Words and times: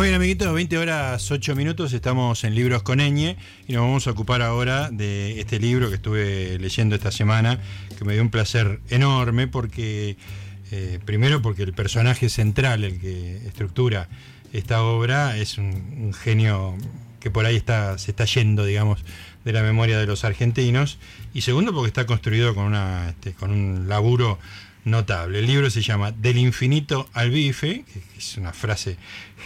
Muy 0.00 0.06
bien, 0.06 0.16
amiguitos, 0.16 0.54
20 0.54 0.78
horas 0.78 1.30
8 1.30 1.54
minutos, 1.54 1.92
estamos 1.92 2.42
en 2.44 2.54
Libros 2.54 2.82
con 2.82 3.00
Eñe 3.00 3.36
y 3.68 3.74
nos 3.74 3.82
vamos 3.82 4.06
a 4.06 4.12
ocupar 4.12 4.40
ahora 4.40 4.88
de 4.90 5.38
este 5.38 5.60
libro 5.60 5.90
que 5.90 5.96
estuve 5.96 6.58
leyendo 6.58 6.94
esta 6.94 7.12
semana, 7.12 7.60
que 7.98 8.06
me 8.06 8.14
dio 8.14 8.22
un 8.22 8.30
placer 8.30 8.80
enorme 8.88 9.46
porque, 9.46 10.16
eh, 10.70 11.00
primero 11.04 11.42
porque 11.42 11.64
el 11.64 11.74
personaje 11.74 12.30
central, 12.30 12.84
el 12.84 12.98
que 12.98 13.46
estructura 13.46 14.08
esta 14.54 14.82
obra, 14.84 15.36
es 15.36 15.58
un, 15.58 15.66
un 15.98 16.14
genio 16.14 16.78
que 17.20 17.30
por 17.30 17.44
ahí 17.44 17.56
está, 17.56 17.98
se 17.98 18.12
está 18.12 18.24
yendo, 18.24 18.64
digamos, 18.64 19.04
de 19.44 19.52
la 19.52 19.62
memoria 19.62 19.98
de 19.98 20.06
los 20.06 20.24
argentinos, 20.24 20.98
y 21.34 21.42
segundo 21.42 21.74
porque 21.74 21.88
está 21.88 22.06
construido 22.06 22.54
con, 22.54 22.64
una, 22.64 23.10
este, 23.10 23.34
con 23.34 23.50
un 23.50 23.86
laburo 23.86 24.38
notable. 24.90 25.38
El 25.38 25.46
libro 25.46 25.70
se 25.70 25.82
llama 25.82 26.12
Del 26.12 26.38
infinito 26.38 27.08
al 27.12 27.30
bife, 27.30 27.84
que 27.92 28.02
es 28.18 28.36
una 28.36 28.52
frase 28.52 28.96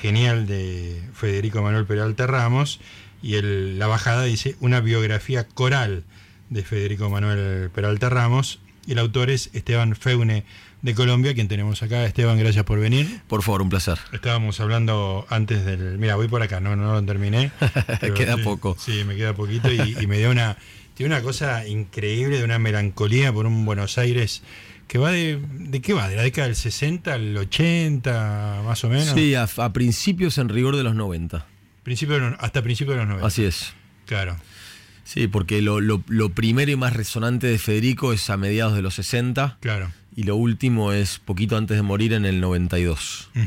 genial 0.00 0.46
de 0.46 1.02
Federico 1.14 1.62
Manuel 1.62 1.86
Peralta 1.86 2.26
Ramos, 2.26 2.80
y 3.22 3.34
el, 3.34 3.78
la 3.78 3.86
bajada 3.86 4.24
dice 4.24 4.56
una 4.60 4.80
biografía 4.80 5.46
coral 5.46 6.04
de 6.50 6.62
Federico 6.62 7.08
Manuel 7.10 7.70
Peralta 7.70 8.08
Ramos, 8.08 8.60
y 8.86 8.92
el 8.92 8.98
autor 8.98 9.30
es 9.30 9.50
Esteban 9.52 9.96
Feune 9.96 10.44
de 10.82 10.94
Colombia, 10.94 11.32
quien 11.32 11.48
tenemos 11.48 11.82
acá. 11.82 12.04
Esteban, 12.04 12.38
gracias 12.38 12.64
por 12.64 12.78
venir. 12.78 13.22
Por 13.26 13.42
favor, 13.42 13.62
un 13.62 13.70
placer. 13.70 13.98
Estábamos 14.12 14.60
hablando 14.60 15.26
antes 15.30 15.64
del... 15.64 15.96
Mira, 15.98 16.16
voy 16.16 16.28
por 16.28 16.42
acá, 16.42 16.60
no, 16.60 16.76
no 16.76 16.92
lo 16.92 17.02
terminé. 17.04 17.50
queda 18.14 18.36
sí, 18.36 18.42
poco. 18.42 18.76
Sí, 18.78 19.04
me 19.04 19.16
queda 19.16 19.34
poquito 19.34 19.72
y, 19.72 19.96
y 19.98 20.06
me 20.06 20.18
dio 20.18 20.30
una... 20.30 20.58
Tiene 20.92 21.14
una 21.14 21.24
cosa 21.24 21.66
increíble, 21.66 22.38
de 22.38 22.44
una 22.44 22.58
melancolía 22.58 23.32
por 23.32 23.46
un 23.46 23.64
Buenos 23.64 23.96
Aires 23.98 24.42
que 24.86 24.98
va 24.98 25.10
de... 25.10 25.40
¿De 25.58 25.80
qué 25.80 25.92
va? 25.92 26.08
¿De 26.08 26.16
la 26.16 26.22
década 26.22 26.46
del 26.46 26.56
60 26.56 27.12
al 27.14 27.36
80, 27.36 28.62
más 28.64 28.84
o 28.84 28.88
menos? 28.88 29.08
Sí, 29.14 29.34
a, 29.34 29.48
a 29.56 29.72
principios 29.72 30.38
en 30.38 30.48
rigor 30.48 30.76
de 30.76 30.82
los 30.82 30.94
90. 30.94 31.46
Principio 31.82 32.14
de 32.16 32.20
los- 32.30 32.34
hasta 32.41 32.62
principios 32.62 32.94
de 32.96 33.00
los 33.02 33.08
90. 33.08 33.26
Así 33.26 33.44
es. 33.44 33.72
Claro. 34.06 34.36
Sí, 35.04 35.28
porque 35.28 35.60
lo, 35.62 35.80
lo- 35.80 36.02
lo 36.08 36.30
primero 36.30 36.70
y 36.70 36.76
más 36.76 36.92
resonante 36.94 37.46
de 37.46 37.58
Federico 37.58 38.12
es 38.12 38.30
a 38.30 38.36
mediados 38.36 38.74
de 38.74 38.82
los 38.82 38.94
60 38.94 39.58
Claro. 39.60 39.91
y 40.16 40.22
lo 40.22 40.36
último 40.36 40.92
es 40.92 41.19
poquito 41.19 41.56
antes 41.56 41.76
de 41.76 41.82
morir 41.82 42.12
en 42.14 42.24
el 42.24 42.41
92. 42.41 43.30
Ujú. 43.34 43.44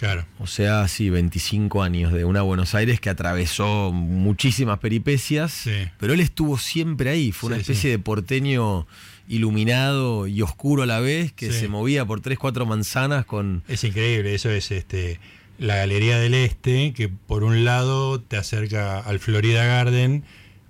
Claro. 0.00 0.24
O 0.38 0.46
sea, 0.46 0.88
sí, 0.88 1.10
25 1.10 1.82
años 1.82 2.10
de 2.12 2.24
una 2.24 2.40
Buenos 2.40 2.74
Aires 2.74 3.00
que 3.00 3.10
atravesó 3.10 3.92
muchísimas 3.92 4.78
peripecias, 4.78 5.52
Sí. 5.52 5.72
pero 5.98 6.14
él 6.14 6.20
estuvo 6.20 6.56
siempre 6.56 7.10
ahí, 7.10 7.32
fue 7.32 7.48
una 7.48 7.56
Sí, 7.56 7.60
especie 7.60 7.82
sí. 7.82 7.88
de 7.90 7.98
porteño 7.98 8.86
iluminado 9.28 10.26
y 10.26 10.42
oscuro 10.42 10.82
a 10.82 10.86
la 10.86 11.00
vez, 11.00 11.32
que 11.32 11.52
se 11.52 11.68
movía 11.68 12.04
por 12.06 12.20
tres, 12.20 12.38
cuatro 12.38 12.66
manzanas 12.66 13.24
con... 13.26 13.62
Es 13.68 13.84
increíble, 13.84 14.34
eso 14.34 14.50
es 14.50 14.70
este 14.70 15.20
la 15.58 15.76
Galería 15.76 16.18
del 16.18 16.32
Este, 16.32 16.94
que 16.94 17.08
por 17.10 17.44
un 17.44 17.66
lado 17.66 18.20
te 18.22 18.38
acerca 18.38 18.98
al 18.98 19.18
Florida 19.20 19.64
Garden, 19.66 20.24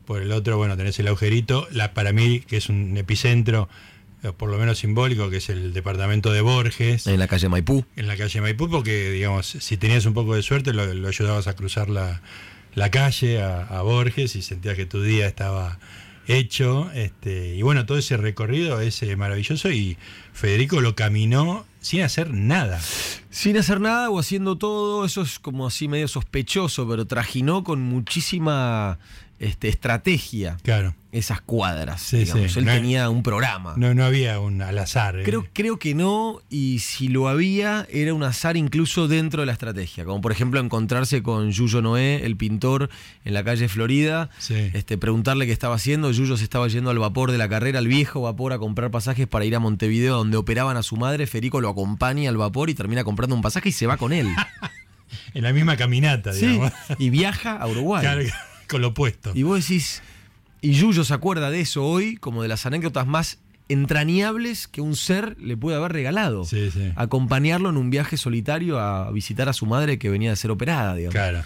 por 0.04 0.20
el 0.20 0.32
otro, 0.32 0.56
bueno, 0.56 0.76
tenés 0.76 0.98
el 0.98 1.06
agujerito, 1.06 1.68
la, 1.70 1.94
para 1.94 2.12
mí, 2.12 2.40
que 2.40 2.56
es 2.56 2.68
un 2.68 2.96
epicentro, 2.96 3.68
por 4.36 4.50
lo 4.50 4.58
menos 4.58 4.78
simbólico, 4.78 5.30
que 5.30 5.38
es 5.38 5.48
el 5.48 5.72
departamento 5.72 6.32
de 6.32 6.40
Borges, 6.40 7.06
En 7.06 7.18
la 7.18 7.26
calle 7.28 7.48
Maipú. 7.48 7.84
en 7.96 8.06
la 8.06 8.16
calle 8.16 8.40
Maipú, 8.40 8.68
porque, 8.68 9.10
digamos, 9.10 9.46
si 9.46 9.76
tenías 9.76 10.04
un 10.06 10.14
poco 10.14 10.34
de 10.34 10.42
suerte, 10.42 10.72
lo, 10.72 10.92
lo 10.94 11.08
ayudabas 11.08 11.46
a 11.46 11.54
cruzar 11.56 11.88
la, 11.88 12.20
la 12.74 12.90
calle 12.90 13.42
a, 13.42 13.62
a 13.62 13.82
Borges 13.82 14.36
y 14.36 14.42
sentías 14.42 14.76
que 14.76 14.86
tu 14.86 15.02
día 15.02 15.26
estaba 15.26 15.78
hecho. 16.28 16.90
Este, 16.94 17.56
y 17.56 17.62
bueno, 17.62 17.86
todo 17.86 17.98
ese 17.98 18.16
recorrido 18.16 18.80
es 18.80 19.02
eh, 19.02 19.16
maravilloso 19.16 19.70
y 19.70 19.96
Federico 20.32 20.80
lo 20.80 20.94
caminó 20.94 21.66
sin 21.80 22.02
hacer 22.02 22.32
nada. 22.32 22.78
Sin 23.30 23.56
hacer 23.56 23.80
nada 23.80 24.10
o 24.10 24.18
haciendo 24.18 24.56
todo, 24.56 25.04
eso 25.04 25.22
es 25.22 25.38
como 25.38 25.66
así 25.66 25.88
medio 25.88 26.08
sospechoso, 26.08 26.86
pero 26.88 27.06
trajinó 27.06 27.64
con 27.64 27.80
muchísima 27.80 28.98
este, 29.40 29.68
estrategia 29.68 30.58
Claro. 30.62 30.94
esas 31.12 31.40
cuadras. 31.40 32.00
Sí, 32.02 32.18
digamos. 32.18 32.52
sí. 32.52 32.58
Él 32.60 32.66
No- 32.66 32.72
tenía 32.72 33.08
un 33.10 33.22
programa. 33.24 33.74
No, 33.76 33.94
no 33.94 34.04
había 34.04 34.38
un 34.38 34.60
al 34.62 34.78
azar. 34.78 35.18
¿eh? 35.18 35.22
Creo, 35.24 35.46
creo 35.52 35.78
que 35.78 35.94
no, 35.94 36.40
y 36.50 36.78
si 36.80 37.08
lo 37.08 37.26
había, 37.26 37.86
era 37.90 38.12
un 38.14 38.22
azar 38.22 38.56
incluso 38.58 39.08
dentro 39.08 39.40
de 39.42 39.46
la 39.46 39.52
estrategia. 39.52 40.04
Como 40.04 40.20
por 40.20 40.30
ejemplo 40.30 40.60
encontrarse 40.60 41.22
con 41.22 41.50
Yuyo 41.50 41.80
Noé, 41.82 42.24
el 42.26 42.36
pintor, 42.36 42.90
en 43.24 43.34
la 43.34 43.42
calle 43.42 43.68
Florida, 43.68 44.28
Sí. 44.38 44.54
este, 44.74 44.98
preguntarle 44.98 45.46
qué 45.46 45.52
estaba 45.52 45.74
haciendo. 45.74 46.10
Yuyo 46.12 46.36
se 46.36 46.44
estaba 46.44 46.68
yendo 46.68 46.90
al 46.90 46.98
vapor 46.98 47.32
de 47.32 47.38
la 47.38 47.48
carrera, 47.48 47.78
al 47.80 47.88
viejo 47.88 48.20
vapor, 48.20 48.52
a 48.52 48.58
comprar 48.58 48.90
pasajes 48.90 49.26
para 49.26 49.46
ir 49.46 49.56
a 49.56 49.58
Montevideo, 49.58 50.16
donde 50.18 50.36
operaban 50.36 50.76
a 50.76 50.82
su 50.82 50.96
madre. 50.96 51.26
Federico 51.26 51.60
lo 51.62 51.70
acompaña 51.70 52.28
al 52.28 52.36
vapor 52.36 52.70
y 52.70 52.74
termina 52.74 53.04
comprando 53.04 53.34
un 53.34 53.42
pasaje 53.42 53.70
y 53.70 53.72
se 53.72 53.86
va 53.86 53.96
con 53.96 54.12
él. 54.12 54.28
En 55.34 55.42
la 55.42 55.52
misma 55.52 55.76
caminata, 55.76 56.32
digamos. 56.32 56.72
y 56.98 57.10
viaja 57.10 57.56
a 57.56 57.66
Uruguay. 57.66 58.00
Claro, 58.02 58.22
con 58.70 58.80
lo 58.80 58.88
opuesto. 58.88 59.32
Y 59.34 59.42
vos 59.42 59.60
decís, 59.60 60.02
y 60.62 60.72
Yuyo 60.72 61.04
se 61.04 61.12
acuerda 61.12 61.50
de 61.50 61.60
eso 61.60 61.84
hoy 61.84 62.16
como 62.16 62.42
de 62.42 62.48
las 62.48 62.64
anécdotas 62.64 63.06
más 63.06 63.38
entrañables 63.68 64.66
que 64.66 64.80
un 64.80 64.96
ser 64.96 65.36
le 65.40 65.56
puede 65.56 65.76
haber 65.76 65.92
regalado. 65.92 66.44
Sí, 66.44 66.70
sí. 66.70 66.92
Acompañarlo 66.96 67.68
en 67.68 67.76
un 67.76 67.90
viaje 67.90 68.16
solitario 68.16 68.78
a 68.78 69.10
visitar 69.10 69.48
a 69.48 69.52
su 69.52 69.66
madre 69.66 69.98
que 69.98 70.08
venía 70.08 70.30
de 70.30 70.36
ser 70.36 70.50
operada, 70.50 70.94
digamos. 70.94 71.14
Claro. 71.14 71.42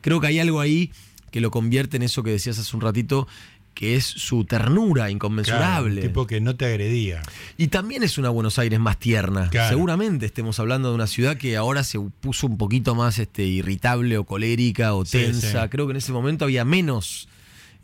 Creo 0.00 0.20
que 0.20 0.26
hay 0.26 0.38
algo 0.38 0.60
ahí 0.60 0.92
que 1.30 1.40
lo 1.40 1.50
convierte 1.50 1.96
en 1.96 2.04
eso 2.04 2.22
que 2.22 2.30
decías 2.30 2.58
hace 2.58 2.76
un 2.76 2.82
ratito, 2.82 3.26
que 3.74 3.96
es 3.96 4.04
su 4.04 4.44
ternura 4.44 5.02
Claro, 5.02 5.10
inconmensurable. 5.10 6.00
un 6.02 6.06
tipo 6.08 6.26
que 6.26 6.40
no 6.40 6.56
te 6.56 6.64
agredía. 6.66 7.22
Y 7.56 7.66
también 7.68 8.02
es 8.02 8.16
una 8.18 8.30
Buenos 8.30 8.58
Aires 8.58 8.78
más 8.80 8.98
tierna. 8.98 9.50
Claro. 9.50 9.68
Seguramente 9.68 10.26
estemos 10.26 10.58
hablando 10.60 10.88
de 10.90 10.94
una 10.94 11.06
ciudad 11.06 11.36
que 11.36 11.56
ahora 11.56 11.82
se 11.84 11.98
puso 12.20 12.46
un 12.46 12.56
poquito 12.56 12.94
más 12.94 13.18
este, 13.18 13.42
irritable 13.44 14.16
o 14.18 14.24
colérica 14.24 14.94
o 14.94 15.04
Sí, 15.04 15.18
tensa. 15.18 15.62
sí. 15.64 15.68
Creo 15.70 15.86
que 15.86 15.90
en 15.92 15.96
ese 15.98 16.12
momento 16.12 16.44
había 16.44 16.64
menos 16.64 17.28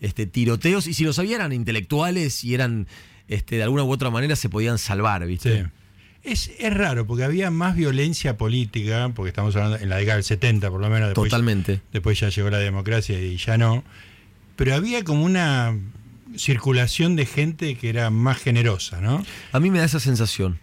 este, 0.00 0.26
tiroteos 0.26 0.86
y 0.86 0.94
si 0.94 1.04
los 1.04 1.18
había 1.18 1.36
eran 1.36 1.52
intelectuales 1.52 2.42
y 2.44 2.54
eran 2.54 2.86
este, 3.28 3.56
de 3.56 3.62
alguna 3.64 3.82
u 3.84 3.90
otra 3.92 4.10
manera 4.10 4.36
se 4.36 4.48
podían 4.48 4.78
salvar, 4.78 5.26
¿viste? 5.26 5.62
Sí. 5.64 5.68
Es, 6.22 6.50
es 6.58 6.74
raro, 6.74 7.06
porque 7.06 7.24
había 7.24 7.50
más 7.50 7.74
violencia 7.76 8.36
política, 8.36 9.10
porque 9.14 9.30
estamos 9.30 9.56
hablando 9.56 9.78
en 9.78 9.88
la 9.88 9.96
década 9.96 10.16
del 10.16 10.24
70, 10.24 10.70
por 10.70 10.80
lo 10.80 10.90
menos. 10.90 11.08
Después, 11.08 11.30
Totalmente. 11.30 11.80
Después 11.92 12.20
ya 12.20 12.28
llegó 12.28 12.50
la 12.50 12.58
democracia 12.58 13.18
y 13.18 13.36
ya 13.38 13.56
no. 13.56 13.82
Pero 14.60 14.74
había 14.74 15.02
como 15.04 15.24
una 15.24 15.74
circulación 16.36 17.16
de 17.16 17.24
gente 17.26 17.76
que 17.76 17.88
era 17.88 18.10
más 18.10 18.38
generosa, 18.38 19.00
¿no? 19.00 19.24
A 19.52 19.58
mí 19.60 19.70
me 19.70 19.78
da 19.78 19.86
esa 19.86 20.00
sensación. 20.00 20.58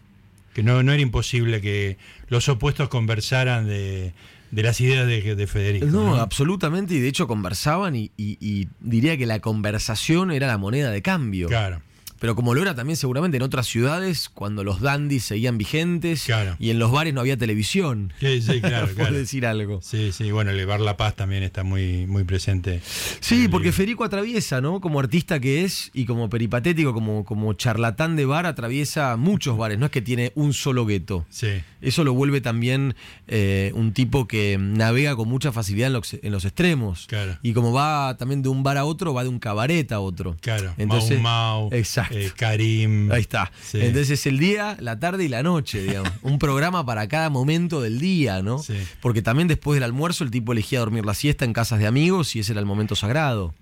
Que 0.54 0.62
no, 0.64 0.82
no 0.84 0.92
era 0.92 1.02
imposible 1.02 1.62
que 1.62 1.98
los 2.30 2.48
opuestos 2.48 2.90
conversaran 2.90 3.68
de, 3.68 4.14
de 4.52 4.64
las 4.64 4.80
ideas 4.82 5.08
de, 5.08 5.36
de 5.36 5.48
Federico. 5.48 5.88
No, 5.88 6.10
¿no? 6.12 6.16
absolutamente, 6.18 6.94
y 6.94 7.00
de 7.00 7.08
hecho 7.08 7.28
conversaban 7.28 7.96
y, 7.96 8.12
y- 8.18 8.38
y 8.40 8.68
diría 8.80 9.18
que 9.18 9.26
la 9.26 9.40
conversación 9.40 10.32
era 10.32 10.46
la 10.48 10.58
moneda 10.58 10.92
de 10.92 11.02
cambio. 11.02 11.48
Claro. 11.48 11.82
Pero 12.20 12.36
como 12.36 12.54
lo 12.54 12.62
era 12.62 12.76
también 12.76 12.98
seguramente 12.98 13.38
en 13.38 13.44
otras 13.44 13.68
ciudades, 13.68 14.30
cuando 14.30 14.64
los 14.64 14.82
dandies 14.82 15.24
seguían 15.24 15.58
vigentes 15.58 16.24
Claro. 16.26 16.56
y 16.60 16.70
en 16.70 16.80
los 16.80 16.92
bares 16.92 17.14
no 17.14 17.22
había 17.22 17.38
televisión. 17.38 18.14
Sí, 18.20 18.42
sí, 18.42 18.62
claro, 18.62 18.88
claro. 18.94 19.14
decir 19.16 19.46
algo. 19.46 19.80
Sí, 19.82 20.12
sí, 20.12 20.32
bueno, 20.32 20.52
el 20.52 20.66
Bar 20.66 20.80
La 20.82 20.98
Paz 20.98 21.16
también 21.16 21.44
está 21.44 21.64
muy, 21.64 22.06
muy 22.08 22.24
presente. 22.24 22.76
en 22.76 22.82
Sí, 23.20 23.48
porque 23.48 23.66
libro. 23.68 23.78
Federico 23.78 24.04
atraviesa, 24.04 24.62
¿no? 24.62 24.82
Como 24.82 25.00
artista 25.00 25.40
que 25.40 25.64
es 25.64 25.92
y 25.94 26.06
como 26.06 26.30
peripatético, 26.30 26.94
como, 26.94 27.24
como 27.26 27.54
charlatán 27.54 28.16
de 28.16 28.26
bar, 28.26 28.46
atraviesa 28.46 29.16
muchos 29.18 29.58
bares. 29.58 29.78
No 29.80 29.86
es 29.86 29.92
que 29.92 30.02
tiene 30.02 30.32
un 30.36 30.54
solo 30.54 30.86
gueto. 30.86 31.26
Sí, 31.30 31.48
Eso 31.82 32.04
lo 32.04 32.14
vuelve 32.14 32.42
también 32.42 32.96
eh, 33.28 33.72
un 33.76 33.94
tipo 33.94 34.28
que 34.28 34.58
navega 34.60 35.16
con 35.16 35.28
mucha 35.30 35.52
facilidad 35.52 35.88
en 35.88 35.94
los, 35.94 36.14
en 36.14 36.32
los 36.32 36.46
extremos. 36.46 37.06
Claro. 37.08 37.38
Y 37.42 37.54
como 37.54 37.72
va 37.72 38.16
también 38.18 38.42
de 38.42 38.50
un 38.50 38.64
bar 38.64 38.78
a 38.78 38.86
otro, 38.86 39.14
va 39.14 39.24
de 39.24 39.30
un 39.30 39.40
cabaret 39.40 39.92
a 39.92 40.00
otro. 40.00 40.36
claro. 40.42 40.74
Entonces, 40.78 41.20
Mau 41.22 41.64
Mau, 41.68 41.70
exacto. 41.74 42.07
Eh, 42.12 42.32
Karim. 42.36 43.12
Ahí 43.12 43.22
está. 43.22 43.52
Sí. 43.66 43.80
Entonces 43.82 44.12
es 44.12 44.26
el 44.26 44.40
día, 44.40 44.78
la 44.80 45.00
tarde 45.00 45.26
y 45.26 45.28
la 45.28 45.44
noche, 45.44 45.82
digamos. 45.82 46.12
un 46.22 46.40
programa 46.40 46.86
para 46.86 47.08
cada 47.08 47.30
momento 47.30 47.82
del 47.82 48.00
día, 48.00 48.42
¿no? 48.42 48.60
Sí. 48.60 48.76
Porque 49.02 49.22
también 49.22 49.48
después 49.48 49.76
del 49.76 49.84
almuerzo 49.84 50.24
el 50.24 50.32
tipo 50.32 50.52
elegía 50.54 50.80
dormir 50.80 51.06
la 51.06 51.14
siesta 51.14 51.46
en 51.46 51.54
casas 51.54 51.80
de 51.80 51.88
amigos 51.88 52.36
y 52.36 52.40
ese 52.40 52.52
era 52.54 52.60
el 52.62 52.66
momento 52.68 52.96
sagrado. 52.96 53.54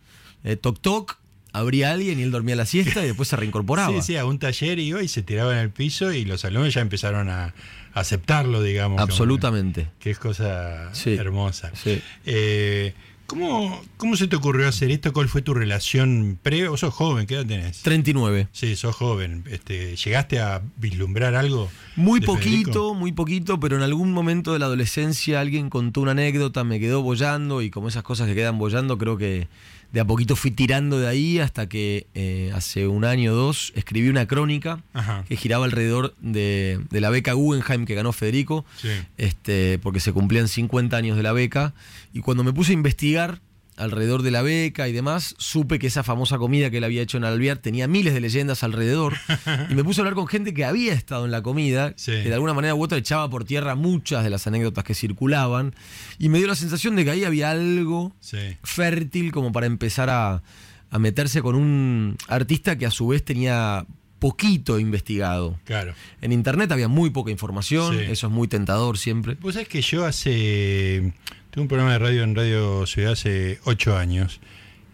Eh, 0.44 0.56
toc 0.56 0.80
toc, 0.80 1.18
abría 1.54 1.92
alguien 1.92 2.20
y 2.20 2.24
él 2.24 2.32
dormía 2.32 2.56
la 2.56 2.66
siesta 2.66 3.04
y 3.04 3.08
después 3.08 3.30
se 3.30 3.36
reincorporaba. 3.36 3.94
Sí, 4.02 4.02
sí, 4.02 4.18
a 4.18 4.26
un 4.26 4.40
taller 4.40 4.78
iba 4.80 5.02
y 5.02 5.08
se 5.08 5.22
tiraba 5.24 5.54
en 5.54 5.60
el 5.60 5.70
piso 5.70 6.12
y 6.14 6.26
los 6.26 6.46
alumnos 6.46 6.74
ya 6.74 6.82
empezaron 6.82 7.30
a 7.30 7.54
aceptarlo, 7.94 8.62
digamos. 8.62 8.98
como- 9.00 9.04
Absolutamente. 9.04 9.88
Que 10.00 10.12
es 10.12 10.20
cosa 10.20 10.94
Sí. 10.94 11.14
hermosa. 11.14 11.72
Sí. 11.82 12.02
Eh, 12.26 12.94
¿cómo, 13.28 13.82
¿Cómo 13.98 14.16
se 14.16 14.28
te 14.28 14.36
ocurrió 14.36 14.68
hacer 14.68 14.92
esto? 14.92 15.14
¿Cuál 15.14 15.30
fue 15.30 15.42
tu 15.42 15.54
relación 15.54 16.38
previa? 16.42 16.70
Vos 16.70 16.82
sos 16.82 16.94
joven, 16.94 17.28
¿qué 17.28 17.36
edad 17.36 17.46
tenés? 17.46 17.82
39. 17.82 18.48
Sí, 18.52 18.76
sos 18.76 18.96
joven. 18.96 19.44
Este, 19.50 19.96
¿Llegaste 19.96 20.40
a 20.40 20.62
vislumbrar 20.78 21.36
algo? 21.36 21.70
Muy 21.96 22.22
poquito, 22.22 22.72
Federico? 22.72 22.94
muy 22.94 23.12
poquito, 23.12 23.60
pero 23.60 23.76
en 23.76 23.84
algún 23.84 24.12
momento 24.12 24.54
de 24.54 24.60
la 24.60 24.66
adolescencia 24.66 25.40
alguien 25.40 25.70
contó 25.70 26.02
una 26.02 26.12
anécdota, 26.12 26.64
me 26.64 26.80
quedó 26.80 27.02
bollando 27.02 27.62
y 27.62 27.70
como 27.70 27.88
esas 27.88 28.04
cosas 28.04 28.28
que 28.28 28.36
quedan 28.36 28.58
bollando, 28.58 28.98
creo 28.98 29.18
que 29.18 29.48
de 29.96 30.02
a 30.02 30.06
poquito 30.06 30.36
fui 30.36 30.52
tirando 30.52 31.00
de 31.00 31.08
ahí 31.08 31.40
hasta 31.40 31.68
que 31.70 32.08
eh, 32.16 32.52
hace 32.54 32.86
un 32.86 33.06
año 33.06 33.32
o 33.32 33.36
dos 33.36 33.72
escribí 33.76 34.10
una 34.10 34.28
crónica 34.28 34.84
Ajá. 34.94 35.24
que 35.26 35.38
giraba 35.38 35.64
alrededor 35.64 36.14
de, 36.20 36.82
de 36.90 37.00
la 37.00 37.10
beca 37.10 37.32
Guggenheim 37.32 37.86
que 37.86 37.96
ganó 37.96 38.12
Federico, 38.12 38.66
Sí. 38.76 38.90
este, 39.18 39.80
porque 39.82 40.02
se 40.02 40.12
cumplían 40.12 40.50
50 40.50 40.98
años 40.98 41.16
de 41.16 41.24
la 41.24 41.32
beca. 41.32 41.74
Y 42.14 42.20
cuando 42.20 42.44
me 42.44 42.52
puse 42.52 42.72
a 42.72 42.74
investigar 42.74 43.40
alrededor 43.78 44.22
de 44.22 44.32
la 44.32 44.42
beca 44.42 44.88
y 44.88 44.94
demás, 44.94 45.36
supe 45.38 45.80
que 45.80 45.88
esa 45.88 46.04
famosa 46.04 46.38
comida 46.38 46.70
que 46.70 46.78
él 46.78 46.84
había 46.86 47.02
hecho 47.02 47.18
en 47.18 47.26
Alvear 47.26 47.58
tenía 47.58 47.88
miles 47.88 48.14
de 48.14 48.22
leyendas 48.22 48.64
alrededor. 48.64 49.14
y 49.70 49.76
me 49.76 49.84
puse 49.84 50.00
a 50.00 50.04
hablar 50.04 50.16
con 50.16 50.28
gente 50.28 50.54
que 50.54 50.64
había 50.66 50.94
estado 50.94 51.26
en 51.26 51.32
la 51.32 51.42
comida, 51.42 51.94
Sí. 51.98 52.12
que 52.12 52.30
de 52.30 52.34
alguna 52.34 52.54
manera 52.54 52.74
u 52.76 52.84
otra 52.84 52.98
echaba 52.98 53.30
por 53.30 53.44
tierra 53.44 53.76
muchas 53.76 54.24
de 54.24 54.30
las 54.30 54.48
anécdotas 54.48 54.84
que 54.84 54.94
circulaban. 54.96 55.76
Y 56.20 56.30
me 56.30 56.38
dio 56.38 56.48
la 56.48 56.56
sensación 56.56 56.96
de 56.96 57.04
que 57.06 57.12
ahí 57.12 57.24
había 57.26 57.52
algo 57.52 58.16
Sí. 58.22 58.38
fértil 58.64 59.32
como 59.32 59.52
para 59.52 59.66
empezar 59.66 60.10
a, 60.10 60.42
a 60.90 61.00
meterse 61.00 61.42
con 61.42 61.56
un 61.56 62.18
artista 62.28 62.78
que 62.78 62.86
a 62.86 62.92
su 62.92 63.08
vez 63.10 63.26
tenía 63.26 63.86
poquito 64.20 64.80
investigado. 64.80 65.60
Claro. 65.66 65.94
En 66.22 66.32
internet 66.32 66.72
había 66.72 66.88
muy 66.88 67.10
poca 67.10 67.30
información, 67.32 67.98
Sí. 67.98 68.06
eso 68.10 68.28
es 68.28 68.34
muy 68.34 68.48
tentador 68.48 68.98
siempre. 68.98 69.36
Vos 69.42 69.54
sabés 69.56 69.68
que 69.68 69.82
yo 69.82 70.06
hace. 70.06 71.14
Tuve 71.56 71.62
un 71.62 71.68
programa 71.70 71.94
de 71.94 72.00
radio 72.00 72.24
en 72.24 72.36
Radio 72.36 72.86
Ciudad 72.86 73.14
hace 73.14 73.60
ocho 73.64 73.96
años. 73.98 74.42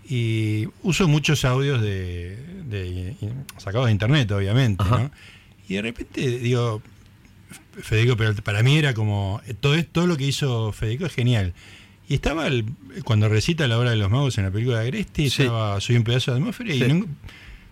Y 0.08 0.68
uso 0.84 1.08
muchos 1.08 1.44
audios 1.44 1.82
de, 1.82 2.38
de- 2.66 3.16
sacados 3.58 3.88
de 3.88 3.94
internet, 3.94 4.32
obviamente. 4.32 4.84
¿no? 4.84 5.10
Y 5.68 5.74
de 5.74 5.82
repente 5.82 6.22
digo. 6.40 6.82
Federico 7.82 8.16
Peralta, 8.16 8.44
para 8.44 8.62
mí 8.64 8.78
era 8.78 8.94
como. 8.94 9.42
Todo, 9.60 9.74
es- 9.76 9.88
todo 9.88 10.06
lo 10.06 10.18
que 10.18 10.26
hizo 10.26 10.72
Federico 10.72 11.08
es 11.08 11.14
genial. 11.14 11.54
Y 12.08 12.14
estaba 12.14 12.46
el- 12.46 12.66
cuando 13.06 13.28
recita 13.28 13.68
la 13.68 13.80
obra 13.80 13.90
de 13.90 13.96
los 13.96 14.12
magos 14.12 14.38
en 14.38 14.44
la 14.44 14.52
película 14.52 14.78
de 14.82 14.84
Agresti, 14.84 15.30
Sí. 15.32 15.42
estaba 15.44 15.82
Soy 15.82 15.96
un 15.96 16.04
pedazo 16.04 16.32
de 16.32 16.38
atmósfera 16.38 16.76
y 16.76 16.80
no- 16.94 17.06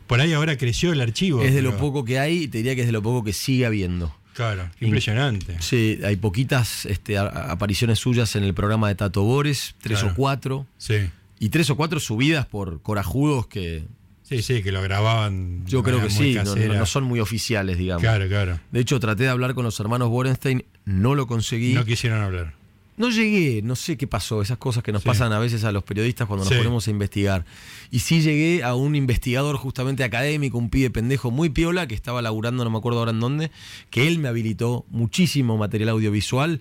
por 0.07 0.19
ahí 0.19 0.33
ahora 0.33 0.57
creció 0.57 0.94
el 0.94 1.01
archivo. 1.01 1.44
Es 1.44 1.53
de 1.53 1.62
lo 1.62 1.71
pero- 1.71 1.81
poco 1.81 2.06
que 2.06 2.18
hay 2.18 2.44
y 2.44 2.47
te 2.47 2.57
diría 2.59 2.74
que 2.74 2.81
es 2.81 2.88
de 2.88 2.94
lo 2.94 3.03
poco 3.03 3.24
que 3.24 3.33
sigue 3.33 3.65
habiendo. 3.68 4.15
Claro, 4.39 4.69
impresionante. 4.80 5.57
Sí, 5.59 6.00
hay 6.01 6.15
poquitas 6.15 6.86
este, 6.86 7.18
apariciones 7.18 8.00
suyas 8.00 8.38
en 8.38 8.45
el 8.45 8.53
programa 8.53 8.88
de 8.88 8.95
Tato 8.95 9.24
Bores, 9.24 9.75
tres 9.81 10.00
Claro. 10.00 10.13
o 10.13 10.15
cuatro, 10.15 10.65
Sí. 10.77 11.09
y 11.39 11.50
tres 11.50 11.69
o 11.69 11.75
cuatro 11.75 12.00
subidas 12.00 12.45
por 12.45 12.81
corajudos 12.81 13.47
que 13.47 13.83
Sí, 14.24 14.41
sí, 14.41 14.63
que 14.63 14.71
lo 14.71 14.81
grababan. 14.81 15.65
yo 15.65 15.83
creo 15.83 16.01
que 16.01 16.09
sí, 16.09 16.36
no, 16.45 16.56
no 16.56 16.86
son 16.86 17.03
muy 17.03 17.19
oficiales, 17.19 17.77
digamos. 17.77 18.01
Claro, 18.01 18.30
claro. 18.30 18.59
De 18.71 18.80
hecho, 18.80 18.97
traté 19.01 19.24
de 19.24 19.30
hablar 19.30 19.56
con 19.56 19.65
los 19.65 19.77
hermanos 19.81 20.07
Borenstein, 20.07 20.63
no 20.85 21.15
lo 21.15 21.27
conseguí. 21.27 21.74
No 21.74 21.83
quisieron 21.83 22.21
hablar. 22.21 22.53
No 22.99 23.09
llegué, 23.09 23.61
no 23.63 23.75
sé 23.75 23.97
qué 23.97 24.05
pasó, 24.07 24.41
esas 24.41 24.57
cosas 24.57 24.83
que 24.83 24.91
nos 24.91 25.01
Sí. 25.03 25.07
pasan 25.07 25.31
a 25.31 25.39
veces 25.39 25.63
a 25.63 25.71
los 25.71 25.83
periodistas 25.83 26.27
cuando 26.27 26.43
nos 26.43 26.53
Sí. 26.53 26.57
ponemos 26.59 26.85
a 26.87 26.91
investigar. 26.91 27.45
Y 27.89 27.99
sí 27.99 28.21
llegué 28.21 28.61
a 28.61 28.75
un 28.75 28.93
investigador 28.95 29.55
justamente 29.55 30.03
académico, 30.03 30.57
un 30.57 30.69
pibe 30.69 30.89
pendejo 30.91 31.31
muy 31.31 31.49
piola 31.49 31.87
que 31.87 31.95
estaba 31.95 32.21
laburando, 32.21 32.63
no 32.65 32.69
me 32.69 32.77
acuerdo 32.77 32.99
ahora 32.99 33.11
en 33.11 33.21
dónde, 33.21 33.51
que 33.89 34.07
él 34.07 34.19
me 34.19 34.27
habilitó 34.27 34.85
muchísimo 34.89 35.57
material 35.57 35.89
audiovisual 35.89 36.59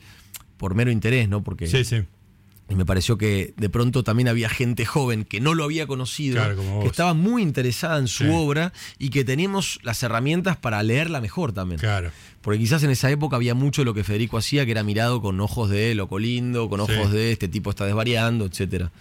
por 0.56 0.74
mero 0.76 0.90
interés, 0.92 1.28
¿no? 1.28 1.42
Porque 1.42 1.66
Sí, 1.66 1.84
sí. 1.84 2.02
Y 2.70 2.74
me 2.74 2.84
pareció 2.84 3.16
que 3.16 3.54
de 3.56 3.68
pronto 3.70 4.04
también 4.04 4.28
había 4.28 4.48
gente 4.48 4.84
joven 4.84 5.24
que 5.24 5.40
no 5.40 5.54
lo 5.54 5.64
había 5.64 5.86
conocido, 5.86 6.36
Claro, 6.36 6.80
que 6.82 6.86
estaba 6.86 7.14
muy 7.14 7.42
interesada 7.42 7.98
en 7.98 8.08
su 8.08 8.24
Sí. 8.24 8.30
obra 8.32 8.72
y 8.98 9.08
que 9.10 9.24
teníamos 9.24 9.78
las 9.82 10.02
herramientas 10.02 10.56
para 10.58 10.82
leerla 10.82 11.20
mejor 11.20 11.52
también. 11.52 11.80
Claro. 11.80 12.10
Porque 12.42 12.58
quizás 12.58 12.82
en 12.82 12.90
esa 12.90 13.10
época 13.10 13.36
había 13.36 13.54
mucho 13.54 13.80
de 13.82 13.86
lo 13.86 13.94
que 13.94 14.04
Federico 14.04 14.36
hacía 14.38 14.64
que 14.66 14.72
era 14.72 14.82
mirado 14.82 15.20
con 15.22 15.40
ojos 15.40 15.70
de 15.70 15.94
loco 15.94 16.18
lindo, 16.18 16.68
con 16.68 16.84
Sí. 16.86 16.92
ojos 16.92 17.10
de 17.12 17.32
este 17.32 17.48
tipo 17.48 17.70
está 17.70 17.84
desvariando, 17.86 18.44
etcétera. 18.46 18.92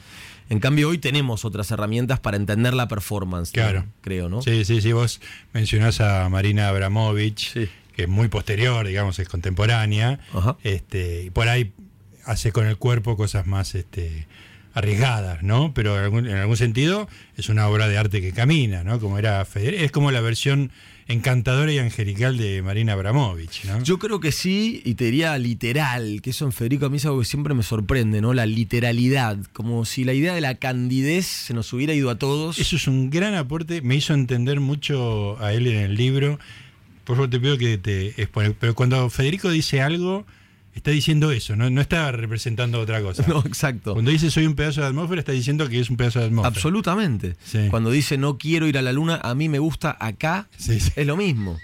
En 0.49 0.59
cambio, 0.61 0.87
hoy 0.87 0.97
tenemos 0.97 1.43
otras 1.43 1.69
herramientas 1.71 2.21
para 2.21 2.37
entender 2.37 2.73
la 2.73 2.87
performance, 2.87 3.51
Claro. 3.51 3.81
¿no? 3.81 3.87
creo, 4.01 4.29
¿no? 4.29 4.41
Sí, 4.41 4.63
sí, 4.63 4.79
sí. 4.81 4.93
Vos 4.93 5.19
mencionás 5.53 5.99
a 5.99 6.29
Marina 6.29 6.69
Abramovich, 6.69 7.51
Sí. 7.51 7.67
que 7.93 8.03
es 8.03 8.07
muy 8.09 8.29
posterior, 8.29 8.87
digamos, 8.87 9.19
es 9.19 9.27
contemporánea. 9.27 10.19
Ajá. 10.33 10.55
Este, 10.63 11.23
y 11.25 11.29
por 11.31 11.49
ahí 11.49 11.73
hace 12.27 12.51
con 12.51 12.67
el 12.67 12.77
cuerpo 12.77 13.17
cosas 13.17 13.47
más 13.47 13.73
este, 13.73 14.27
arriesgadas, 14.73 15.41
¿no? 15.41 15.73
Pero 15.73 15.97
en 15.97 16.03
algún, 16.03 16.27
en 16.27 16.37
algún 16.37 16.57
sentido 16.57 17.07
es 17.35 17.49
una 17.49 17.67
obra 17.67 17.87
de 17.87 17.97
arte 17.97 18.21
que 18.21 18.31
camina, 18.31 18.83
¿no? 18.83 18.99
Como 18.99 19.17
era 19.17 19.43
Federico. 19.45 19.83
Es 19.83 19.91
como 19.91 20.11
la 20.11 20.21
versión 20.21 20.71
encantadora 21.07 21.71
y 21.71 21.79
angelical 21.79 22.37
de 22.37 22.61
Marina 22.61 22.93
Abramovich, 22.93 23.63
¿no? 23.63 23.81
Yo 23.81 23.97
creo 23.97 24.19
que 24.19 24.31
sí, 24.31 24.81
y 24.83 24.95
te 24.95 25.05
diría 25.05 25.37
literal, 25.37 26.21
que 26.21 26.31
eso 26.31 26.45
en 26.45 26.51
Federico 26.51 26.85
a 26.85 26.89
mí 26.89 26.97
es 26.97 27.05
algo 27.05 27.19
que 27.19 27.25
siempre 27.25 27.53
me 27.53 27.63
sorprende, 27.63 28.21
¿no? 28.21 28.33
La 28.33 28.45
literalidad, 28.45 29.37
como 29.53 29.85
si 29.85 30.03
la 30.03 30.13
idea 30.13 30.35
de 30.35 30.41
la 30.41 30.55
candidez 30.55 31.25
se 31.25 31.53
nos 31.53 31.71
hubiera 31.71 31.93
ido 31.93 32.09
a 32.09 32.19
todos. 32.19 32.59
Eso 32.59 32.75
es 32.75 32.87
un 32.87 33.09
gran 33.09 33.35
aporte, 33.35 33.81
me 33.81 33.95
hizo 33.95 34.13
entender 34.13 34.59
mucho 34.59 35.41
a 35.41 35.53
él 35.53 35.67
en 35.67 35.77
el 35.77 35.95
libro. 35.95 36.39
Por 37.05 37.15
favor, 37.15 37.29
te 37.29 37.39
pido 37.39 37.57
que 37.57 37.77
te 37.77 38.09
expones. 38.21 38.53
Pero 38.59 38.75
cuando 38.75 39.09
Federico 39.09 39.49
dice 39.49 39.81
algo, 39.81 40.25
está 40.77 40.91
diciendo 40.91 41.31
eso, 41.31 41.55
no, 41.55 41.69
no 41.69 41.81
está 41.81 42.11
representando 42.11 42.79
otra 42.79 43.01
cosa. 43.01 43.23
No, 43.27 43.39
exacto. 43.45 43.93
Cuando 43.93 44.11
dice 44.11 44.31
soy 44.31 44.45
un 44.45 44.55
pedazo 44.55 44.81
de 44.81 44.87
atmósfera, 44.87 45.19
está 45.19 45.31
diciendo 45.31 45.67
que 45.69 45.79
es 45.79 45.89
un 45.89 45.97
pedazo 45.97 46.19
de 46.19 46.25
atmósfera. 46.25 46.55
Absolutamente. 46.55 47.35
Sí. 47.43 47.67
Cuando 47.69 47.91
dice 47.91 48.17
no 48.17 48.37
quiero 48.37 48.67
ir 48.67 48.77
a 48.77 48.81
la 48.81 48.91
luna, 48.93 49.19
a 49.23 49.35
mí 49.35 49.49
me 49.49 49.59
gusta 49.59 49.95
acá, 49.99 50.47
Sí, 50.57 50.79
sí. 50.79 50.91
es 50.95 51.05
lo 51.07 51.17
mismo. 51.17 51.57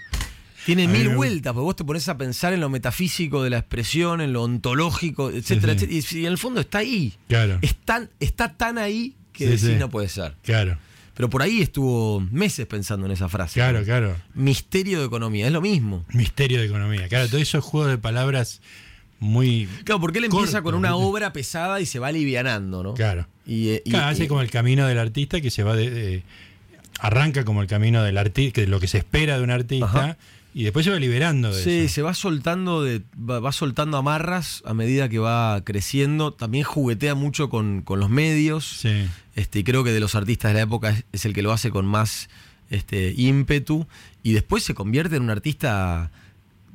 Tiene 0.66 0.84
A 0.84 0.88
mil 0.88 1.10
vueltas, 1.10 1.52
porque 1.52 1.64
vos 1.64 1.76
te 1.76 1.84
pones 1.84 2.08
a 2.08 2.16
pensar 2.16 2.54
en 2.54 2.60
lo 2.60 2.70
metafísico 2.70 3.42
de 3.42 3.50
la 3.50 3.58
expresión, 3.58 4.22
en 4.22 4.32
lo 4.32 4.42
ontológico, 4.44 5.30
etcétera. 5.30 5.74
Y, 5.74 6.02
y 6.16 6.20
en 6.24 6.32
el 6.32 6.38
fondo 6.38 6.60
está 6.60 6.78
ahí. 6.78 7.12
Claro, 7.28 7.58
Es 7.60 7.74
tan- 7.74 8.08
está 8.18 8.54
tan 8.54 8.78
ahí 8.78 9.14
que 9.34 9.46
decís 9.46 9.76
no 9.78 9.90
puede 9.90 10.08
ser. 10.08 10.34
claro, 10.42 10.78
Pero 11.12 11.28
por 11.28 11.42
ahí 11.42 11.60
estuvo 11.60 12.20
meses 12.20 12.66
pensando 12.66 13.04
en 13.04 13.12
esa 13.12 13.28
frase. 13.28 13.54
claro, 13.60 13.84
claro. 13.84 14.16
Misterio 14.32 15.00
de 15.00 15.04
economía, 15.06 15.46
es 15.46 15.52
lo 15.52 15.60
mismo. 15.60 16.06
Misterio 16.14 16.58
de 16.60 16.66
economía. 16.66 17.08
Claro, 17.08 17.28
todos 17.28 17.42
esos 17.42 17.62
juegos 17.62 17.90
de 17.90 17.98
palabras 17.98 18.62
muy. 19.20 19.66
Claro, 19.84 20.00
porque 20.00 20.18
él 20.18 20.24
empieza 20.26 20.62
Corto, 20.62 20.64
con 20.64 20.74
una 20.74 20.96
obra 20.96 21.32
pesada 21.32 21.80
y 21.80 21.86
se 21.86 21.98
va 21.98 22.08
alivianando, 22.08 22.82
¿no? 22.82 22.94
Claro. 22.94 23.26
Y, 23.46 23.68
eh, 23.70 23.82
y- 23.84 23.90
Claro, 23.90 24.06
hace 24.08 24.24
y- 24.24 24.28
como 24.28 24.40
el 24.42 24.50
camino 24.50 24.86
del 24.86 24.98
artista 24.98 25.40
que 25.40 25.50
se 25.50 25.62
va 25.62 25.74
de. 25.76 25.90
de- 25.90 26.22
arranca 27.00 27.44
como 27.44 27.60
el 27.62 27.68
camino 27.68 28.02
del 28.02 28.16
artista, 28.18 28.60
que 28.60 28.66
lo 28.66 28.78
que 28.80 28.86
se 28.86 28.98
espera 28.98 29.36
de 29.36 29.42
un 29.44 29.50
artista, 29.50 29.86
Ajá. 29.86 30.16
y 30.54 30.62
después 30.62 30.84
se 30.84 30.92
va 30.92 30.98
liberando 31.00 31.52
de 31.52 31.62
Sí, 31.62 31.70
eso. 31.86 31.94
se 31.94 32.02
va 32.02 32.14
soltando 32.14 32.82
de, 32.84 33.02
va, 33.18 33.40
va 33.40 33.50
soltando 33.50 33.96
amarras 33.96 34.62
a 34.64 34.74
medida 34.74 35.08
que 35.08 35.18
va 35.18 35.60
creciendo. 35.64 36.32
También 36.32 36.62
juguetea 36.64 37.14
mucho 37.16 37.50
con, 37.50 37.82
con 37.82 37.98
los 37.98 38.10
medios. 38.10 38.64
Sí. 38.80 39.06
Este, 39.34 39.58
y 39.58 39.64
creo 39.64 39.82
que 39.82 39.90
de 39.90 39.98
los 40.00 40.14
artistas 40.14 40.50
de 40.52 40.54
la 40.54 40.62
época 40.62 40.90
es, 40.90 41.04
es 41.12 41.24
el 41.24 41.32
que 41.34 41.42
lo 41.42 41.50
hace 41.52 41.70
con 41.70 41.84
más 41.84 42.28
este, 42.70 43.12
ímpetu. 43.16 43.86
Y 44.22 44.32
después 44.32 44.62
se 44.62 44.74
convierte 44.74 45.16
en 45.16 45.22
un 45.24 45.30
artista 45.30 46.12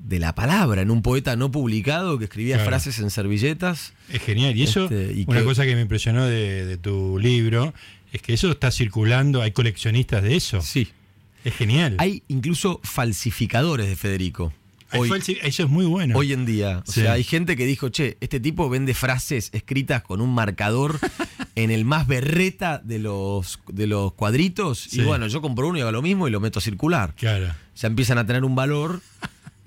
de 0.03 0.19
la 0.19 0.33
palabra, 0.33 0.81
en 0.81 0.89
un 0.91 1.01
poeta 1.01 1.35
no 1.35 1.51
publicado 1.51 2.17
que 2.17 2.25
escribía 2.25 2.55
Claro. 2.55 2.69
frases 2.71 2.99
en 2.99 3.09
servilletas. 3.09 3.93
Es 4.11 4.21
genial. 4.21 4.55
Y 4.57 4.63
eso, 4.63 4.85
Este, 4.85 5.13
y 5.13 5.25
una 5.27 5.39
que- 5.39 5.45
cosa 5.45 5.65
que 5.65 5.75
me 5.75 5.81
impresionó 5.81 6.25
de, 6.25 6.65
de 6.65 6.77
tu 6.77 7.19
libro, 7.19 7.73
es 8.11 8.21
que 8.21 8.33
eso 8.33 8.49
está 8.49 8.71
circulando, 8.71 9.41
hay 9.41 9.51
coleccionistas 9.51 10.23
de 10.23 10.35
eso. 10.35 10.61
Sí. 10.61 10.87
Es 11.45 11.53
genial. 11.55 11.95
Hay 11.99 12.23
incluso 12.27 12.79
falsificadores 12.83 13.87
de 13.87 13.95
Federico. 13.95 14.51
Hoy, 14.91 15.07
falsi- 15.07 15.37
eso 15.43 15.63
es 15.63 15.69
muy 15.69 15.85
bueno. 15.85 16.17
hoy 16.17 16.33
en 16.33 16.45
día. 16.47 16.79
O 16.87 16.91
Sí. 16.91 17.01
sea, 17.01 17.13
hay 17.13 17.23
gente 17.23 17.55
que 17.55 17.65
dijo, 17.67 17.89
che, 17.89 18.17
este 18.21 18.39
tipo 18.39 18.67
vende 18.69 18.95
frases 18.95 19.49
escritas 19.53 20.01
con 20.01 20.19
un 20.19 20.33
marcador 20.33 20.99
en 21.55 21.69
el 21.69 21.85
más 21.85 22.07
berreta 22.07 22.79
de 22.83 22.97
los, 22.97 23.59
de 23.71 23.85
los 23.85 24.13
cuadritos. 24.13 24.79
Sí. 24.89 25.01
Y 25.01 25.03
bueno, 25.03 25.27
yo 25.27 25.41
compro 25.41 25.67
uno 25.67 25.77
y 25.77 25.81
hago 25.81 25.91
lo 25.91 26.01
mismo 26.01 26.27
y 26.27 26.31
lo 26.31 26.39
meto 26.39 26.57
a 26.57 26.61
circular. 26.63 27.13
Claro. 27.15 27.53
Ya 27.75 27.87
empiezan 27.87 28.17
a 28.17 28.25
tener 28.25 28.43
un 28.43 28.55
valor. 28.55 29.01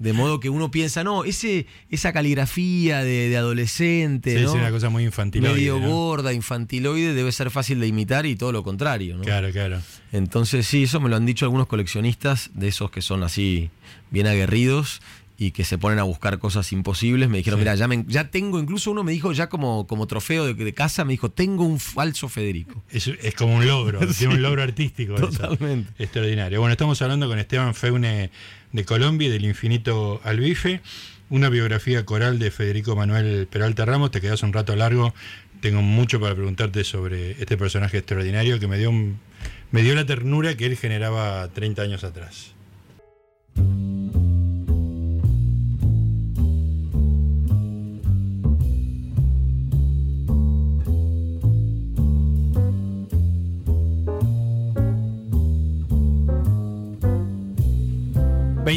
De 0.02 0.12
modo 0.12 0.40
que 0.40 0.50
uno 0.50 0.70
piensa, 0.70 1.04
no, 1.04 1.22
ese, 1.24 1.66
esa 1.88 2.12
caligrafía 2.12 3.04
de, 3.04 3.28
de 3.28 3.36
adolescente, 3.36 4.36
Sí, 4.36 4.42
¿no? 4.42 4.48
es 4.50 4.54
una 4.56 4.70
cosa 4.70 4.88
muy 4.90 5.04
infantil. 5.04 5.42
medio 5.42 5.78
gorda, 5.80 6.32
infantiloide, 6.32 7.14
debe 7.14 7.30
ser 7.30 7.50
fácil 7.50 7.78
de 7.78 7.86
imitar 7.86 8.26
y 8.26 8.34
todo 8.34 8.50
lo 8.50 8.64
contrario, 8.64 9.16
¿no? 9.16 9.22
Claro, 9.22 9.50
claro. 9.52 9.80
Entonces 10.10 10.66
sí, 10.66 10.82
eso 10.82 10.98
me 11.00 11.08
lo 11.08 11.14
han 11.16 11.24
dicho 11.24 11.44
algunos 11.44 11.68
coleccionistas, 11.68 12.50
de 12.54 12.68
esos 12.68 12.90
que 12.90 13.00
son 13.00 13.22
así 13.22 13.70
bien 14.10 14.26
aguerridos 14.26 15.00
y 15.46 15.50
que 15.50 15.64
se 15.64 15.78
ponen 15.78 15.98
a 15.98 16.02
buscar 16.04 16.38
cosas 16.38 16.70
imposibles. 16.72 17.28
Me 17.28 17.38
dijeron, 17.38 17.58
Sí. 17.58 17.62
mira, 17.62 17.74
ya, 17.74 17.88
me- 17.88 18.04
ya 18.08 18.30
tengo, 18.30 18.58
incluso 18.60 18.90
uno 18.90 19.02
me 19.04 19.12
dijo, 19.12 19.32
ya 19.32 19.48
como, 19.48 19.86
como 19.86 20.06
trofeo 20.06 20.46
de, 20.46 20.54
de 20.54 20.72
casa, 20.74 21.04
me 21.04 21.12
dijo, 21.12 21.30
tengo 21.30 21.64
un 21.64 21.80
falso 21.80 22.28
Federico. 22.28 22.82
Es, 22.90 23.06
es 23.08 23.34
como 23.34 23.56
un 23.56 23.66
logro, 23.66 24.00
tiene 24.18 24.34
un 24.34 24.42
logro 24.42 24.62
artístico. 24.62 25.14
eso. 25.16 25.28
Totalmente. 25.28 25.90
Extraordinario. 26.02 26.60
Bueno, 26.60 26.72
estamos 26.72 27.00
hablando 27.02 27.28
con 27.28 27.38
Esteban 27.38 27.74
Feune 27.74 28.30
de 28.72 28.84
Colombia 28.84 29.28
y 29.28 29.30
del 29.30 29.44
infinito 29.44 30.20
al 30.24 30.38
bife. 30.40 30.80
Una 31.30 31.48
biografía 31.48 32.04
coral 32.04 32.38
de 32.38 32.50
Federico 32.50 32.94
Manuel 32.94 33.46
Peralta 33.46 33.84
Ramos. 33.86 34.10
Te 34.10 34.20
quedas 34.20 34.42
un 34.42 34.52
rato 34.52 34.76
largo. 34.76 35.14
Tengo 35.60 35.80
mucho 35.80 36.20
para 36.20 36.34
preguntarte 36.34 36.84
sobre 36.84 37.32
este 37.32 37.56
personaje 37.56 37.98
extraordinario 37.98 38.58
que 38.60 38.66
me 38.68 38.76
dio, 38.78 38.90
un- 38.90 39.18
me 39.70 39.82
dio 39.82 39.94
la 39.94 40.04
ternura 40.04 40.56
que 40.56 40.66
él 40.66 40.76
generaba 40.76 41.48
30 41.48 41.82
años 41.82 42.04
atrás. 42.04 42.51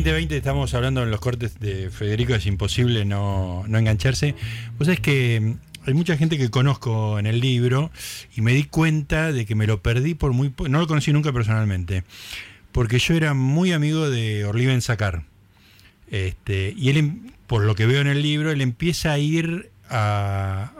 2020 0.03 0.35
estamos 0.35 0.73
hablando 0.73 1.03
en 1.03 1.09
los 1.11 1.21
cortes 1.21 1.57
de 1.59 1.89
Federico, 1.89 2.35
es 2.35 2.45
imposible 2.45 3.05
no, 3.05 3.63
no 3.67 3.77
engancharse. 3.77 4.35
Vos 4.77 4.87
sabés 4.87 4.99
que 4.99 5.39
mm, 5.41 5.87
hay 5.87 5.93
mucha 5.93 6.17
gente 6.17 6.37
que 6.37 6.49
conozco 6.49 7.17
en 7.17 7.25
el 7.27 7.39
libro 7.39 7.91
y 8.35 8.41
me 8.41 8.53
di 8.53 8.65
cuenta 8.65 9.31
de 9.31 9.45
que 9.45 9.55
me 9.55 9.67
lo 9.67 9.81
perdí 9.81 10.13
por 10.13 10.33
muy 10.33 10.49
po- 10.49 10.67
no 10.67 10.79
lo 10.79 10.87
conocí 10.87 11.13
nunca 11.13 11.31
personalmente, 11.31 12.03
porque 12.73 12.99
yo 12.99 13.13
era 13.13 13.33
muy 13.33 13.71
amigo 13.71 14.09
de 14.09 14.43
Orliven 14.43 14.81
Sacar. 14.81 15.23
Este, 16.11 16.73
y 16.75 16.89
él, 16.89 16.97
em- 16.97 17.31
por 17.47 17.63
lo 17.63 17.75
que 17.75 17.85
veo 17.85 18.01
en 18.01 18.07
el 18.07 18.21
libro, 18.21 18.51
él 18.51 18.59
empieza 18.61 19.13
a 19.13 19.17
ir 19.17 19.69
a, 19.89 20.71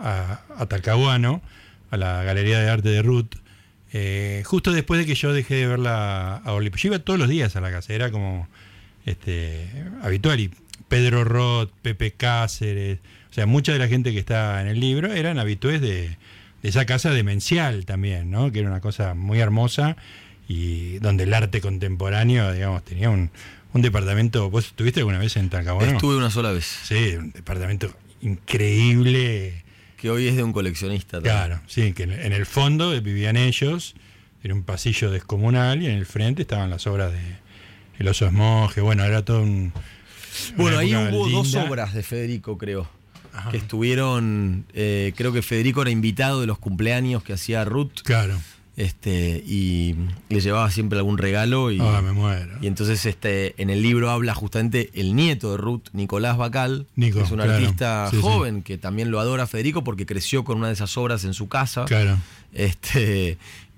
a, 0.57 0.61
a 0.61 0.65
Talcahuano, 0.65 1.41
a 1.89 1.95
la 1.97 2.23
Galería 2.23 2.59
de 2.59 2.69
Arte 2.69 2.89
de 2.89 3.01
Ruth, 3.01 3.33
eh, 3.93 4.43
justo 4.45 4.73
después 4.73 4.99
de 4.99 5.05
que 5.05 5.15
yo 5.15 5.31
dejé 5.31 5.55
de 5.55 5.67
verla 5.67 6.35
a. 6.43 6.59
Yo 6.59 6.87
iba 6.89 6.99
todos 6.99 7.17
los 7.17 7.29
días 7.29 7.55
a 7.55 7.61
la 7.61 7.71
casa, 7.71 7.93
era 7.93 8.11
como 8.11 8.49
este, 9.05 9.67
habitual. 10.01 10.39
Y 10.39 10.51
Pedro 10.87 11.23
Roth, 11.23 11.71
Pepe 11.81 12.11
Cáceres, 12.11 12.99
o 13.31 13.33
sea, 13.33 13.45
mucha 13.45 13.73
de 13.73 13.79
la 13.79 13.87
gente 13.87 14.11
que 14.13 14.19
está 14.19 14.61
en 14.61 14.67
el 14.67 14.79
libro 14.79 15.11
eran 15.13 15.39
habitués 15.39 15.81
de, 15.81 16.17
de 16.61 16.69
esa 16.69 16.85
casa 16.85 17.11
demencial 17.11 17.85
también, 17.85 18.31
¿no? 18.31 18.51
Que 18.51 18.59
era 18.59 18.69
una 18.69 18.81
cosa 18.81 19.13
muy 19.13 19.39
hermosa 19.39 19.97
y 20.47 20.99
donde 20.99 21.23
el 21.23 21.33
arte 21.33 21.59
contemporáneo, 21.61 22.51
digamos, 22.53 22.83
tenía 22.85 23.09
un, 23.09 23.31
un 23.73 23.81
departamento. 23.81 24.49
¿Vos 24.49 24.67
estuviste 24.67 24.99
alguna 25.01 25.17
vez 25.17 25.35
en 25.37 25.49
Talcahuano? 25.49 25.93
Estuve 25.93 26.15
una 26.17 26.29
sola 26.29 26.51
vez. 26.51 26.65
Sí, 26.83 27.15
un 27.17 27.31
departamento 27.31 27.93
increíble. 28.21 29.63
Que 29.97 30.09
hoy 30.09 30.27
es 30.27 30.35
de 30.35 30.43
un 30.43 30.53
coleccionista. 30.53 31.17
también. 31.17 31.35
Claro, 31.35 31.61
sí, 31.67 31.93
que 31.93 32.03
en, 32.03 32.11
en 32.11 32.31
el 32.31 32.45
fondo 32.45 32.91
vivían 33.01 33.37
ellos, 33.37 33.95
era 34.43 34.53
un 34.53 34.63
pasillo 34.63 35.09
descomunal 35.09 35.81
y 35.81 35.87
en 35.87 35.93
el 35.93 36.05
frente 36.05 36.43
estaban 36.43 36.69
las 36.69 36.85
obras 36.85 37.11
de 37.11 37.44
El 37.99 38.07
Oso 38.07 38.25
Esmoje, 38.25 38.81
bueno, 38.81 39.03
era 39.03 39.23
todo 39.23 39.41
un... 39.41 39.71
Bueno, 40.57 40.79
ahí 40.79 40.93
hubo 40.95 41.29
dos 41.29 41.47
linda. 41.47 41.63
obras 41.65 41.93
de 41.93 42.03
Federico, 42.03 42.57
creo. 42.57 42.87
Ajá. 43.33 43.51
Que 43.51 43.57
estuvieron. 43.57 44.65
eh, 44.73 45.13
creo 45.15 45.31
que 45.33 45.41
Federico 45.41 45.81
era 45.81 45.91
invitado 45.91 46.41
de 46.41 46.47
los 46.47 46.57
cumpleaños 46.57 47.23
que 47.23 47.33
hacía 47.33 47.63
Ruth. 47.65 48.01
Claro, 48.03 48.37
Este, 48.77 49.41
y 49.47 49.95
le 50.29 50.41
llevaba 50.41 50.69
siempre 50.71 50.97
algún 50.99 51.17
regalo. 51.17 51.71
Y, 51.71 51.79
ah, 51.81 52.01
me 52.01 52.11
muero. 52.11 52.57
y 52.61 52.67
entonces 52.67 53.05
este, 53.05 53.53
en 53.61 53.69
el 53.69 53.81
libro 53.81 54.09
habla 54.09 54.33
justamente 54.35 54.89
el 54.93 55.15
nieto 55.15 55.51
de 55.51 55.57
Ruth, 55.57 55.83
Nicolás 55.93 56.35
Bacal, 56.37 56.85
Nico, 56.97 57.19
que 57.19 57.23
es 57.25 57.31
un 57.31 57.37
claro. 57.37 57.53
artista 57.53 58.07
Sí, 58.11 58.17
sí. 58.17 58.21
joven 58.21 58.61
que 58.63 58.77
también 58.77 59.11
lo 59.11 59.21
adora 59.21 59.47
Federico 59.47 59.85
porque 59.85 60.05
creció 60.05 60.43
con 60.43 60.57
una 60.57 60.67
de 60.67 60.73
esas 60.73 60.97
obras 60.97 61.23
en 61.23 61.33
su 61.33 61.47
casa. 61.47 61.85
Claro, 61.85 62.17
Este, 62.53 63.37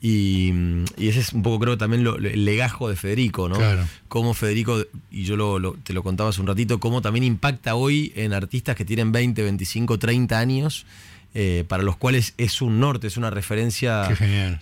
y, 0.10 0.54
y 0.98 1.08
ese 1.10 1.20
es 1.20 1.34
un 1.34 1.42
poco, 1.42 1.60
creo, 1.60 1.78
también 1.78 2.04
lo- 2.04 2.18
el 2.18 2.46
legajo 2.46 2.90
de 2.90 2.96
Federico, 2.96 3.50
¿no? 3.50 3.56
Claro. 3.56 3.86
Cómo 4.08 4.34
Federico, 4.34 4.82
y 5.12 5.24
yo 5.24 5.36
lo, 5.36 5.60
lo- 5.60 5.74
te 5.84 5.94
lo 5.94 6.04
contaba 6.04 6.30
hace 6.30 6.40
un 6.42 6.48
ratito, 6.48 6.80
cómo 6.80 7.02
también 7.02 7.24
impacta 7.24 7.76
hoy 7.76 8.14
en 8.16 8.34
artistas 8.34 8.76
que 8.76 8.86
tienen 8.86 9.12
20, 9.12 9.44
25, 9.44 10.00
30 10.00 10.40
años, 10.40 10.86
eh, 11.34 11.66
para 11.68 11.84
los 11.84 11.98
cuales 11.98 12.34
es 12.38 12.62
un 12.62 12.80
norte, 12.80 13.08
es 13.08 13.18
una 13.18 13.30
referencia 13.30 14.08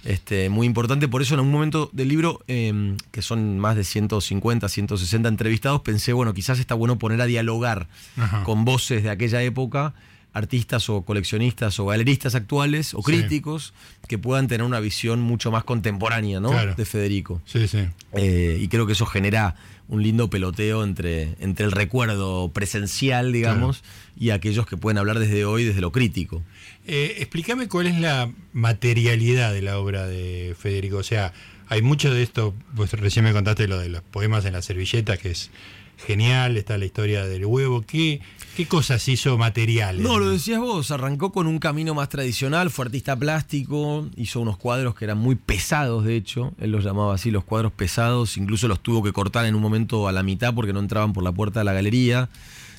este, 0.03 0.49
muy 0.49 0.65
importante. 0.67 1.07
Por 1.07 1.21
eso 1.21 1.35
en 1.35 1.39
algún 1.39 1.53
momento 1.53 1.89
del 1.93 2.07
libro, 2.09 2.41
eh, 2.47 2.97
que 3.11 3.21
son 3.21 3.59
más 3.59 3.75
de 3.75 3.83
150, 3.83 4.67
160 4.67 5.29
entrevistados, 5.29 5.81
pensé, 5.81 6.11
bueno, 6.11 6.33
quizás 6.33 6.59
está 6.59 6.73
bueno 6.75 6.97
poner 6.97 7.21
a 7.21 7.25
dialogar 7.27 7.87
Ajá. 8.17 8.43
con 8.43 8.65
voces 8.65 9.03
de 9.03 9.09
aquella 9.09 9.41
época, 9.43 9.93
artistas 10.35 10.89
o 10.89 11.01
coleccionistas 11.03 11.79
o 11.79 11.85
galeristas 11.87 12.35
actuales 12.35 12.93
o 12.93 12.97
Sí. 12.97 13.03
críticos 13.11 13.73
que 14.07 14.17
puedan 14.19 14.47
tener 14.47 14.63
una 14.65 14.79
visión 14.79 15.21
mucho 15.21 15.49
más 15.49 15.63
contemporánea 15.63 16.39
¿no? 16.39 16.49
Claro. 16.51 16.75
de 16.75 16.85
Federico. 16.85 17.41
Sí, 17.45 17.67
sí. 17.67 17.79
Eh, 18.13 18.59
y 18.61 18.67
creo 18.67 18.85
que 18.85 18.93
eso 18.93 19.05
genera 19.07 19.55
un 19.87 20.03
lindo 20.03 20.29
peloteo 20.29 20.83
entre, 20.83 21.35
entre 21.39 21.65
el 21.65 21.71
recuerdo 21.71 22.51
presencial, 22.51 23.31
digamos, 23.31 23.83
y 24.19 24.31
aquellos 24.31 24.65
que 24.67 24.77
pueden 24.77 24.97
hablar 24.97 25.19
desde 25.19 25.45
hoy, 25.45 25.63
desde 25.63 25.79
lo 25.81 25.91
crítico. 25.91 26.43
Eh, 26.87 27.17
explícame 27.19 27.67
cuál 27.67 27.87
es 27.87 27.99
la 27.99 28.29
materialidad 28.51 29.53
de 29.53 29.61
la 29.61 29.77
obra 29.79 30.05
de 30.07 30.55
Federico. 30.59 30.97
O 30.97 31.03
sea, 31.03 31.33
hay 31.69 31.81
mucho 31.81 32.13
de 32.13 32.23
esto, 32.23 32.53
pues 32.75 32.91
recién 32.93 33.25
me 33.25 33.31
contaste 33.31 33.67
lo 33.67 33.77
de 33.79 33.89
los 33.89 34.01
poemas 34.01 34.43
en 34.45 34.53
la 34.53 34.61
servilleta, 34.61 35.17
que 35.17 35.31
es 35.31 35.49
genial, 35.97 36.57
está 36.57 36.77
la 36.77 36.85
historia 36.85 37.25
del 37.25 37.45
huevo. 37.45 37.83
¿Qué, 37.85 38.21
qué 38.55 38.67
cosas 38.67 39.07
hizo 39.07 39.37
materiales? 39.37 40.01
No, 40.01 40.19
lo 40.19 40.29
decías 40.29 40.59
vos, 40.59 40.91
arrancó 40.91 41.31
con 41.31 41.47
un 41.47 41.59
camino 41.59 41.93
más 41.93 42.09
tradicional, 42.09 42.69
fue 42.69 42.85
artista 42.85 43.15
plástico, 43.17 44.07
hizo 44.15 44.39
unos 44.41 44.57
cuadros 44.57 44.95
que 44.95 45.05
eran 45.05 45.17
muy 45.17 45.35
pesados, 45.35 46.03
de 46.05 46.15
hecho, 46.15 46.53
él 46.59 46.71
los 46.71 46.83
llamaba 46.83 47.15
así, 47.15 47.31
los 47.31 47.43
cuadros 47.43 47.71
pesados, 47.71 48.37
incluso 48.37 48.67
los 48.67 48.79
tuvo 48.81 49.03
que 49.03 49.13
cortar 49.13 49.45
en 49.45 49.55
un 49.55 49.61
momento 49.61 50.07
a 50.07 50.11
la 50.11 50.23
mitad 50.23 50.53
porque 50.53 50.73
no 50.73 50.79
entraban 50.79 51.13
por 51.13 51.23
la 51.23 51.31
puerta 51.31 51.59
de 51.61 51.65
la 51.65 51.73
galería. 51.73 52.29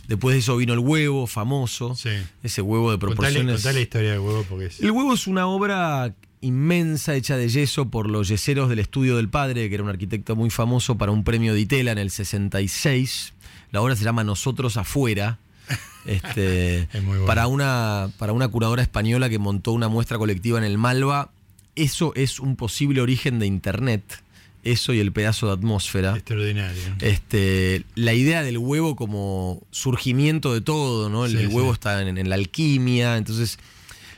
Después 0.08 0.34
de 0.34 0.38
eso 0.38 0.56
vino 0.56 0.72
el 0.72 0.78
huevo, 0.78 1.26
famoso, 1.26 1.96
Sí. 1.96 2.10
ese 2.44 2.62
huevo 2.62 2.92
de 2.92 2.98
Contale, 2.98 3.16
proporciones... 3.16 3.54
contale 3.56 3.74
la 3.74 3.80
historia 3.80 4.10
del 4.12 4.20
huevo 4.20 4.44
porque 4.48 4.66
es... 4.66 4.80
El 4.80 4.92
huevo 4.92 5.12
es 5.14 5.26
una 5.26 5.48
obra 5.48 6.14
inmensa 6.40 7.14
hecha 7.14 7.36
de 7.36 7.48
yeso 7.48 7.88
por 7.90 8.08
los 8.10 8.28
yeseros 8.28 8.68
del 8.68 8.78
estudio 8.78 9.16
del 9.16 9.28
padre, 9.28 9.68
que 9.68 9.74
era 9.74 9.84
un 9.84 9.90
arquitecto 9.90 10.36
muy 10.36 10.50
famoso 10.50 10.96
para 10.98 11.12
un 11.12 11.24
premio 11.24 11.54
de 11.54 11.60
Itela 11.60 11.92
en 11.92 11.98
el 11.98 12.10
66. 12.10 13.32
La 13.72 13.80
obra 13.82 13.96
se 13.96 14.04
llama 14.04 14.24
Nosotros 14.24 14.76
afuera. 14.76 15.38
Este, 16.06 16.82
Es 16.92 17.02
muy 17.02 17.16
buena. 17.18 17.26
para, 17.26 17.46
una, 17.48 18.10
para 18.16 18.32
una 18.32 18.46
curadora 18.46 18.80
española 18.80 19.28
que 19.28 19.40
montó 19.40 19.72
una 19.72 19.88
muestra 19.88 20.18
colectiva 20.18 20.56
en 20.56 20.62
el 20.64 20.78
Malva. 20.78 21.30
Eso 21.74 22.12
es 22.14 22.38
un 22.38 22.54
posible 22.54 23.00
origen 23.00 23.40
de 23.40 23.46
Internet. 23.46 24.22
Eso 24.62 24.92
y 24.92 25.00
el 25.00 25.10
pedazo 25.10 25.48
de 25.48 25.54
atmósfera. 25.54 26.14
Extraordinario. 26.14 26.80
Este, 27.00 27.84
la 27.96 28.14
idea 28.14 28.44
del 28.44 28.58
huevo 28.58 28.94
como 28.94 29.60
surgimiento 29.72 30.54
de 30.54 30.60
todo, 30.60 31.08
¿no? 31.08 31.24
El, 31.24 31.32
Sí, 31.32 31.38
el 31.38 31.48
huevo 31.48 31.70
sí. 31.70 31.74
está 31.74 32.00
en, 32.02 32.18
en 32.18 32.28
la 32.28 32.36
alquimia, 32.36 33.16
entonces 33.16 33.58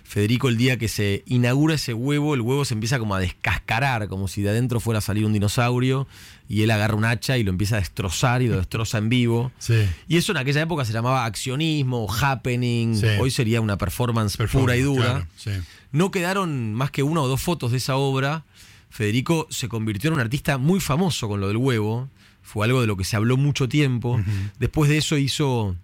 Federico 0.09 0.49
el 0.49 0.57
día 0.57 0.79
que 0.79 0.88
se 0.88 1.23
inaugura 1.27 1.75
ese 1.75 1.93
huevo, 1.93 2.35
el 2.35 2.41
huevo 2.41 2.65
se 2.65 2.73
empieza 2.73 2.99
como 2.99 3.15
a 3.15 3.21
descascarar, 3.21 4.09
como 4.09 4.27
si 4.27 4.41
de 4.41 4.49
adentro 4.49 4.81
fuera 4.81 4.99
a 4.99 5.03
salir 5.03 5.27
un 5.27 5.35
dinosaurio, 5.35 6.07
y 6.49 6.62
él 6.62 6.71
agarra 6.71 6.95
un 6.95 7.05
hacha 7.05 7.37
y 7.37 7.43
lo 7.45 7.50
empieza 7.50 7.77
a 7.77 7.81
destrozar 7.81 8.41
y 8.41 8.49
lo 8.49 8.57
destroza 8.57 8.97
en 8.97 9.11
vivo. 9.11 9.53
Sí. 9.59 9.75
Y 10.09 10.17
eso 10.17 10.33
en 10.33 10.38
aquella 10.38 10.62
época 10.62 10.87
se 10.87 10.95
llamaba 10.95 11.27
accionismo, 11.27 12.09
happening, 12.23 12.95
Sí. 12.97 13.07
hoy 13.21 13.31
sería 13.31 13.61
una 13.61 13.77
performance, 13.77 14.38
Performance, 14.38 14.65
pura 14.65 14.77
y 14.79 14.81
dura. 14.81 15.05
claro, 15.11 15.27
sí. 15.37 15.50
No 15.93 16.11
quedaron 16.11 16.73
más 16.73 16.91
que 16.91 17.03
una 17.03 17.21
o 17.21 17.29
dos 17.29 17.43
fotos 17.43 17.71
de 17.73 17.77
esa 17.77 17.97
obra. 17.97 18.45
Federico 18.88 19.47
se 19.50 19.69
convirtió 19.69 20.09
en 20.09 20.15
un 20.15 20.21
artista 20.21 20.57
muy 20.57 20.81
famoso 20.81 21.29
con 21.29 21.41
lo 21.41 21.49
del 21.49 21.59
huevo. 21.59 22.09
Fue 22.43 22.65
algo 22.65 22.81
de 22.81 22.87
lo 22.87 22.97
que 22.97 23.05
se 23.05 23.15
habló 23.17 23.37
mucho 23.37 23.69
tiempo. 23.69 24.19
Después 24.59 24.88
de 24.88 24.97
eso 24.97 25.19
hizo, 25.19 25.77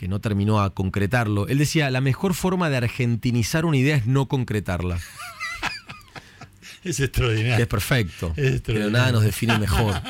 que 0.00 0.08
no 0.08 0.18
terminó 0.18 0.62
a 0.62 0.70
concretarlo, 0.72 1.46
él 1.46 1.58
decía, 1.58 1.90
la 1.90 2.00
mejor 2.00 2.32
forma 2.32 2.70
de 2.70 2.78
argentinizar 2.78 3.66
una 3.66 3.76
idea 3.76 3.96
es 3.96 4.06
no 4.06 4.28
concretarla. 4.28 4.98
Es 6.82 6.96
Que 6.96 7.04
extraordinario. 7.04 7.62
es 7.62 7.68
perfecto. 7.68 8.32
Es 8.36 8.54
extraordinario. 8.54 8.62
pero 8.74 8.90
nada 8.90 9.12
nos 9.12 9.22
define 9.22 9.58
mejor. 9.58 10.00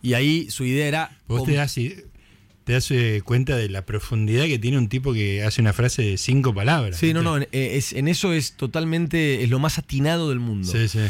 Y 0.00 0.14
ahí 0.14 0.48
su 0.48 0.64
idea 0.64 0.86
era... 0.86 1.18
Vos 1.26 1.44
te 1.44 1.54
das, 1.54 1.74
te 1.74 2.72
das 2.72 2.88
eh, 2.92 3.20
cuenta 3.24 3.56
de 3.56 3.68
la 3.68 3.84
profundidad 3.84 4.44
que 4.44 4.60
tiene 4.60 4.78
un 4.78 4.88
tipo 4.88 5.12
que 5.12 5.42
hace 5.42 5.60
una 5.60 5.72
frase 5.72 6.02
de 6.02 6.16
cinco 6.18 6.54
palabras. 6.54 6.96
Sí, 6.98 7.12
no, 7.12 7.22
no, 7.22 7.36
en, 7.38 7.48
es- 7.50 7.92
en 7.94 8.06
eso 8.06 8.32
es 8.32 8.52
totalmente, 8.52 9.42
es 9.42 9.50
lo 9.50 9.58
más 9.58 9.78
atinado 9.78 10.28
del 10.28 10.38
mundo. 10.38 10.70
Sí, 10.70 10.86
sí. 10.88 11.00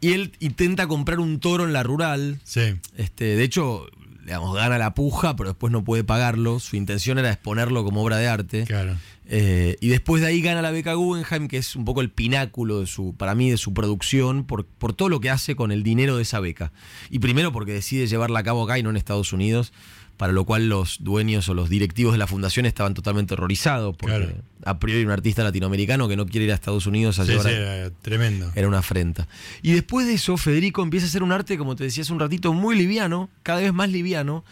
Y 0.00 0.14
él 0.14 0.32
intenta 0.40 0.88
comprar 0.88 1.20
un 1.20 1.38
toro 1.38 1.64
en 1.64 1.72
la 1.72 1.84
rural, 1.84 2.40
Sí. 2.42 2.74
Este, 2.96 3.36
de 3.36 3.44
hecho, 3.44 3.86
digamos, 4.24 4.54
gana 4.54 4.78
la 4.78 4.94
puja, 4.94 5.36
pero 5.36 5.50
después 5.50 5.72
no 5.72 5.84
puede 5.84 6.04
pagarlo. 6.04 6.60
Su 6.60 6.76
intención 6.76 7.18
era 7.18 7.30
exponerlo 7.30 7.84
como 7.84 8.02
obra 8.02 8.16
de 8.16 8.28
arte. 8.28 8.64
Claro. 8.64 8.96
Eh, 9.32 9.76
y 9.80 9.88
después 9.88 10.20
de 10.22 10.28
ahí 10.28 10.40
gana 10.42 10.60
la 10.60 10.72
beca 10.72 10.94
Guggenheim, 10.94 11.46
que 11.46 11.56
es 11.56 11.76
un 11.76 11.84
poco 11.84 12.00
el 12.00 12.10
pináculo 12.10 12.80
de 12.80 12.86
su, 12.86 13.14
para 13.14 13.36
mí, 13.36 13.48
de 13.48 13.56
su 13.56 13.72
producción, 13.72 14.44
por, 14.44 14.66
por 14.66 14.92
todo 14.92 15.08
lo 15.08 15.20
que 15.20 15.30
hace 15.30 15.54
con 15.54 15.70
el 15.70 15.84
dinero 15.84 16.16
de 16.16 16.22
esa 16.22 16.40
beca. 16.40 16.72
Y 17.10 17.20
primero 17.20 17.52
porque 17.52 17.72
decide 17.72 18.08
llevarla 18.08 18.40
a 18.40 18.42
cabo 18.42 18.64
acá 18.64 18.78
y 18.78 18.82
no 18.82 18.90
en 18.90 18.96
Estados 18.96 19.32
Unidos, 19.32 19.72
para 20.20 20.34
lo 20.34 20.44
cual 20.44 20.68
los 20.68 20.98
dueños 21.02 21.48
o 21.48 21.54
los 21.54 21.70
directivos 21.70 22.12
de 22.12 22.18
la 22.18 22.26
fundación 22.26 22.66
estaban 22.66 22.92
totalmente 22.92 23.32
horrorizados, 23.32 23.96
porque 23.96 24.16
Claro. 24.18 24.34
a 24.66 24.78
priori 24.78 25.02
un 25.02 25.10
artista 25.12 25.42
latinoamericano 25.42 26.08
que 26.08 26.16
no 26.18 26.26
quiere 26.26 26.44
ir 26.44 26.52
a 26.52 26.54
Estados 26.56 26.86
Unidos 26.86 27.18
a 27.18 27.24
Sí, 27.24 27.30
llevar 27.30 27.46
sí, 27.46 27.52
era 27.54 27.90
tremendo. 28.02 28.52
era 28.54 28.68
una 28.68 28.80
afrenta. 28.80 29.26
Y 29.62 29.72
después 29.72 30.06
de 30.06 30.12
eso, 30.12 30.36
Federico 30.36 30.82
empieza 30.82 31.06
a 31.06 31.08
hacer 31.08 31.22
un 31.22 31.32
arte, 31.32 31.56
como 31.56 31.74
te 31.74 31.84
decía 31.84 32.02
hace 32.02 32.12
un 32.12 32.20
ratito, 32.20 32.52
muy 32.52 32.76
liviano, 32.76 33.30
cada 33.42 33.60
vez 33.60 33.72
más 33.72 33.88
liviano, 33.88 34.44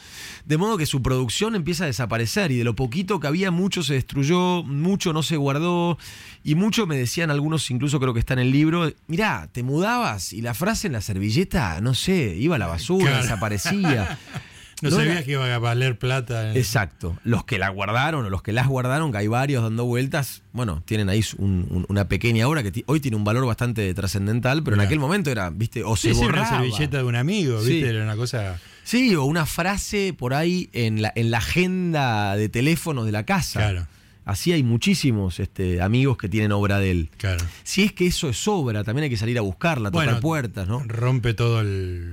de 0.46 0.56
modo 0.56 0.78
que 0.78 0.86
su 0.86 1.02
producción 1.02 1.54
empieza 1.54 1.84
a 1.84 1.86
desaparecer 1.88 2.50
y 2.50 2.56
de 2.56 2.64
lo 2.64 2.74
poquito 2.74 3.20
que 3.20 3.26
había, 3.26 3.50
mucho 3.50 3.82
se 3.82 3.92
destruyó, 3.92 4.62
mucho 4.62 5.12
no 5.12 5.22
se 5.22 5.36
guardó 5.36 5.98
y 6.44 6.54
mucho 6.54 6.86
me 6.86 6.96
decían 6.96 7.30
algunos, 7.30 7.70
incluso 7.70 8.00
creo 8.00 8.14
que 8.14 8.20
está 8.20 8.32
en 8.32 8.38
el 8.38 8.52
libro, 8.52 8.90
mirá, 9.06 9.50
te 9.52 9.62
mudabas 9.62 10.32
y 10.32 10.40
la 10.40 10.54
frase 10.54 10.86
en 10.86 10.94
la 10.94 11.02
servilleta, 11.02 11.82
no 11.82 11.92
sé, 11.92 12.34
iba 12.38 12.56
a 12.56 12.58
la 12.58 12.68
basura, 12.68 13.04
Claro. 13.10 13.22
desaparecía. 13.24 14.18
No, 14.80 14.90
No 14.90 14.96
sabía 14.96 15.12
era- 15.12 15.22
que 15.24 15.32
iba 15.32 15.52
a 15.54 15.58
valer 15.58 15.98
plata. 15.98 16.54
Exacto. 16.54 17.18
Los 17.24 17.44
que 17.44 17.58
la 17.58 17.68
guardaron 17.68 18.24
o 18.24 18.30
los 18.30 18.42
que 18.42 18.52
las 18.52 18.68
guardaron, 18.68 19.10
que 19.12 19.18
hay 19.18 19.26
varios 19.26 19.62
dando 19.62 19.84
vueltas, 19.84 20.42
bueno, 20.52 20.82
tienen 20.84 21.08
ahí 21.08 21.24
un- 21.38 21.66
un- 21.70 21.86
una 21.88 22.06
pequeña 22.08 22.46
obra 22.46 22.62
que 22.62 22.84
hoy 22.86 23.00
tiene 23.00 23.16
un 23.16 23.24
valor 23.24 23.44
bastante 23.46 23.92
trascendental, 23.94 24.62
pero 24.62 24.76
en 24.76 24.82
aquel 24.82 25.00
momento 25.00 25.30
era, 25.30 25.50
viste, 25.50 25.82
o 25.82 25.96
se 25.96 26.10
Sí, 26.14 26.20
sí, 26.20 26.24
una 26.26 26.48
servilleta 26.48 26.98
de 26.98 27.04
un 27.04 27.16
amigo, 27.16 27.60
Sí. 27.62 27.72
¿viste? 27.74 27.90
Era 27.90 28.04
una 28.04 28.16
cosa 28.16 28.60
Sí, 28.84 29.14
o 29.16 29.24
una 29.24 29.44
frase 29.46 30.14
por 30.16 30.32
ahí 30.32 30.70
en 30.72 31.02
la, 31.02 31.12
en 31.14 31.30
la 31.30 31.38
agenda 31.38 32.36
de 32.36 32.48
teléfonos 32.48 33.04
de 33.04 33.12
la 33.12 33.24
casa. 33.24 33.60
Claro. 33.60 33.86
Así 34.24 34.52
hay 34.52 34.62
muchísimos 34.62 35.40
este, 35.40 35.80
amigos 35.80 36.18
que 36.18 36.28
tienen 36.28 36.52
obra 36.52 36.78
de 36.78 36.90
él. 36.90 37.10
Claro. 37.16 37.42
Si 37.64 37.82
es 37.82 37.92
que 37.92 38.06
eso 38.06 38.28
es 38.28 38.46
obra, 38.46 38.84
también 38.84 39.04
hay 39.04 39.10
que 39.10 39.16
salir 39.16 39.38
a 39.38 39.40
buscarla, 39.40 39.90
tocar 39.90 40.06
Bueno, 40.06 40.20
puertas, 40.20 40.68
¿no? 40.68 40.82
Rompe 40.86 41.32
todo 41.34 41.60
el. 41.62 42.12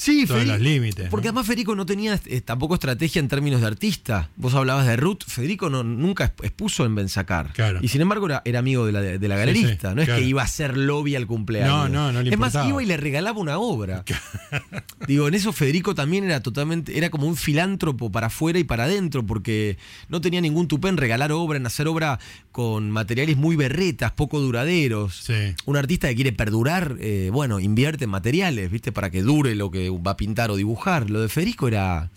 Sí, 0.00 0.24
todos 0.26 0.40
Federico- 0.40 0.56
los 0.56 0.60
límites, 0.62 1.04
¿no? 1.04 1.10
Porque 1.10 1.28
además 1.28 1.46
Federico 1.46 1.74
no 1.76 1.84
tenía 1.84 2.18
eh, 2.24 2.40
tampoco 2.40 2.72
estrategia 2.74 3.20
en 3.20 3.28
términos 3.28 3.60
de 3.60 3.66
artista. 3.66 4.30
Vos 4.36 4.54
hablabas 4.54 4.86
de 4.86 4.96
Ruth, 4.96 5.24
Federico 5.26 5.68
no, 5.68 5.82
nunca 5.84 6.24
exp- 6.34 6.44
expuso 6.46 6.86
en 6.86 6.94
Benzacar. 6.94 7.52
Claro. 7.52 7.80
Y 7.82 7.88
sin 7.88 8.00
embargo 8.00 8.24
era, 8.24 8.40
era 8.46 8.60
amigo 8.60 8.86
de 8.86 8.92
la, 8.92 9.02
de 9.02 9.28
la 9.28 9.34
Sí, 9.34 9.38
galerista. 9.40 9.90
sí, 9.90 9.96
no 9.96 10.00
es 10.00 10.08
que 10.08 10.22
iba 10.22 10.40
a 10.40 10.46
hacer 10.46 10.74
lobby 10.78 11.16
al 11.16 11.26
cumpleaños. 11.26 11.68
No, 11.68 11.88
no, 11.90 12.12
no 12.12 12.22
le 12.22 12.30
Es 12.30 12.38
más, 12.38 12.54
iba 12.66 12.82
y 12.82 12.86
le 12.86 12.96
regalaba 12.96 13.38
una 13.38 13.58
obra. 13.58 14.02
Digo, 15.06 15.28
en 15.28 15.34
eso 15.34 15.52
Federico 15.52 15.94
también 15.94 16.24
era 16.24 16.40
totalmente, 16.40 16.96
era 16.96 17.10
como 17.10 17.26
un 17.26 17.36
filántropo 17.36 18.10
para 18.10 18.28
afuera 18.28 18.58
y 18.58 18.64
para 18.64 18.84
adentro, 18.84 19.26
porque 19.26 19.76
no 20.08 20.20
tenía 20.22 20.40
ningún 20.40 20.66
tupé 20.66 20.88
en 20.88 20.96
regalar 20.96 21.30
obra, 21.32 21.58
en 21.58 21.66
hacer 21.66 21.88
obra 21.88 22.18
con 22.52 22.90
materiales 22.90 23.36
muy 23.36 23.54
berretas, 23.56 24.12
poco 24.12 24.40
duraderos. 24.40 25.16
Sí. 25.26 25.54
Un 25.66 25.76
artista 25.76 26.08
que 26.08 26.14
quiere 26.14 26.32
perdurar, 26.32 26.96
eh, 27.00 27.28
bueno, 27.32 27.60
invierte 27.60 28.04
en 28.04 28.10
materiales, 28.10 28.70
¿viste? 28.70 28.92
Para 28.92 29.10
que 29.10 29.22
dure 29.22 29.54
lo 29.54 29.70
que 29.70 29.89
va 29.98 30.12
a 30.12 30.16
pintar 30.16 30.50
o 30.50 30.56
dibujar. 30.56 31.10
Lo 31.10 31.20
de 31.20 31.28
Federico 31.28 31.68
era 31.68 32.10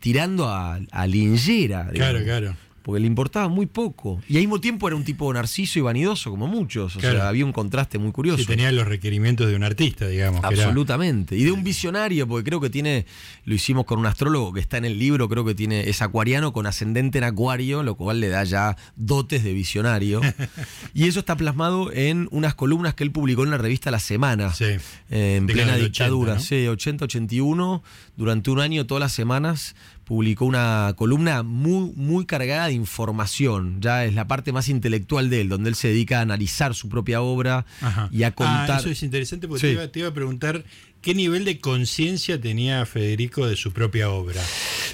tirando 0.00 0.48
a, 0.48 0.80
a 0.90 1.06
linchera. 1.06 1.88
Claro, 1.92 2.22
claro. 2.24 2.56
Porque 2.82 3.00
le 3.00 3.06
importaba 3.06 3.48
muy 3.48 3.66
poco. 3.66 4.20
Y 4.28 4.34
al 4.36 4.40
mismo 4.42 4.60
tiempo 4.60 4.88
era 4.88 4.96
un 4.96 5.04
tipo 5.04 5.32
narciso 5.32 5.78
y 5.78 5.82
vanidoso, 5.82 6.30
como 6.30 6.48
muchos. 6.48 6.96
O 6.96 6.98
Claro. 6.98 7.18
sea, 7.18 7.28
había 7.28 7.44
un 7.44 7.52
contraste 7.52 7.98
muy 7.98 8.10
curioso. 8.10 8.38
Sí, 8.38 8.46
tenía 8.46 8.72
los 8.72 8.88
requerimientos 8.88 9.46
de 9.48 9.54
un 9.54 9.62
artista, 9.62 10.08
digamos. 10.08 10.40
era- 10.40 10.48
Absolutamente. 10.48 11.36
Y 11.36 11.44
de 11.44 11.52
un 11.52 11.62
visionario, 11.62 12.26
porque 12.26 12.44
creo 12.48 12.60
que 12.60 12.70
tiene, 12.70 13.06
lo 13.44 13.54
hicimos 13.54 13.84
con 13.84 14.00
un 14.00 14.06
astrólogo 14.06 14.52
que 14.52 14.58
está 14.60 14.78
en 14.78 14.84
el 14.84 14.98
libro, 14.98 15.28
creo 15.28 15.44
que 15.44 15.54
tiene, 15.54 15.88
es 15.88 16.02
acuariano 16.02 16.52
con 16.52 16.66
ascendente 16.66 17.18
en 17.18 17.24
acuario, 17.24 17.82
lo 17.84 17.94
cual 17.94 18.18
le 18.20 18.28
da 18.28 18.42
ya 18.44 18.76
dotes 18.96 19.44
de 19.44 19.52
visionario. 19.52 20.20
y 20.94 21.06
eso 21.06 21.20
está 21.20 21.36
plasmado 21.36 21.92
en 21.92 22.26
unas 22.32 22.54
columnas 22.56 22.94
que 22.94 23.04
él 23.04 23.12
publicó 23.12 23.44
en 23.44 23.50
la 23.50 23.58
revista 23.58 23.90
La 23.92 24.00
Semana. 24.00 24.52
Sí. 24.52 24.64
En 25.10 25.46
plena 25.46 25.72
del 25.76 25.84
80, 25.84 25.84
dictadura, 25.84 26.34
¿no? 26.34 26.40
sí, 26.40 26.66
80-81, 26.66 27.82
durante 28.16 28.50
un 28.50 28.60
año, 28.60 28.86
todas 28.86 29.00
las 29.00 29.12
semanas, 29.12 29.74
publicó 30.12 30.44
una 30.44 30.92
columna 30.94 31.42
muy, 31.42 31.90
muy 31.96 32.26
cargada 32.26 32.66
de 32.66 32.74
información. 32.74 33.78
Ya 33.80 34.04
es 34.04 34.12
la 34.12 34.28
parte 34.28 34.52
más 34.52 34.68
intelectual 34.68 35.30
de 35.30 35.40
él, 35.40 35.48
donde 35.48 35.70
él 35.70 35.74
se 35.74 35.88
dedica 35.88 36.18
a 36.18 36.20
analizar 36.20 36.74
su 36.74 36.90
propia 36.90 37.22
obra 37.22 37.64
Ajá. 37.80 38.10
y 38.12 38.24
a 38.24 38.32
contar. 38.32 38.70
Ah, 38.72 38.76
eso 38.78 38.90
es 38.90 39.02
interesante 39.02 39.48
porque 39.48 39.60
Sí. 39.62 39.66
te, 39.68 39.72
iba, 39.72 39.88
te 39.88 39.98
iba 40.00 40.08
a 40.10 40.12
preguntar 40.14 40.64
qué 41.00 41.14
nivel 41.14 41.44
de 41.46 41.58
conciencia 41.60 42.38
tenía 42.40 42.84
Federico 42.84 43.46
de 43.46 43.56
su 43.56 43.72
propia 43.72 44.10
obra. 44.10 44.40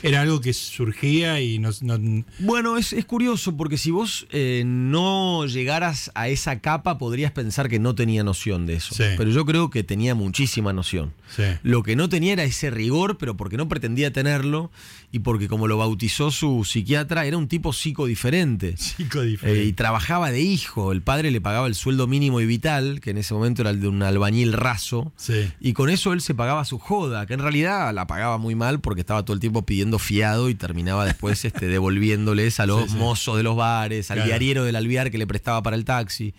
Era 0.05 0.23
algo 0.23 0.41
que 0.41 0.53
surgía 0.53 1.41
y 1.41 1.59
no, 1.59 1.71
no- 1.83 2.25
Bueno, 2.39 2.79
es, 2.79 2.93
es 2.93 3.05
curioso 3.05 3.57
porque 3.57 3.77
si 3.77 3.91
vos 3.91 4.27
eh, 4.31 4.63
no 4.65 5.45
llegaras 5.47 6.13
a 6.15 6.29
esa 6.29 6.61
capa 6.61 6.97
podrías 6.97 7.33
pensar 7.33 7.69
que 7.69 7.81
no 7.81 7.97
tenía 7.97 8.23
noción 8.23 8.67
de 8.67 8.75
eso. 8.75 8.95
Sí. 8.95 9.03
Pero 9.17 9.31
yo 9.31 9.45
creo 9.45 9.69
que 9.71 9.83
tenía 9.83 10.15
muchísima 10.15 10.73
noción. 10.73 11.13
Sí. 11.35 11.43
Lo 11.65 11.83
que 11.83 11.97
no 11.97 12.09
tenía 12.09 12.35
era 12.35 12.45
ese 12.45 12.71
rigor, 12.71 13.19
pero 13.19 13.37
porque 13.37 13.57
no 13.57 13.69
pretendía 13.69 14.13
tenerlo 14.13 14.71
y 15.11 15.21
porque 15.21 15.49
como 15.49 15.67
lo 15.69 15.79
bautizó 15.79 16.31
su 16.31 16.65
psiquiatra, 16.65 17.25
era 17.25 17.39
un 17.39 17.49
tipo 17.49 17.73
psicodiferente. 17.73 18.75
Chico 18.75 19.23
Eh, 19.23 19.65
y 19.67 19.73
trabajaba 19.73 20.31
de 20.31 20.41
hijo. 20.43 20.93
El 20.93 21.01
padre 21.03 21.31
le 21.31 21.41
pagaba 21.41 21.67
el 21.67 21.75
sueldo 21.75 22.07
mínimo 22.07 22.41
y 22.41 22.47
vital, 22.47 23.01
que 23.01 23.11
en 23.11 23.19
ese 23.19 23.33
momento 23.35 23.63
era 23.63 23.71
el 23.71 23.81
de 23.81 23.89
un 23.89 24.03
albañil 24.03 24.53
raso. 24.53 25.13
Sí. 25.17 25.51
Y 25.61 25.73
con 25.73 25.89
eso 25.89 26.13
él 26.13 26.21
se 26.21 26.35
pagaba 26.35 26.65
su 26.67 26.79
joda, 26.79 27.25
que 27.27 27.35
en 27.35 27.41
realidad 27.41 27.93
la 27.95 28.07
pagaba 28.07 28.37
muy 28.39 28.55
mal 28.55 28.81
porque 28.81 29.01
estaba 29.01 29.25
todo 29.25 29.35
el 29.35 29.41
tiempo 29.41 29.63
pidiendo 29.65 29.99
fiado 29.99 30.49
y 30.51 30.55
terminaba 30.55 31.05
después 31.07 31.45
este, 31.45 31.67
devolviéndoles 31.69 32.61
a 32.61 32.67
los 32.67 32.85
Sí, 32.85 32.89
sí. 32.91 32.97
mozos 32.97 33.37
de 33.39 33.43
los 33.43 33.57
bares, 33.57 34.11
al 34.11 34.17
Claro. 34.19 34.29
diariero 34.29 34.65
del 34.65 34.77
alviar 34.77 35.11
que 35.11 35.19
le 35.19 35.27
prestaba 35.27 35.63
para 35.63 35.77
el 35.77 35.85
taxi. 35.85 36.35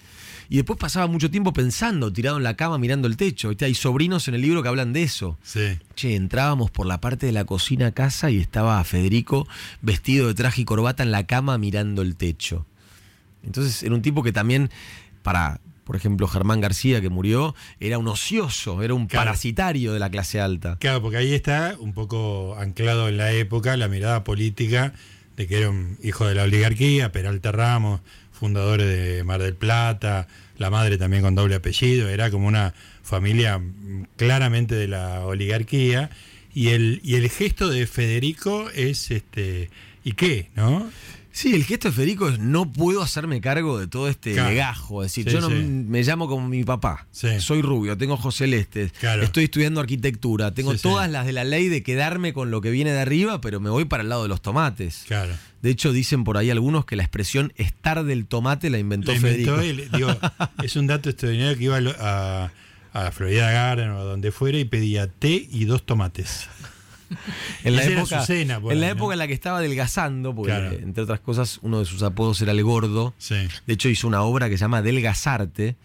Y 0.52 0.56
después 0.58 0.80
pasaba 0.80 1.06
mucho 1.06 1.30
tiempo 1.30 1.54
pensando, 1.54 2.12
tirado 2.12 2.38
en 2.38 2.44
la 2.44 2.56
cama, 2.56 2.80
mirando 2.80 3.08
el 3.08 3.18
techo. 3.18 3.52
Hay 3.62 3.76
sobrinos 3.76 4.28
en 4.28 4.34
el 4.34 4.42
libro 4.42 4.64
que 4.64 4.70
hablan 4.70 4.94
de 4.94 5.04
eso. 5.04 5.38
Sí. 5.44 5.78
Che, 5.96 6.16
entrábamos 6.16 6.72
por 6.72 6.88
la 6.88 7.00
parte 7.00 7.28
de 7.28 7.32
la 7.32 7.46
cocina 7.46 7.88
a 7.88 7.92
casa 7.92 8.32
y 8.32 8.38
estaba 8.40 8.84
Federico 8.84 9.48
vestido 9.82 10.28
de 10.28 10.34
traje 10.34 10.62
y 10.62 10.66
corbata 10.66 11.04
en 11.04 11.12
la 11.12 11.28
cama 11.28 11.58
mirando 11.60 12.02
el 12.02 12.16
techo. 12.16 12.66
Entonces 13.44 13.84
era 13.84 13.94
un 13.94 14.02
tipo 14.02 14.24
que 14.24 14.32
también, 14.32 14.70
para, 15.22 15.62
por 15.84 15.96
ejemplo, 15.96 16.28
Germán 16.28 16.62
García, 16.62 17.00
que 17.00 17.10
murió, 17.10 17.54
era 17.80 18.00
un 18.00 18.08
ocioso, 18.08 18.82
era 18.82 18.96
un 18.96 19.06
Claro. 19.06 19.26
parasitario 19.28 19.94
de 19.94 20.00
la 20.00 20.10
clase 20.10 20.42
alta. 20.42 20.78
Claro, 20.80 21.02
porque 21.02 21.18
ahí 21.18 21.34
está 21.34 21.76
un 21.80 21.94
poco 21.94 22.56
anclado 22.58 23.08
en 23.08 23.18
la 23.18 23.32
época 23.34 23.78
la 23.78 23.88
mirada 23.88 24.24
política 24.24 24.94
de 25.38 25.48
que 25.48 25.60
era 25.60 25.70
un 25.70 25.98
hijo 26.04 26.26
de 26.28 26.36
la 26.36 26.44
oligarquía, 26.44 27.12
Peralta 27.14 27.52
Ramos, 27.54 28.02
fundadores 28.40 28.88
de 28.88 29.24
Mar 29.24 29.42
del 29.42 29.56
Plata, 29.56 30.28
la 30.58 30.70
madre 30.70 30.98
también 30.98 31.22
con 31.24 31.36
doble 31.36 31.56
apellido, 31.56 32.10
era 32.10 32.32
como 32.32 32.48
una 32.48 32.74
familia 33.04 33.62
claramente 34.16 34.76
de 34.76 34.88
la 34.88 35.26
oligarquía. 35.26 36.10
Y 36.54 36.70
el, 36.70 37.00
y 37.04 37.16
el 37.16 37.30
gesto 37.30 37.70
de 37.70 37.86
Federico 37.86 38.70
es 38.74 39.12
este. 39.12 39.70
¿Y 40.04 40.14
qué? 40.14 40.50
¿No? 40.56 40.90
Sí, 41.32 41.54
el 41.54 41.64
gesto 41.64 41.90
de 41.90 41.94
Federico 41.94 42.28
es 42.28 42.40
no 42.40 42.74
puedo 42.74 43.02
hacerme 43.04 43.40
cargo 43.40 43.80
de 43.80 43.88
todo 43.88 44.10
este 44.10 44.34
Claro. 44.34 44.50
legajo. 44.50 45.04
Es 45.04 45.12
decir, 45.12 45.26
Sí, 45.30 45.32
yo 45.36 45.42
no 45.42 45.50
sí. 45.50 45.56
me 45.56 46.02
llamo 46.02 46.28
como 46.28 46.50
mi 46.50 46.64
papá. 46.64 47.08
Sí. 47.12 47.40
Soy 47.40 47.62
rubio, 47.62 47.96
tengo 47.98 48.16
ojos 48.16 48.36
celestes. 48.36 48.92
Claro. 48.94 49.24
Estoy 49.24 49.46
estudiando 49.46 49.80
arquitectura. 49.80 50.54
Tengo 50.54 50.74
todas 50.76 51.10
las 51.10 51.26
de 51.28 51.34
la 51.34 51.44
ley 51.44 51.70
de 51.70 51.84
quedarme 51.84 52.34
con 52.34 52.50
lo 52.52 52.62
que 52.62 52.72
viene 52.72 52.92
de 52.92 53.00
arriba, 53.00 53.40
pero 53.42 53.60
me 53.60 53.70
voy 53.70 53.86
para 53.86 54.02
el 54.04 54.10
lado 54.10 54.24
de 54.24 54.30
los 54.30 54.42
tomates. 54.42 55.04
Claro. 55.08 55.34
De 55.62 55.70
hecho, 55.70 55.92
dicen 55.92 56.24
por 56.24 56.38
ahí 56.38 56.50
algunos 56.50 56.86
que 56.86 56.96
la 56.96 57.04
expresión 57.04 57.52
estar 57.58 58.04
del 58.06 58.26
tomate 58.26 58.70
la 58.70 58.80
inventó, 58.80 59.14
inventó 59.14 59.58
Federico. 59.58 59.84
él. 59.84 59.90
Digo, 59.94 60.16
es 60.64 60.76
un 60.76 60.88
dato 60.88 61.10
extraordinario 61.10 61.58
que 61.58 61.64
iba 61.66 61.76
a, 61.78 61.82
lo- 61.82 61.96
a, 62.00 62.52
a 62.94 63.12
Florida 63.12 63.52
Garden 63.52 63.90
o 63.92 64.00
a 64.00 64.04
donde 64.04 64.32
fuera 64.32 64.58
y 64.58 64.66
pedía 64.66 65.08
té 65.08 65.48
y 65.52 65.66
dos 65.66 65.86
tomates. 65.86 66.48
En 67.64 67.76
la 67.76 67.84
época, 67.84 68.24
cena, 68.24 68.58
en 68.58 68.64
la 68.64 68.70
ahí, 68.72 68.80
¿no? 68.80 68.86
época 68.86 69.14
en 69.14 69.20
la 69.20 69.26
que 69.28 69.34
estaba 69.34 69.58
adelgazando, 69.58 70.36
porque 70.36 70.52
Claro. 70.52 70.72
entre 70.74 71.04
otras 71.04 71.20
cosas 71.20 71.60
uno 71.64 71.80
de 71.80 71.86
sus 71.86 72.04
apodos 72.04 72.40
era 72.42 72.52
el 72.52 72.64
gordo. 72.64 73.16
Sí. 73.18 73.36
De 73.66 73.74
hecho, 73.74 73.90
hizo 73.90 74.08
una 74.08 74.22
obra 74.22 74.48
que 74.48 74.58
se 74.58 74.62
llama 74.62 74.84
Delgazarte. 74.84 75.76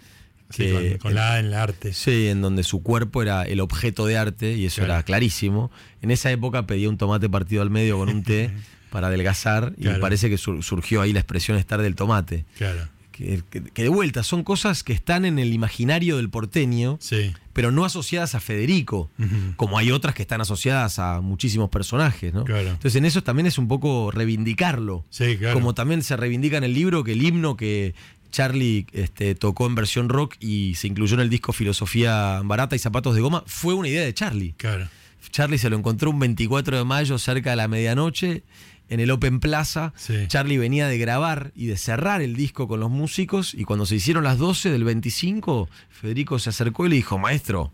Sí, 0.50 0.64
que- 0.64 0.98
con, 0.98 0.98
con 0.98 1.14
la 1.14 1.32
A 1.32 1.38
en 1.40 1.46
el 1.46 1.54
arte. 1.54 1.94
Sí, 1.94 2.28
en 2.28 2.42
donde 2.42 2.62
su 2.62 2.82
cuerpo 2.82 3.22
era 3.22 3.42
el 3.44 3.60
objeto 3.60 4.04
de 4.04 4.18
arte 4.18 4.52
y 4.52 4.66
eso 4.66 4.82
Claro. 4.82 4.92
era 4.92 5.02
clarísimo. 5.02 5.70
En 6.02 6.10
esa 6.10 6.30
época 6.30 6.66
pedía 6.66 6.90
un 6.90 6.98
tomate 6.98 7.30
partido 7.30 7.62
al 7.62 7.70
medio 7.70 7.96
con 7.98 8.10
un 8.10 8.22
té 8.22 8.50
para 8.94 9.08
adelgazar 9.08 9.74
y 9.76 9.88
me 9.88 9.98
parece 9.98 10.30
que 10.30 10.38
sur- 10.38 10.62
surgió 10.62 11.02
ahí 11.02 11.12
la 11.12 11.18
expresión 11.18 11.58
estar 11.58 11.82
del 11.82 11.96
tomate. 11.96 12.44
Claro. 12.56 12.88
Que, 13.10 13.42
que- 13.50 13.60
que 13.62 13.82
de 13.82 13.88
vuelta 13.88 14.22
son 14.22 14.44
cosas 14.44 14.84
que 14.84 14.92
están 14.92 15.24
en 15.24 15.40
el 15.40 15.52
imaginario 15.52 16.16
del 16.16 16.30
porteño, 16.30 16.96
Sí. 17.00 17.32
pero 17.52 17.72
no 17.72 17.84
asociadas 17.84 18.36
a 18.36 18.40
Federico, 18.40 19.10
como 19.56 19.78
hay 19.78 19.90
otras 19.90 20.14
que 20.14 20.22
están 20.22 20.40
asociadas 20.40 21.00
a 21.00 21.20
muchísimos 21.20 21.70
personajes, 21.70 22.32
¿no? 22.32 22.44
Claro. 22.44 22.68
Entonces 22.70 22.94
en 22.94 23.04
eso 23.04 23.22
también 23.24 23.46
es 23.46 23.58
un 23.58 23.66
poco 23.66 24.12
reivindicarlo. 24.12 25.04
Sí, 25.10 25.36
claro. 25.38 25.54
Como 25.54 25.74
también 25.74 26.02
se 26.04 26.16
reivindica 26.16 26.56
en 26.56 26.64
el 26.64 26.72
libro 26.74 27.02
que 27.02 27.12
el 27.12 27.22
himno 27.22 27.56
que 27.56 27.94
Charlie 28.30 28.86
este, 28.92 29.34
tocó 29.34 29.66
en 29.66 29.74
versión 29.74 30.08
rock 30.08 30.34
y 30.40 30.74
se 30.76 30.86
incluyó 30.88 31.14
en 31.14 31.20
el 31.20 31.30
disco 31.30 31.52
Filosofía 31.52 32.40
Barata 32.44 32.74
y 32.76 32.78
Zapatos 32.80 33.14
de 33.14 33.20
Goma 33.20 33.42
fue 33.46 33.74
una 33.74 33.88
idea 33.88 34.02
de 34.04 34.14
Charlie. 34.14 34.54
Claro. 34.56 34.88
Charlie 35.30 35.58
se 35.58 35.68
lo 35.70 35.76
encontró 35.76 36.10
un 36.10 36.18
24 36.20 36.76
de 36.78 36.84
mayo 36.84 37.18
cerca 37.18 37.50
de 37.50 37.56
la 37.56 37.66
medianoche 37.66 38.42
en 38.88 39.00
el 39.00 39.10
Open 39.10 39.40
Plaza. 39.40 39.92
Sí. 39.96 40.26
Charlie 40.28 40.58
venía 40.58 40.88
de 40.88 40.98
grabar 40.98 41.52
y 41.54 41.66
de 41.66 41.76
cerrar 41.76 42.22
el 42.22 42.36
disco 42.36 42.68
con 42.68 42.80
los 42.80 42.90
músicos 42.90 43.54
y 43.54 43.64
cuando 43.64 43.86
se 43.86 43.96
hicieron 43.96 44.24
las 44.24 44.38
12 44.38 44.70
del 44.70 44.84
25, 44.84 45.68
Federico 45.90 46.38
se 46.38 46.50
acercó 46.50 46.86
y 46.86 46.90
le 46.90 46.96
dijo, 46.96 47.18
maestro, 47.18 47.72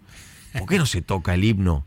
¿por 0.59 0.69
qué 0.69 0.79
no 0.79 0.87
se 0.87 1.03
toca 1.03 1.35
el 1.35 1.45
himno 1.45 1.87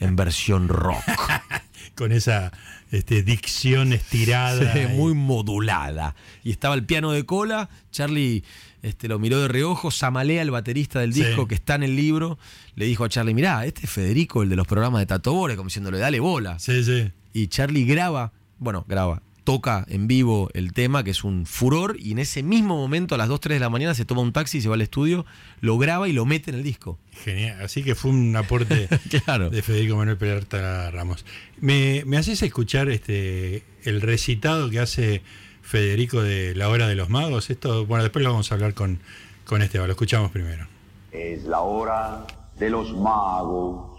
en 0.00 0.16
versión 0.16 0.68
rock? 0.68 1.02
Con 1.94 2.12
esa 2.12 2.52
este, 2.90 3.22
dicción 3.22 3.92
estirada. 3.92 4.72
Sí, 4.72 4.80
y- 4.80 4.86
muy 4.96 5.14
modulada. 5.14 6.14
Y 6.44 6.50
estaba 6.50 6.74
el 6.74 6.84
piano 6.84 7.12
de 7.12 7.24
cola, 7.26 7.68
Charlie 7.90 8.44
este, 8.82 9.08
lo 9.08 9.18
miró 9.18 9.40
de 9.42 9.48
reojo, 9.48 9.90
Samalea, 9.90 10.42
el 10.42 10.50
baterista 10.52 11.00
del 11.00 11.12
Sí. 11.12 11.24
disco 11.24 11.48
que 11.48 11.54
está 11.56 11.74
en 11.74 11.82
el 11.82 11.96
libro, 11.96 12.38
le 12.76 12.84
dijo 12.84 13.04
a 13.04 13.08
Charlie, 13.08 13.34
mirá, 13.34 13.66
este 13.66 13.82
es 13.86 13.90
Federico, 13.90 14.42
el 14.44 14.48
de 14.48 14.56
los 14.56 14.66
programas 14.68 15.00
de 15.00 15.06
Tato 15.06 15.32
Bores, 15.32 15.56
como 15.56 15.68
diciéndole, 15.68 15.98
dale 15.98 16.20
bola. 16.20 16.58
Sí, 16.60 16.84
sí. 16.84 17.10
Y 17.32 17.48
Charlie 17.48 17.84
graba, 17.84 18.32
bueno, 18.58 18.84
graba, 18.88 19.22
toca 19.48 19.86
en 19.88 20.08
vivo 20.08 20.50
el 20.52 20.74
tema, 20.74 21.02
que 21.04 21.12
es 21.12 21.24
un 21.24 21.46
furor, 21.46 21.96
y 21.98 22.12
en 22.12 22.18
ese 22.18 22.42
mismo 22.42 22.76
momento, 22.76 23.14
a 23.14 23.18
las 23.18 23.28
2, 23.28 23.40
3 23.40 23.56
de 23.56 23.60
la 23.60 23.70
mañana, 23.70 23.94
se 23.94 24.04
toma 24.04 24.20
un 24.20 24.30
taxi, 24.30 24.60
se 24.60 24.68
va 24.68 24.74
al 24.74 24.82
estudio, 24.82 25.24
lo 25.62 25.78
graba 25.78 26.06
y 26.06 26.12
lo 26.12 26.26
mete 26.26 26.50
en 26.50 26.58
el 26.58 26.62
disco. 26.62 26.98
Genial. 27.24 27.62
Así 27.62 27.82
que 27.82 27.94
fue 27.94 28.10
un 28.10 28.36
aporte 28.36 28.90
Claro. 29.24 29.48
de 29.48 29.62
Federico 29.62 29.96
Manuel 29.96 30.18
Peralta 30.18 30.90
Ramos. 30.90 31.24
¿Me, 31.62 32.02
me 32.04 32.18
haces 32.18 32.42
escuchar 32.42 32.90
este 32.90 33.62
el 33.84 34.02
recitado 34.02 34.68
que 34.68 34.80
hace 34.80 35.22
Federico 35.62 36.20
de 36.22 36.54
La 36.54 36.68
Hora 36.68 36.86
de 36.86 36.94
los 36.94 37.08
Magos? 37.08 37.48
Esto, 37.48 37.86
bueno, 37.86 38.02
después 38.04 38.22
lo 38.22 38.30
vamos 38.32 38.52
a 38.52 38.54
hablar 38.54 38.74
con, 38.74 39.00
con 39.46 39.62
Esteban. 39.62 39.86
Lo 39.86 39.92
escuchamos 39.92 40.30
primero. 40.30 40.66
Es 41.10 41.44
la 41.44 41.60
hora 41.60 42.26
de 42.58 42.68
los 42.68 42.92
magos, 42.92 43.98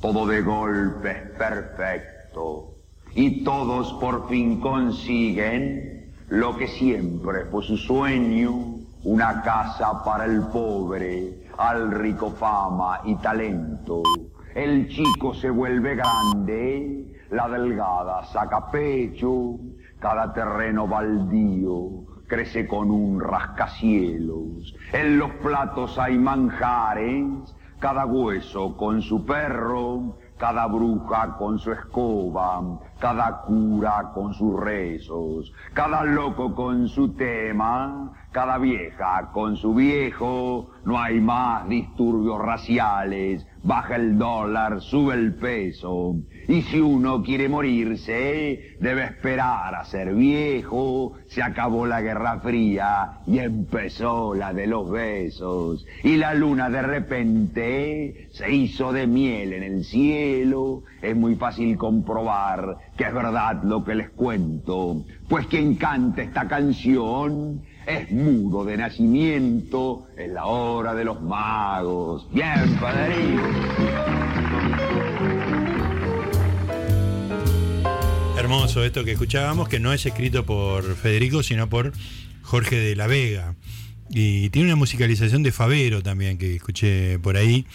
Todo 0.00 0.26
de 0.26 0.40
golpe 0.40 1.12
perfecto 1.36 2.75
y 3.16 3.42
todos 3.44 3.94
por 3.94 4.28
fin 4.28 4.60
consiguen 4.60 6.12
lo 6.28 6.54
que 6.54 6.68
siempre 6.68 7.46
fue 7.46 7.64
su 7.64 7.78
sueño, 7.78 8.76
una 9.04 9.40
casa 9.40 10.04
para 10.04 10.26
el 10.26 10.42
pobre, 10.48 11.46
al 11.56 11.92
rico 11.92 12.32
fama 12.32 13.00
y 13.04 13.14
talento. 13.16 14.02
El 14.54 14.88
chico 14.88 15.32
se 15.32 15.48
vuelve 15.48 15.96
grande, 15.96 17.16
la 17.30 17.48
delgada 17.48 18.22
saca 18.26 18.70
pecho, 18.70 19.60
cada 19.98 20.34
terreno 20.34 20.86
baldío 20.86 22.04
crece 22.26 22.66
con 22.66 22.90
un 22.90 23.18
rascacielos. 23.18 24.74
En 24.92 25.18
los 25.18 25.30
platos 25.42 25.98
hay 25.98 26.18
manjares, 26.18 27.24
cada 27.78 28.04
hueso 28.04 28.76
con 28.76 29.00
su 29.00 29.24
perro, 29.24 30.18
cada 30.36 30.66
bruja 30.66 31.36
con 31.38 31.58
su 31.58 31.72
escoba, 31.72 32.80
cada 32.98 33.42
cura 33.42 34.10
con 34.14 34.32
sus 34.34 34.58
rezos, 34.58 35.52
cada 35.74 36.04
loco 36.04 36.54
con 36.54 36.88
su 36.88 37.14
tema, 37.14 38.12
cada 38.32 38.58
vieja 38.58 39.30
con 39.32 39.56
su 39.56 39.74
viejo, 39.74 40.70
no 40.84 40.98
hay 40.98 41.20
más 41.20 41.68
disturbios 41.68 42.40
raciales, 42.40 43.46
baja 43.62 43.96
el 43.96 44.18
dólar, 44.18 44.80
sube 44.80 45.14
el 45.14 45.34
peso. 45.34 46.16
Y 46.48 46.62
si 46.62 46.80
uno 46.80 47.22
quiere 47.22 47.48
morirse, 47.48 48.76
debe 48.80 49.04
esperar 49.04 49.74
a 49.74 49.84
ser 49.84 50.14
viejo. 50.14 51.14
Se 51.28 51.42
acabó 51.42 51.86
la 51.86 52.00
Guerra 52.00 52.40
Fría 52.40 53.20
y 53.26 53.38
empezó 53.38 54.34
la 54.34 54.52
de 54.52 54.66
los 54.66 54.90
besos. 54.90 55.86
Y 56.04 56.16
la 56.16 56.34
luna 56.34 56.70
de 56.70 56.82
repente 56.82 58.28
se 58.30 58.52
hizo 58.52 58.92
de 58.92 59.06
miel 59.06 59.52
en 59.54 59.62
el 59.62 59.84
cielo. 59.84 60.82
Es 61.02 61.16
muy 61.16 61.34
fácil 61.34 61.76
comprobar 61.76 62.78
que 62.96 63.04
es 63.04 63.14
verdad 63.14 63.62
lo 63.64 63.84
que 63.84 63.94
les 63.94 64.10
cuento. 64.10 65.04
Pues 65.28 65.46
quien 65.46 65.74
canta 65.74 66.22
esta 66.22 66.46
canción 66.46 67.62
es 67.86 68.10
mudo 68.10 68.64
de 68.64 68.76
nacimiento 68.76 70.06
en 70.16 70.34
la 70.34 70.46
hora 70.46 70.94
de 70.94 71.04
los 71.04 71.20
magos. 71.22 72.28
Bien, 72.32 72.78
Federico. 72.78 73.42
Hermoso 78.46 78.84
esto 78.84 79.02
que 79.02 79.10
escuchábamos, 79.10 79.68
que 79.68 79.80
no 79.80 79.92
es 79.92 80.06
escrito 80.06 80.46
por 80.46 80.94
Federico, 80.94 81.42
sino 81.42 81.68
por 81.68 81.92
Jorge 82.42 82.76
de 82.76 82.94
la 82.94 83.08
Vega. 83.08 83.56
Y 84.08 84.50
tiene 84.50 84.68
una 84.68 84.76
musicalización 84.76 85.42
de 85.42 85.50
Favero 85.50 86.00
también, 86.00 86.38
que 86.38 86.54
escuché 86.54 87.18
por 87.18 87.36
ahí. 87.36 87.66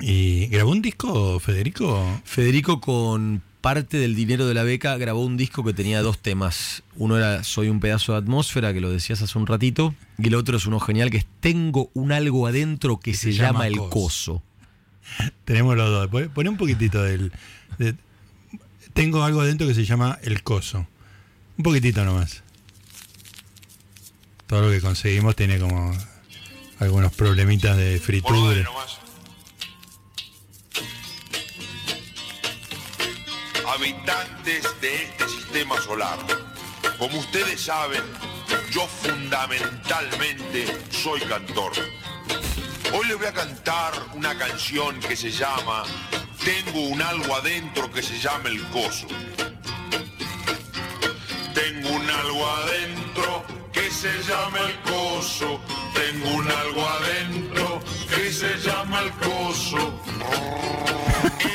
¿Y 0.00 0.48
grabó 0.48 0.72
un 0.72 0.82
disco, 0.82 1.38
Federico? 1.38 2.20
Federico 2.24 2.80
con 2.80 3.40
parte 3.60 3.98
del 3.98 4.16
dinero 4.16 4.48
de 4.48 4.54
la 4.54 4.64
beca 4.64 4.96
grabó 4.96 5.24
un 5.24 5.36
disco 5.36 5.62
que 5.62 5.74
tenía 5.74 6.02
dos 6.02 6.18
temas. 6.18 6.82
Uno 6.96 7.16
era 7.16 7.44
Soy 7.44 7.68
un 7.68 7.78
pedazo 7.78 8.14
de 8.14 8.18
atmósfera, 8.18 8.74
que 8.74 8.80
lo 8.80 8.90
decías 8.90 9.22
hace 9.22 9.38
un 9.38 9.46
ratito, 9.46 9.94
y 10.18 10.26
el 10.26 10.34
otro 10.34 10.56
es 10.56 10.66
uno 10.66 10.80
genial 10.80 11.08
que 11.12 11.18
es 11.18 11.26
Tengo 11.38 11.92
un 11.94 12.10
algo 12.10 12.48
adentro 12.48 12.98
que, 12.98 13.14
se, 13.14 13.32
llama, 13.32 13.68
el 13.68 13.76
coso. 13.76 14.42
Tenemos 15.44 15.76
los 15.76 16.10
dos. 16.10 16.30
Pone 16.30 16.50
un 16.50 16.56
poquitito 16.56 17.00
del... 17.00 17.30
de- 17.78 17.94
tengo 18.92 19.22
algo 19.22 19.40
adentro 19.40 19.66
que 19.66 19.74
se 19.74 19.84
llama 19.84 20.18
el 20.22 20.42
coso. 20.42 20.86
Un 21.56 21.64
poquitito 21.64 22.04
nomás. 22.04 22.42
Todo 24.46 24.62
lo 24.62 24.70
que 24.70 24.80
conseguimos 24.80 25.36
tiene 25.36 25.58
como 25.58 25.92
algunos 26.78 27.12
problemitas 27.12 27.76
de 27.76 27.98
fritura. 27.98 28.68
Habitantes 33.66 34.80
de 34.80 35.02
este 35.02 35.28
sistema 35.28 35.80
solar. 35.82 36.18
Como 36.98 37.18
ustedes 37.18 37.60
saben, 37.60 38.02
yo 38.70 38.86
fundamentalmente 38.86 40.66
soy 40.90 41.20
cantor. 41.20 41.72
Hoy 42.92 43.06
les 43.06 43.18
voy 43.18 43.26
a 43.26 43.32
cantar 43.32 43.92
una 44.14 44.36
canción 44.38 44.98
que 45.00 45.14
se 45.14 45.30
llama 45.30 45.84
Tengo 46.48 46.80
un 46.80 47.02
algo 47.02 47.36
adentro 47.36 47.92
que 47.92 48.02
se 48.02 48.18
llama 48.18 48.48
el 48.48 48.62
coso. 48.68 49.06
Tengo 51.52 51.90
un 51.90 52.08
algo 52.08 52.46
adentro 52.50 53.44
que 53.70 53.90
se 53.90 54.10
llama 54.22 54.58
el 54.60 54.80
coso. 54.90 55.60
Tengo 55.92 56.30
un 56.36 56.50
algo 56.50 56.88
adentro 56.88 57.80
que 58.08 58.32
se 58.32 58.56
llama 58.60 59.00
el 59.00 59.10
coso. 59.12 60.00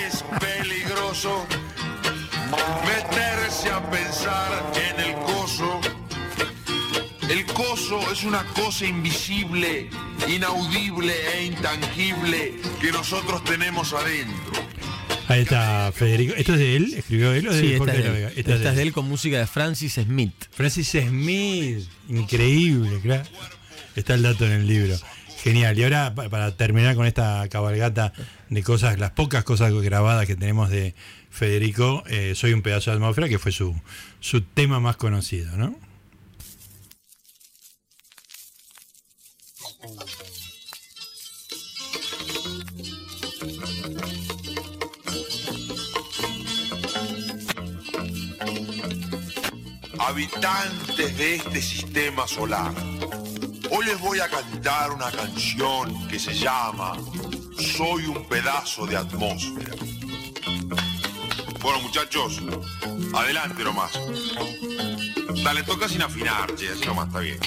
Es 0.06 0.24
peligroso 0.40 1.44
meterse 2.86 3.72
a 3.72 3.82
pensar 3.90 4.52
en 4.76 5.00
el 5.00 5.16
coso. 5.24 5.82
El 7.28 7.48
coso 7.48 8.00
es 8.12 8.26
una 8.26 8.46
cosa 8.54 8.86
invisible, 8.86 9.90
inaudible 10.28 11.16
e 11.34 11.46
intangible 11.46 12.62
que 12.80 12.92
nosotros 12.92 13.44
tenemos 13.44 13.92
adentro. 13.94 14.73
Ahí 15.28 15.42
está 15.42 15.92
Federico. 15.94 16.34
¿Esto 16.36 16.54
es 16.54 16.60
de 16.60 16.76
él? 16.76 16.94
¿Escribió 16.96 17.34
él 17.34 17.48
o 17.48 17.54
de 17.54 17.60
Sí, 17.62 17.78
Jorge 17.78 18.02
de 18.02 18.10
Vega? 18.10 18.32
Esta 18.36 18.56
es 18.72 18.76
de 18.76 18.82
él 18.82 18.92
con 18.94 19.08
música 19.08 19.38
de 19.40 19.48
Francis 19.48 19.94
Smith. 19.94 20.34
Francis 20.52 20.90
Smith, 20.90 21.88
increíble, 22.10 23.00
claro. 23.02 23.24
Está 23.96 24.16
el 24.16 24.24
dato 24.24 24.46
en 24.46 24.52
el 24.52 24.68
libro. 24.68 24.96
Genial. 25.44 25.78
Y 25.78 25.84
ahora, 25.84 26.14
pa- 26.16 26.30
para 26.30 26.56
terminar 26.56 26.96
con 26.96 27.06
esta 27.06 27.48
cabalgata 27.50 28.14
de 28.50 28.64
cosas, 28.64 29.00
las 29.00 29.12
pocas 29.12 29.44
cosas 29.44 29.72
grabadas 29.74 30.26
que 30.26 30.36
tenemos 30.36 30.70
de 30.70 30.96
Federico, 31.30 32.04
eh, 32.08 32.34
Soy 32.36 32.54
un 32.54 32.62
pedazo 32.62 32.92
de 32.92 32.98
atmósfera, 32.98 33.28
que 33.30 33.40
fue 33.40 33.52
su, 33.52 33.76
su 34.20 34.42
tema 34.42 34.80
más 34.80 34.96
conocido, 34.98 35.56
¿no? 35.58 35.78
Habitantes 50.08 51.18
de 51.18 51.36
este 51.36 51.62
sistema 51.62 52.28
solar. 52.28 52.74
Hoy 53.72 53.86
les 53.86 54.00
voy 54.00 54.20
a 54.20 54.30
cantar 54.30 54.92
una 54.92 55.10
canción 55.12 56.08
que 56.08 56.20
se 56.20 56.34
llama 56.34 56.98
Soy 57.58 58.06
un 58.06 58.28
pedazo 58.28 58.86
de 58.86 58.98
atmósfera. 58.98 59.76
Bueno, 61.62 61.80
muchachos, 61.82 62.42
adelante 63.14 63.64
nomás. 63.64 63.92
Dale, 65.44 65.64
toca 65.64 65.88
sin 65.88 66.02
afinar, 66.02 66.54
che, 66.56 66.70
así 66.70 66.86
nomás 66.86 67.08
está 67.08 67.20
bien. 67.20 67.40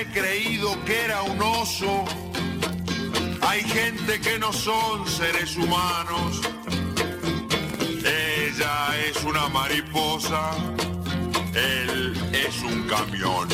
He 0.00 0.04
creído 0.06 0.82
que 0.84 1.00
era 1.04 1.22
un 1.22 1.40
oso. 1.42 2.04
Hay 3.42 3.62
gente 3.62 4.20
que 4.20 4.38
no 4.38 4.52
son 4.52 5.06
seres 5.08 5.56
humanos. 5.56 6.40
Ella 8.04 8.96
es 9.08 9.22
una 9.24 9.48
mariposa. 9.48 10.50
Él 11.54 12.14
es 12.32 12.62
un 12.62 12.82
camión 12.88 13.48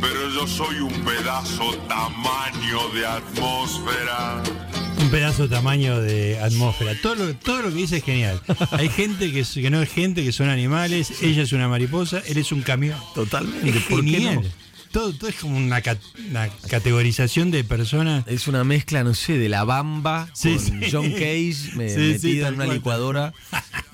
pero 0.00 0.28
yo 0.28 0.46
soy 0.46 0.80
un 0.80 0.92
pedazo 1.02 1.72
tamaño 1.88 2.88
de 2.94 3.06
atmósfera. 3.06 4.42
Un 5.00 5.08
pedazo 5.10 5.48
tamaño 5.48 5.98
de 6.00 6.38
atmósfera. 6.40 6.92
Todo 7.02 7.14
lo, 7.14 7.34
todo 7.36 7.62
lo 7.62 7.68
que 7.70 7.74
dice 7.76 7.96
es 7.98 8.04
genial. 8.04 8.38
Hay 8.72 8.90
gente 8.90 9.32
que, 9.32 9.40
es- 9.40 9.54
que 9.54 9.70
no 9.70 9.80
es 9.80 9.90
gente, 9.90 10.22
que 10.22 10.32
son 10.32 10.50
animales. 10.50 11.22
Ella 11.22 11.42
es 11.42 11.52
una 11.52 11.68
mariposa, 11.68 12.22
él 12.26 12.36
es 12.36 12.52
un 12.52 12.60
camión. 12.60 12.98
Totalmente. 13.14 13.70
Es 13.78 13.84
¿por 13.84 14.04
qué 14.04 14.10
genial. 14.10 14.52
Todo, 14.94 15.12
todo 15.12 15.28
es 15.28 15.34
como 15.36 15.56
una, 15.56 15.82
una 16.30 16.48
categorización 16.70 17.50
de 17.50 17.64
personas. 17.64 18.24
Es 18.28 18.46
una 18.46 18.62
mezcla, 18.62 19.02
no 19.02 19.12
sé, 19.12 19.36
de 19.38 19.48
la 19.48 19.64
bamba 19.64 20.28
Sí, 20.34 20.50
con 20.54 20.60
sí. 20.60 20.72
John 20.92 21.10
Cage 21.10 21.56
me- 21.76 21.88
Sí, 22.18 22.38
tal 22.40 22.54
en 22.54 22.54
una 22.54 22.64
cual, 22.66 22.76
licuadora. 22.76 23.32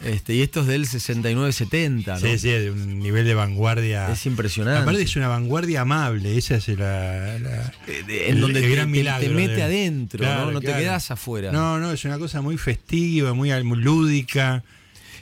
Este, 0.05 0.35
y 0.35 0.43
esto 0.43 0.61
es 0.61 0.67
del 0.67 0.87
69-70, 0.87 2.07
¿no? 2.07 2.19
Sí, 2.21 2.39
sí, 2.39 2.49
de 2.49 2.71
un 2.71 2.99
nivel 2.99 3.25
de 3.25 3.35
vanguardia. 3.35 4.13
Es 4.13 4.27
impresionante. 4.27 4.83
Aparte 4.83 5.01
es 5.03 5.17
una 5.17 5.29
vanguardia 5.29 5.81
amable, 5.81 6.37
esa 6.37 6.57
es 6.57 6.69
la, 6.69 7.39
la- 7.39 7.73
Eh, 7.87 8.05
en 8.29 8.35
el- 8.37 8.41
donde 8.43 8.61
el 8.61 8.67
te, 8.67 8.71
gran 8.75 8.91
milagro 8.91 9.27
te 9.27 9.35
mete 9.35 9.55
de- 9.55 9.63
adentro, 9.63 10.19
Claro, 10.21 10.47
¿no? 10.47 10.53
No 10.53 10.61
te 10.61 10.67
quedas 10.75 11.11
afuera. 11.11 11.51
No, 11.51 11.79
no, 11.79 11.93
es 11.93 12.05
una 12.05 12.19
cosa 12.19 12.43
muy 12.43 12.59
festiva, 12.59 13.33
muy, 13.33 13.51
muy 13.65 13.79
lúdica. 13.79 14.63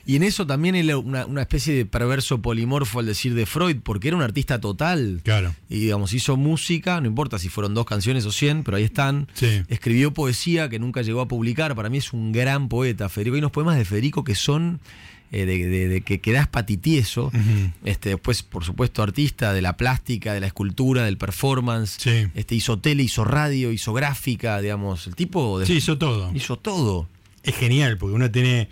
Y 0.09 0.17
en 0.17 0.23
eso 0.23 0.47
también 0.47 0.75
era 0.75 0.97
una, 0.97 1.27
una 1.27 1.43
especie 1.43 1.75
de 1.75 1.85
perverso 1.85 2.41
polimorfo 2.41 2.99
al 2.99 3.05
decir 3.07 3.35
de 3.35 3.45
Freud, 3.45 3.77
porque 3.83 4.09
era 4.09 4.17
un 4.17 4.23
artista 4.23 4.59
total. 4.59 5.21
Claro. 5.23 5.55
Y 5.69 5.81
digamos, 5.81 6.15
hizo 6.15 6.37
música, 6.39 6.99
no 7.03 7.07
importa 7.07 7.39
si 7.39 7.51
fueron 7.51 7.75
dos 7.75 7.85
canciones 7.85 8.25
o 8.25 8.33
cien, 8.33 8.65
pero 8.65 8.79
ahí 8.79 8.85
están. 8.85 9.29
Sí. 9.35 9.63
Escribió 9.69 10.15
poesía 10.15 10.71
que 10.71 10.79
nunca 10.79 11.03
llegó 11.03 11.21
a 11.21 11.29
publicar. 11.29 11.75
Para 11.77 11.91
mí 11.91 11.99
es 11.99 12.15
un 12.15 12.33
gran 12.33 12.71
poeta, 12.71 13.11
Federico. 13.11 13.35
Hay 13.35 13.41
unos 13.41 13.53
poemas 13.53 13.77
de 13.77 13.85
Federico 13.85 14.25
que 14.25 14.35
son. 14.35 14.81
eh, 15.31 15.45
de, 15.45 15.67
de- 15.67 15.89
de 15.89 16.01
que 16.01 16.21
quedas 16.23 16.49
patitieso. 16.49 17.31
este, 17.85 18.09
después, 18.09 18.43
por 18.43 18.65
supuesto, 18.65 19.03
artista 19.03 19.53
de 19.53 19.61
la 19.61 19.77
plástica, 19.77 20.33
de 20.33 20.41
la 20.41 20.47
escultura, 20.47 21.05
del 21.05 21.19
performance. 21.19 21.97
Sí. 21.99 22.29
Este, 22.35 22.55
hizo 22.55 22.79
tele, 22.79 23.03
hizo 23.03 23.25
radio, 23.25 23.71
hizo 23.73 23.93
gráfica, 23.93 24.59
digamos. 24.63 25.07
El 25.07 25.15
tipo 25.17 25.59
de- 25.61 25.67
Sí, 25.67 25.75
hizo 25.75 25.99
todo. 25.99 26.31
hizo 26.35 26.57
todo. 26.57 27.07
Es 27.43 27.55
genial, 27.57 27.99
porque 27.99 28.15
uno 28.17 28.31
tiene. 28.31 28.71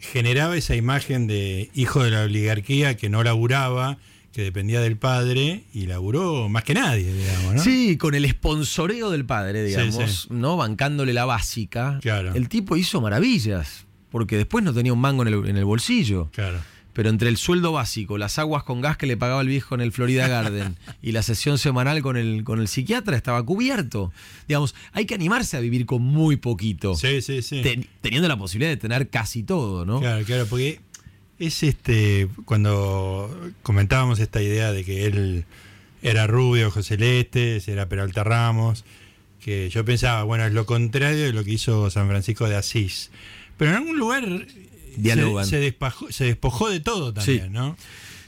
Generaba 0.00 0.56
esa 0.56 0.76
imagen 0.76 1.26
de 1.26 1.70
hijo 1.74 2.02
de 2.02 2.10
la 2.10 2.22
oligarquía 2.22 2.96
que 2.96 3.08
no 3.08 3.22
laburaba, 3.22 3.98
que 4.32 4.42
dependía 4.42 4.80
del 4.80 4.96
padre, 4.96 5.64
y 5.72 5.86
laburó 5.86 6.48
más 6.48 6.64
que 6.64 6.74
nadie, 6.74 7.12
digamos, 7.12 7.54
¿no? 7.56 7.62
Sí, 7.62 7.96
con 7.96 8.14
el 8.14 8.24
esponsoreo 8.24 9.10
del 9.10 9.24
padre, 9.24 9.64
digamos, 9.64 10.22
sí. 10.22 10.28
¿no? 10.30 10.56
Bancándole 10.56 11.12
la 11.12 11.24
básica. 11.24 11.98
Claro. 12.00 12.34
El 12.34 12.48
tipo 12.48 12.76
hizo 12.76 13.00
maravillas, 13.00 13.86
porque 14.10 14.36
después 14.36 14.64
no 14.64 14.72
tenía 14.72 14.92
un 14.92 15.00
mango 15.00 15.22
en 15.22 15.28
el, 15.28 15.48
en 15.48 15.56
el 15.56 15.64
bolsillo. 15.64 16.30
Claro. 16.32 16.58
Pero 16.98 17.10
entre 17.10 17.28
el 17.28 17.36
sueldo 17.36 17.70
básico, 17.70 18.18
las 18.18 18.40
aguas 18.40 18.64
con 18.64 18.80
gas 18.80 18.96
que 18.96 19.06
le 19.06 19.16
pagaba 19.16 19.40
el 19.40 19.46
viejo 19.46 19.76
en 19.76 19.80
el 19.82 19.92
Florida 19.92 20.26
Garden 20.26 20.74
y 21.00 21.12
la 21.12 21.22
sesión 21.22 21.56
semanal 21.56 22.02
con 22.02 22.16
el, 22.16 22.42
con 22.42 22.58
el 22.60 22.66
psiquiatra 22.66 23.16
estaba 23.16 23.40
cubierto. 23.44 24.12
Digamos, 24.48 24.74
hay 24.92 25.06
que 25.06 25.14
animarse 25.14 25.56
a 25.56 25.60
vivir 25.60 25.86
con 25.86 26.02
muy 26.02 26.38
poquito, 26.38 26.96
Sí, 26.96 27.22
sí, 27.22 27.40
sí. 27.42 27.62
te- 27.62 27.86
teniendo 28.00 28.26
la 28.26 28.36
posibilidad 28.36 28.70
de 28.70 28.78
tener 28.78 29.10
casi 29.10 29.44
todo, 29.44 29.84
¿no? 29.86 30.00
Claro, 30.00 30.24
claro, 30.24 30.46
porque 30.46 30.80
es 31.38 31.62
este. 31.62 32.26
Cuando 32.44 33.30
comentábamos 33.62 34.18
esta 34.18 34.42
idea 34.42 34.72
de 34.72 34.84
que 34.84 35.06
él 35.06 35.44
era 36.02 36.26
rubio, 36.26 36.72
José 36.72 36.96
Celeste, 36.96 37.62
era 37.68 37.88
Peralta 37.88 38.24
Ramos, 38.24 38.84
que 39.40 39.70
yo 39.70 39.84
pensaba, 39.84 40.24
bueno, 40.24 40.44
es 40.46 40.52
lo 40.52 40.66
contrario 40.66 41.26
de 41.26 41.32
lo 41.32 41.44
que 41.44 41.52
hizo 41.52 41.90
San 41.90 42.08
Francisco 42.08 42.48
de 42.48 42.56
Asís. 42.56 43.12
Pero 43.56 43.70
en 43.70 43.76
algún 43.76 43.98
lugar. 43.98 44.24
Dialogan. 45.02 45.44
Se, 45.44 45.50
se 45.52 45.58
despajó, 45.60 46.10
se 46.12 46.24
despojó 46.24 46.68
de 46.68 46.80
todo 46.80 47.12
también, 47.14 47.44
Sí. 47.44 47.50
¿no? 47.50 47.76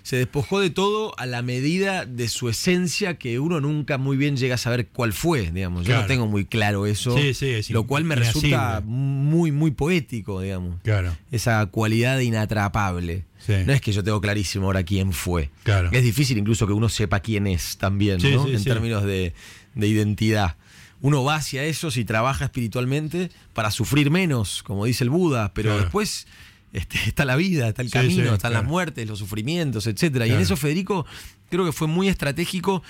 Se 0.02 0.16
despojó 0.16 0.60
de 0.60 0.70
todo 0.70 1.12
a 1.18 1.26
la 1.26 1.42
medida 1.42 2.06
de 2.06 2.28
su 2.28 2.48
esencia 2.48 3.18
que 3.18 3.38
uno 3.38 3.60
nunca 3.60 3.98
muy 3.98 4.16
bien 4.16 4.36
llega 4.38 4.54
a 4.54 4.58
saber 4.58 4.88
cuál 4.88 5.12
fue, 5.12 5.50
digamos. 5.52 5.86
Yo 5.86 5.94
no 5.94 6.06
tengo 6.06 6.26
muy 6.26 6.46
claro 6.46 6.86
eso. 6.86 7.16
Sí, 7.16 7.34
sí, 7.34 7.72
lo 7.72 7.84
cual 7.86 8.04
me 8.04 8.14
resulta 8.16 8.82
muy, 8.84 9.52
muy 9.52 9.70
poético, 9.72 10.40
digamos. 10.40 10.80
Claro. 10.82 11.14
Esa 11.30 11.66
cualidad 11.66 12.16
de 12.16 12.24
inatrapable. 12.24 13.24
No 13.66 13.72
es 13.74 13.80
que 13.82 13.92
yo 13.92 14.02
tengo 14.02 14.20
clarísimo 14.22 14.66
ahora 14.66 14.82
quién 14.84 15.12
fue. 15.12 15.50
Claro. 15.64 15.90
Es 15.92 16.02
difícil 16.02 16.38
incluso 16.38 16.66
que 16.66 16.72
uno 16.72 16.88
sepa 16.88 17.20
quién 17.20 17.46
es 17.46 17.76
también, 17.76 18.20
¿no? 18.22 18.48
en 18.48 18.64
términos 18.64 19.04
de, 19.04 19.34
de 19.74 19.86
identidad. 19.86 20.56
Uno 21.02 21.24
va 21.24 21.36
hacia 21.36 21.64
eso 21.64 21.90
si 21.90 22.04
trabaja 22.06 22.46
espiritualmente 22.46 23.30
para 23.52 23.70
sufrir 23.70 24.10
menos, 24.10 24.62
como 24.62 24.86
dice 24.86 25.04
el 25.04 25.10
Buda, 25.10 25.52
pero 25.54 25.68
Claro. 25.70 25.82
después 25.82 26.26
este, 26.72 26.98
está 27.06 27.24
la 27.24 27.36
vida, 27.36 27.68
está 27.68 27.82
el 27.82 27.88
Sí, 27.88 27.92
camino, 27.92 28.28
sí, 28.28 28.34
están 28.34 28.52
las 28.52 28.64
muertes, 28.64 29.06
los 29.08 29.18
sufrimientos, 29.18 29.86
etcétera. 29.86 30.26
Y 30.26 30.32
en 30.32 30.40
eso 30.40 30.56
Federico 30.56 31.06
creo 31.50 31.64
que 31.64 31.72
fue 31.72 31.88
muy 31.88 32.08
estratégico, 32.08 32.82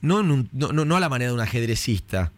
no, 0.00 0.20
en 0.20 0.30
un- 0.30 0.48
no, 0.52 0.72
no- 0.72 0.84
no 0.84 0.96
a 0.96 1.00
la 1.00 1.08
manera 1.08 1.30
de 1.30 1.34
un 1.34 1.40
ajedrecista, 1.40 2.32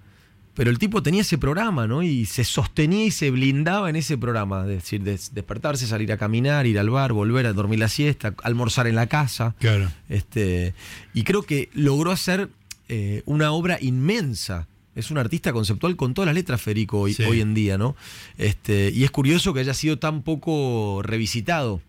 pero 0.55 0.71
el 0.71 0.79
tipo 0.79 1.03
tenía 1.03 1.23
ese 1.23 1.39
programa, 1.39 1.87
¿no? 1.87 2.03
Y 2.03 2.27
se 2.27 2.45
sostenía 2.45 3.07
y 3.07 3.11
se 3.11 3.31
blindaba 3.31 3.89
en 3.89 3.97
ese 3.97 4.19
programa. 4.19 4.63
Es 4.63 4.83
decir, 4.83 5.03
des- 5.03 5.33
despertarse, 5.33 5.87
salir 5.87 6.13
a 6.13 6.19
caminar, 6.19 6.67
ir 6.67 6.79
al 6.79 6.91
bar, 6.91 7.13
volver 7.15 7.47
a 7.47 7.53
dormir 7.55 7.79
la 7.79 7.89
siesta, 7.89 8.35
almorzar 8.43 8.87
en 8.87 8.97
la 8.97 9.07
casa. 9.07 9.55
Claro. 9.61 9.91
Este, 10.11 10.75
y 11.15 11.23
creo 11.23 11.43
que 11.45 11.71
logró 11.73 12.11
hacer 12.11 12.51
eh, 12.91 13.23
una 13.25 13.53
obra 13.53 13.79
inmensa. 13.81 14.67
Es 14.95 15.11
un 15.11 15.19
artista 15.19 15.53
conceptual 15.53 15.97
con 15.97 16.13
todas 16.15 16.27
las 16.27 16.35
letras, 16.35 16.61
Federico, 16.61 17.01
hoy, 17.01 17.15
Sí. 17.15 17.23
hoy 17.25 17.41
en 17.41 17.55
día, 17.55 17.79
¿no? 17.79 17.97
Este, 18.37 18.91
y 18.95 19.05
es 19.05 19.11
curioso 19.11 19.55
que 19.55 19.61
haya 19.61 19.75
sido 19.75 19.99
tan 19.99 20.23
poco 20.23 21.01
revisitado. 21.03 21.81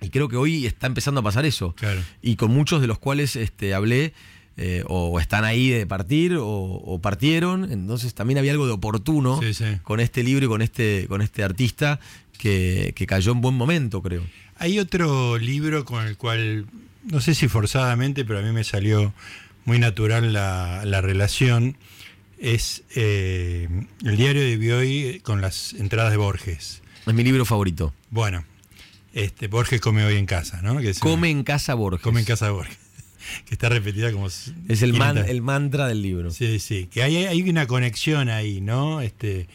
Y 0.00 0.08
creo 0.10 0.28
que 0.28 0.36
hoy 0.36 0.66
está 0.66 0.88
empezando 0.88 1.20
a 1.20 1.22
pasar 1.22 1.44
eso. 1.46 1.74
Claro. 1.76 2.00
Y 2.20 2.34
con 2.36 2.50
muchos 2.50 2.80
de 2.80 2.88
los 2.88 2.98
cuales 2.98 3.36
este, 3.36 3.74
hablé, 3.74 4.12
eh, 4.56 4.82
o 4.88 5.18
están 5.20 5.44
ahí 5.44 5.70
de 5.70 5.86
partir, 5.86 6.34
o, 6.34 6.44
o 6.48 6.98
partieron. 7.00 7.70
Entonces 7.70 8.12
también 8.12 8.38
había 8.38 8.50
algo 8.52 8.66
de 8.66 8.72
oportuno 8.72 9.40
Sí, 9.40 9.54
sí. 9.54 9.64
con 9.84 10.00
este 10.00 10.24
libro 10.24 10.46
y 10.46 10.48
con 10.48 10.60
este, 10.62 11.06
con 11.08 11.22
este 11.22 11.44
artista 11.44 12.00
que, 12.36 12.92
que 12.96 13.06
cayó 13.06 13.30
en 13.30 13.40
buen 13.40 13.54
momento, 13.54 14.02
creo. 14.02 14.24
Hay 14.58 14.80
otro 14.80 15.38
libro 15.38 15.84
con 15.84 16.04
el 16.06 16.16
cual, 16.16 16.66
no 17.04 17.20
sé 17.20 17.36
si 17.36 17.46
forzadamente, 17.46 18.24
pero 18.24 18.40
a 18.40 18.42
mí 18.42 18.50
me 18.50 18.64
salió 18.64 19.14
muy 19.64 19.78
natural 19.78 20.32
la, 20.32 20.82
la 20.84 21.00
relación. 21.00 21.76
Es 22.42 22.82
eh, 22.96 23.68
el 24.04 24.16
diario 24.16 24.42
de 24.42 24.56
Bioy 24.56 25.20
con 25.22 25.40
las 25.40 25.74
entradas 25.74 26.10
de 26.10 26.16
Borges. 26.16 26.82
Es 27.06 27.14
mi 27.14 27.22
libro 27.22 27.44
favorito. 27.44 27.94
Bueno, 28.10 28.44
este, 29.14 29.46
Borges 29.46 29.80
come 29.80 30.04
hoy 30.04 30.16
en 30.16 30.26
casa, 30.26 30.60
¿no? 30.60 30.78
Que 30.78 30.90
es 30.90 31.00
una- 31.00 31.10
Come 31.12 31.30
en 31.30 31.44
casa 31.44 31.74
Borges. 31.74 32.02
come 32.02 32.18
en 32.20 32.26
casa 32.26 32.50
Borges. 32.50 32.76
Que 33.46 33.54
está 33.54 33.68
repetida 33.68 34.10
como. 34.10 34.26
Es 34.26 34.48
el, 34.82 34.94
man- 34.94 35.12
500. 35.14 35.30
el 35.30 35.42
mantra 35.42 35.86
del 35.86 36.02
libro. 36.02 36.32
Sí, 36.32 36.58
sí, 36.58 36.88
que 36.90 37.04
hay, 37.04 37.16
hay 37.18 37.48
una 37.48 37.68
conexión 37.68 38.28
ahí, 38.28 38.60
¿no? 38.60 39.00
Este, 39.00 39.46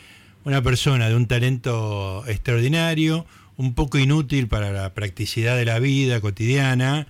una 0.46 0.62
persona 0.64 1.10
de 1.10 1.16
un 1.16 1.28
talento 1.28 2.24
extraordinario, 2.28 3.26
un 3.58 3.74
poco 3.74 3.98
inútil 3.98 4.48
para 4.48 4.72
la 4.72 4.94
practicidad 4.94 5.58
de 5.58 5.66
la 5.66 5.80
vida 5.80 6.22
cotidiana, 6.22 7.08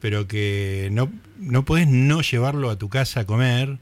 pero 0.00 0.28
que 0.28 0.88
no, 0.92 1.10
no 1.40 1.64
podés 1.64 1.88
no 1.88 2.22
llevarlo 2.22 2.70
a 2.70 2.78
tu 2.78 2.88
casa 2.88 3.20
a 3.20 3.26
comer. 3.26 3.78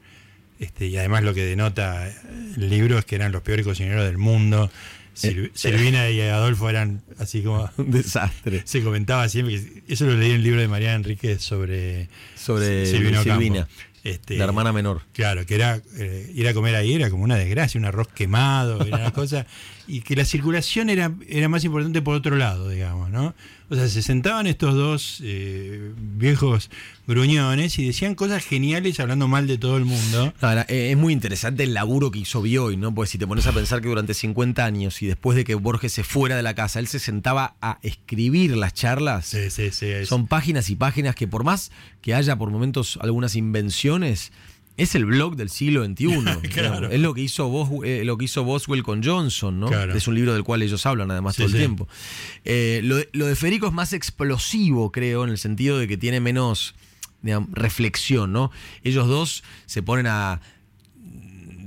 Este, 0.59 0.87
y 0.87 0.97
además 0.97 1.23
lo 1.23 1.33
que 1.33 1.43
denota 1.45 2.07
el 2.07 2.69
libro 2.69 2.97
es 2.97 3.05
que 3.05 3.15
eran 3.15 3.31
los 3.31 3.41
peores 3.41 3.65
cocineros 3.65 4.05
del 4.05 4.17
mundo. 4.17 4.71
Sil- 5.15 5.51
Silvina 5.53 6.09
y 6.09 6.19
Adolfo 6.21 6.69
eran 6.69 7.01
así 7.19 7.41
como 7.41 7.69
Un 7.77 7.91
desastre. 7.91 8.61
se 8.65 8.81
comentaba 8.83 9.27
siempre 9.29 9.55
que 9.61 9.93
eso 9.93 10.05
lo 10.05 10.13
leí 10.15 10.31
en 10.31 10.35
el 10.37 10.43
libro 10.43 10.59
de 10.61 10.67
Mariana 10.67 10.95
Enríquez 10.95 11.41
sobre 11.41 12.09
Sobre 12.35 12.85
Silvino. 12.85 13.23
Silvina, 13.23 13.67
Este, 14.03 14.37
la 14.37 14.43
hermana 14.45 14.71
menor. 14.73 15.01
Claro, 15.13 15.45
que 15.45 15.55
era 15.55 15.81
eh, 15.97 16.29
ir 16.35 16.47
a 16.47 16.53
comer 16.53 16.75
ahí 16.75 16.93
era 16.93 17.09
como 17.09 17.23
una 17.23 17.37
desgracia, 17.37 17.79
un 17.79 17.85
arroz 17.85 18.07
quemado, 18.09 18.85
era 18.85 18.97
una 18.97 19.11
cosa. 19.11 19.45
Y 19.87 20.01
que 20.01 20.15
la 20.15 20.25
circulación 20.25 20.89
era, 20.89 21.13
era 21.27 21.47
más 21.47 21.63
importante 21.63 22.01
por 22.01 22.15
otro 22.15 22.35
lado, 22.35 22.69
digamos, 22.69 23.09
¿no? 23.11 23.35
O 23.69 23.75
sea, 23.75 23.87
se 23.87 24.01
sentaban 24.01 24.45
estos 24.47 24.73
dos 24.75 25.19
eh, 25.23 25.91
viejos 25.97 26.69
gruñones 27.07 27.77
y 27.79 27.85
decían 27.87 28.13
cosas 28.15 28.43
geniales 28.45 28.99
hablando 28.99 29.27
mal 29.27 29.47
de 29.47 29.57
todo 29.57 29.77
el 29.77 29.85
mundo. 29.85 30.33
Ahora, 30.41 30.65
eh, 30.69 30.89
es 30.91 30.97
muy 30.97 31.13
interesante 31.13 31.63
el 31.63 31.73
laburo 31.73 32.11
que 32.11 32.19
hizo 32.19 32.41
Bioy, 32.41 32.77
¿no? 32.77 32.93
Porque 32.93 33.11
si 33.11 33.17
te 33.17 33.25
pones 33.27 33.45
a 33.47 33.51
pensar 33.53 33.81
que 33.81 33.87
durante 33.87 34.13
50 34.13 34.63
años 34.65 35.01
y 35.01 35.07
después 35.07 35.35
de 35.35 35.43
que 35.43 35.55
Borges 35.55 35.93
se 35.93 36.03
fuera 36.03 36.35
de 36.35 36.43
la 36.43 36.53
casa, 36.55 36.79
él 36.79 36.87
se 36.87 36.99
sentaba 36.99 37.55
a 37.61 37.79
escribir 37.81 38.55
las 38.57 38.73
charlas. 38.73 39.25
Sí, 39.27 39.49
sí, 39.49 39.69
sí. 39.71 39.85
es- 39.87 40.09
Son 40.09 40.27
páginas 40.27 40.69
y 40.69 40.75
páginas 40.75 41.15
que 41.15 41.27
por 41.27 41.43
más 41.43 41.71
que 42.01 42.13
haya 42.13 42.35
por 42.37 42.49
momentos 42.51 42.99
algunas 43.01 43.35
invenciones, 43.35 44.31
es 44.77 44.93
el 44.95 45.05
blog 45.05 45.35
del 45.35 45.49
siglo 45.49 45.85
XXI. 45.85 46.07
Claro. 46.53 46.89
Es 46.89 46.99
lo 46.99 47.13
que 47.13 47.21
hizo 47.21 47.49
Bos- 47.49 47.85
eh, 47.85 48.03
lo 48.05 48.17
que 48.17 48.25
hizo 48.25 48.43
Boswell 48.43 48.83
con 48.83 49.03
Johnson, 49.03 49.59
¿no? 49.59 49.67
Claro. 49.67 49.93
Es 49.95 50.07
un 50.07 50.15
libro 50.15 50.33
del 50.33 50.43
cual 50.43 50.61
ellos 50.61 50.85
hablan 50.85 51.11
además 51.11 51.35
Sí, 51.35 51.43
todo 51.43 51.47
el 51.47 51.51
sí. 51.53 51.57
tiempo. 51.59 51.87
Eh, 52.43 52.81
lo, 52.83 52.97
de- 52.97 53.09
lo 53.13 53.25
de 53.27 53.35
Federico 53.35 53.67
es 53.67 53.73
más 53.73 53.93
explosivo, 53.93 54.91
creo, 54.91 55.23
en 55.23 55.29
el 55.29 55.37
sentido 55.37 55.77
de 55.79 55.87
que 55.87 55.97
tiene 55.97 56.19
menos 56.19 56.75
digamos, 57.21 57.49
reflexión, 57.53 58.31
¿no? 58.33 58.51
Ellos 58.83 59.07
dos 59.07 59.43
se 59.65 59.81
ponen 59.81 60.07
a 60.07 60.41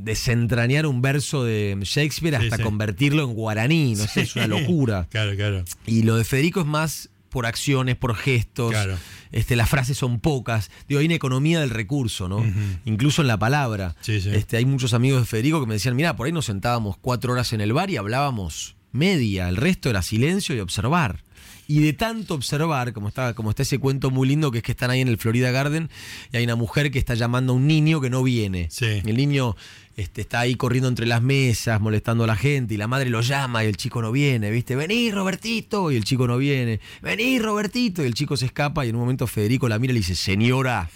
desentrañar 0.00 0.86
un 0.86 1.02
verso 1.02 1.44
de 1.44 1.76
Shakespeare 1.82 2.36
hasta 2.36 2.56
sí. 2.56 2.62
convertirlo 2.62 3.24
en 3.24 3.34
guaraní, 3.34 3.94
no 3.94 4.06
sé, 4.06 4.22
es 4.22 4.36
una 4.36 4.46
locura. 4.46 5.06
Claro, 5.10 5.34
claro. 5.36 5.64
Y 5.86 6.02
lo 6.02 6.16
de 6.16 6.24
Federico 6.24 6.60
es 6.60 6.66
más 6.66 7.10
por 7.28 7.46
acciones, 7.46 7.96
por 7.96 8.14
gestos. 8.14 8.70
Claro. 8.70 8.98
Este, 9.32 9.56
las 9.56 9.68
frases 9.68 9.98
son 9.98 10.20
pocas. 10.20 10.70
Digo, 10.88 11.00
hay 11.00 11.06
una 11.06 11.14
economía 11.14 11.60
del 11.60 11.70
recurso, 11.70 12.28
¿no? 12.28 12.44
Incluso 12.84 13.22
en 13.22 13.28
la 13.28 13.38
palabra. 13.38 13.96
Sí, 14.00 14.20
sí. 14.20 14.30
Este, 14.30 14.56
hay 14.56 14.64
muchos 14.64 14.94
amigos 14.94 15.20
de 15.20 15.26
Federico 15.26 15.60
que 15.60 15.66
me 15.66 15.74
decían, 15.74 15.96
mira, 15.96 16.16
por 16.16 16.26
ahí 16.26 16.32
nos 16.32 16.46
sentábamos 16.46 16.96
cuatro 16.96 17.32
horas 17.32 17.52
en 17.52 17.60
el 17.60 17.72
bar 17.72 17.90
y 17.90 17.96
hablábamos 17.96 18.76
media. 18.92 19.48
El 19.48 19.56
resto 19.56 19.90
era 19.90 20.02
silencio 20.02 20.54
y 20.54 20.60
observar. 20.60 21.22
Y 21.70 21.80
de 21.80 21.92
tanto 21.92 22.34
observar, 22.34 22.94
como 22.94 23.08
está, 23.08 23.34
como 23.34 23.50
está 23.50 23.62
ese 23.62 23.78
cuento 23.78 24.10
muy 24.10 24.26
lindo 24.26 24.50
que 24.50 24.58
es 24.58 24.64
que 24.64 24.72
están 24.72 24.90
ahí 24.90 25.02
en 25.02 25.08
el 25.08 25.18
Florida 25.18 25.50
Garden 25.50 25.90
y 26.32 26.38
hay 26.38 26.44
una 26.44 26.56
mujer 26.56 26.90
que 26.90 26.98
está 26.98 27.14
llamando 27.14 27.52
a 27.52 27.56
un 27.56 27.66
niño 27.66 28.00
que 28.00 28.08
no 28.08 28.22
viene. 28.22 28.68
Sí. 28.70 29.02
El 29.04 29.18
niño 29.18 29.54
este, 29.98 30.20
está 30.20 30.38
ahí 30.38 30.54
corriendo 30.54 30.88
entre 30.88 31.06
las 31.06 31.20
mesas, 31.22 31.80
molestando 31.80 32.22
a 32.22 32.28
la 32.28 32.36
gente, 32.36 32.74
y 32.74 32.76
la 32.76 32.86
madre 32.86 33.10
lo 33.10 33.20
llama 33.20 33.64
y 33.64 33.66
el 33.66 33.76
chico 33.76 34.00
no 34.00 34.12
viene, 34.12 34.48
¿viste? 34.52 34.76
Vení, 34.76 35.10
Robertito, 35.10 35.90
y 35.90 35.96
el 35.96 36.04
chico 36.04 36.28
no 36.28 36.38
viene. 36.38 36.78
Vení, 37.02 37.40
Robertito, 37.40 38.04
y 38.04 38.06
el 38.06 38.14
chico 38.14 38.36
se 38.36 38.46
escapa, 38.46 38.86
y 38.86 38.90
en 38.90 38.94
un 38.94 39.00
momento 39.00 39.26
Federico 39.26 39.68
la 39.68 39.80
mira 39.80 39.90
y 39.90 39.94
le 39.94 40.00
dice, 40.00 40.14
señora, 40.14 40.88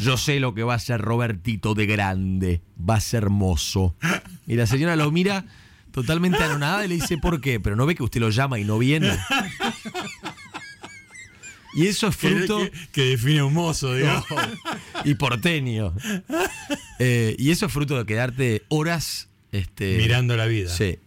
yo 0.00 0.16
sé 0.16 0.38
lo 0.38 0.54
que 0.54 0.62
va 0.62 0.74
a 0.74 0.78
ser 0.78 1.00
Robertito 1.00 1.74
de 1.74 1.86
grande, 1.86 2.60
va 2.78 2.94
a 2.94 3.00
ser 3.00 3.30
mozo. 3.30 3.96
Y 4.46 4.54
la 4.54 4.68
señora 4.68 4.94
lo 4.94 5.10
mira, 5.10 5.44
totalmente 5.90 6.40
anonadada 6.40 6.84
y 6.84 6.88
le 6.88 6.94
dice, 6.94 7.18
¿por 7.18 7.40
qué? 7.40 7.58
Pero 7.58 7.74
no 7.74 7.84
ve 7.84 7.96
que 7.96 8.04
usted 8.04 8.20
lo 8.20 8.30
llama 8.30 8.60
y 8.60 8.64
no 8.64 8.78
viene. 8.78 9.10
Y 11.76 11.86
eso 11.86 12.08
es 12.08 12.16
fruto. 12.16 12.58
Que, 12.58 12.72
que 12.92 13.04
define 13.04 13.42
un 13.42 13.54
mozo, 13.54 13.94
digamos. 13.94 14.26
y 15.04 15.14
porteño. 15.14 15.94
Eh, 16.98 17.36
y 17.38 17.50
eso 17.50 17.66
es 17.66 17.72
fruto 17.72 17.98
de 17.98 18.06
quedarte 18.06 18.62
horas. 18.68 19.28
Este, 19.52 19.96
Mirando 19.98 20.36
la 20.36 20.46
vida. 20.46 20.70
Sí. 20.70 20.98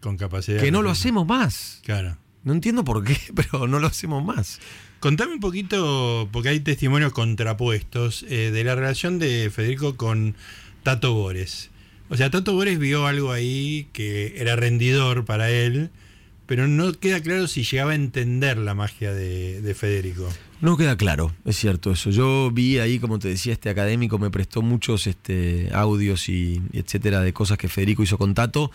Con 0.00 0.16
capacidad. 0.16 0.60
Que 0.60 0.70
no 0.70 0.82
lo 0.82 0.90
hacemos 0.90 1.26
más. 1.26 1.80
Claro. 1.84 2.18
No 2.44 2.52
entiendo 2.52 2.84
por 2.84 3.02
qué, 3.04 3.18
pero 3.34 3.66
no 3.66 3.80
lo 3.80 3.86
hacemos 3.86 4.22
más. 4.24 4.60
Contame 5.00 5.34
un 5.34 5.40
poquito, 5.40 6.28
porque 6.32 6.50
hay 6.50 6.60
testimonios 6.60 7.12
contrapuestos, 7.12 8.24
eh, 8.28 8.50
de 8.52 8.64
la 8.64 8.74
relación 8.74 9.18
de 9.18 9.50
Federico 9.54 9.96
con 9.96 10.34
Tato 10.82 11.12
Bores. 11.12 11.70
O 12.08 12.16
sea, 12.16 12.30
Tato 12.30 12.54
Bores 12.54 12.78
vio 12.78 13.06
algo 13.06 13.32
ahí 13.32 13.88
que 13.92 14.34
era 14.38 14.56
rendidor 14.56 15.24
para 15.24 15.50
él, 15.50 15.90
pero 16.46 16.68
no 16.68 16.92
queda 16.92 17.20
claro 17.20 17.46
si 17.48 17.62
llegaba 17.64 17.92
a 17.92 17.94
entender 17.94 18.58
la 18.58 18.74
magia 18.74 19.12
de, 19.12 19.60
de 19.60 19.74
Federico. 19.74 20.28
No 20.60 20.76
queda 20.76 20.96
claro, 20.96 21.34
es 21.44 21.56
cierto 21.56 21.90
eso. 21.92 22.10
Yo 22.10 22.50
vi 22.52 22.78
ahí, 22.78 22.98
como 22.98 23.18
te 23.18 23.28
decía, 23.28 23.52
este 23.52 23.68
académico 23.70 24.18
me 24.18 24.30
prestó 24.30 24.62
muchos 24.62 25.06
este, 25.06 25.68
audios 25.72 26.28
y 26.28 26.62
etcétera 26.72 27.20
de 27.20 27.32
cosas 27.32 27.58
que 27.58 27.68
Federico 27.68 28.02
hizo 28.02 28.16
con 28.18 28.34
Tato. 28.34 28.70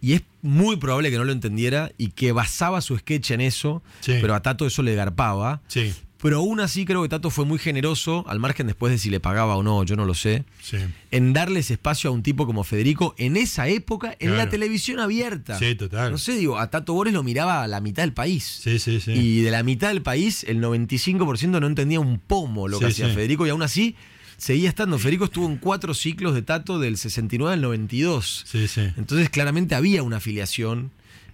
Y 0.00 0.12
es 0.12 0.22
muy 0.42 0.76
probable 0.76 1.10
que 1.10 1.16
no 1.16 1.24
lo 1.24 1.32
entendiera 1.32 1.90
y 1.96 2.08
que 2.08 2.32
basaba 2.32 2.80
su 2.82 2.96
sketch 2.98 3.30
en 3.30 3.40
eso, 3.40 3.82
Sí. 4.00 4.12
pero 4.20 4.34
a 4.34 4.42
Tato 4.42 4.66
eso 4.66 4.82
le 4.82 4.94
garpaba. 4.94 5.62
Sí, 5.66 5.94
Pero 6.24 6.38
aún 6.38 6.58
así 6.60 6.86
creo 6.86 7.02
que 7.02 7.10
Tato 7.10 7.28
fue 7.28 7.44
muy 7.44 7.58
generoso, 7.58 8.24
al 8.26 8.40
margen 8.40 8.66
después 8.66 8.90
de 8.90 8.96
si 8.96 9.10
le 9.10 9.20
pagaba 9.20 9.56
o 9.56 9.62
no, 9.62 9.84
yo 9.84 9.94
no 9.94 10.06
lo 10.06 10.14
sé, 10.14 10.46
sí. 10.62 10.78
en 11.10 11.34
darles 11.34 11.70
espacio 11.70 12.08
a 12.08 12.14
un 12.14 12.22
tipo 12.22 12.46
como 12.46 12.64
Federico 12.64 13.14
en 13.18 13.36
esa 13.36 13.68
época, 13.68 14.16
en 14.20 14.34
la 14.38 14.48
televisión 14.48 15.00
abierta. 15.00 15.58
Sí, 15.58 15.74
total. 15.74 16.10
No 16.12 16.16
sé, 16.16 16.34
digo, 16.36 16.58
a 16.58 16.70
Tato 16.70 16.94
Bores 16.94 17.12
lo 17.12 17.22
miraba 17.22 17.62
a 17.62 17.68
la 17.68 17.82
mitad 17.82 18.04
del 18.04 18.14
país. 18.14 18.60
Sí, 18.62 18.78
sí, 18.78 19.00
sí. 19.00 19.12
Y 19.12 19.42
de 19.42 19.50
la 19.50 19.62
mitad 19.62 19.88
del 19.88 20.00
país, 20.00 20.44
el 20.44 20.62
95% 20.62 21.60
no 21.60 21.66
entendía 21.66 22.00
un 22.00 22.18
pomo 22.18 22.68
lo 22.68 22.78
que 22.78 22.86
Sí, 22.86 22.92
hacía 22.92 23.08
sí. 23.10 23.14
Federico 23.16 23.46
y 23.46 23.50
aún 23.50 23.60
así 23.62 23.94
seguía 24.38 24.70
estando. 24.70 24.98
Federico 24.98 25.26
estuvo 25.26 25.46
en 25.46 25.58
cuatro 25.58 25.92
ciclos 25.92 26.34
de 26.34 26.40
Tato 26.40 26.78
del 26.78 26.96
69 26.96 27.52
al 27.52 27.60
92. 27.60 28.44
Sí, 28.46 28.66
sí. 28.66 28.80
Entonces 28.96 29.28
claramente 29.28 29.74
había 29.74 30.02
una 30.02 30.16
afiliación 30.16 30.90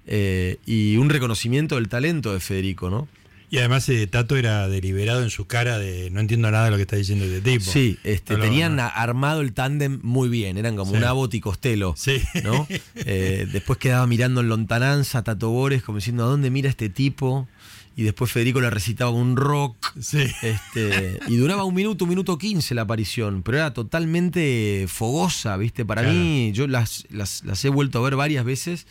eh, 0.08 0.56
y 0.66 0.96
un 0.96 1.10
reconocimiento 1.10 1.76
del 1.76 1.88
talento 1.88 2.32
de 2.32 2.40
Federico, 2.40 2.90
¿no? 2.90 3.06
Y 3.52 3.58
además 3.58 3.88
eh, 3.88 4.06
Tato 4.06 4.36
era 4.36 4.68
deliberado 4.68 5.22
en 5.24 5.30
su 5.30 5.46
cara 5.46 5.78
de 5.78 6.08
no 6.10 6.20
entiendo 6.20 6.48
nada 6.50 6.66
de 6.66 6.70
lo 6.70 6.76
que 6.76 6.82
está 6.82 6.94
diciendo 6.96 7.24
este 7.24 7.40
tipo. 7.40 7.64
Sí, 7.70 7.98
este, 8.04 8.34
No 8.36 8.44
tenían 8.44 8.76
no. 8.76 8.82
a- 8.82 8.86
armado 8.88 9.40
el 9.40 9.52
tándem 9.52 9.98
muy 10.04 10.28
bien, 10.28 10.56
eran 10.56 10.76
como 10.76 10.92
Sí. 10.92 10.98
un 10.98 11.04
Abbott 11.04 11.34
y 11.34 11.40
Costello, 11.40 11.94
Sí. 11.96 12.22
¿no? 12.44 12.66
Eh, 12.94 13.48
después 13.52 13.78
quedaba 13.78 14.06
mirando 14.06 14.40
en 14.40 14.48
lontananza, 14.48 15.24
Tato 15.24 15.50
Bores, 15.50 15.82
como 15.82 15.98
diciendo, 15.98 16.22
¿a 16.24 16.26
dónde 16.28 16.48
mira 16.50 16.68
este 16.70 16.88
tipo? 16.90 17.48
Y 17.96 18.04
después 18.04 18.30
Federico 18.30 18.60
le 18.60 18.70
recitaba 18.70 19.10
un 19.10 19.36
rock. 19.36 19.94
Sí. 20.00 20.24
Este, 20.42 21.18
y 21.26 21.36
duraba 21.36 21.64
un 21.64 21.74
minuto, 21.74 22.04
un 22.04 22.10
minuto 22.10 22.38
quince 22.38 22.74
la 22.74 22.82
aparición, 22.82 23.42
pero 23.42 23.58
era 23.58 23.74
totalmente 23.74 24.86
fogosa, 24.88 25.56
¿viste? 25.56 25.84
Para 25.84 26.02
Claro. 26.02 26.16
mí, 26.16 26.52
yo 26.54 26.66
las, 26.68 27.04
las, 27.10 27.42
las 27.44 27.64
he 27.64 27.68
vuelto 27.68 27.98
a 27.98 28.02
ver 28.02 28.14
varias 28.16 28.44
veces 28.44 28.86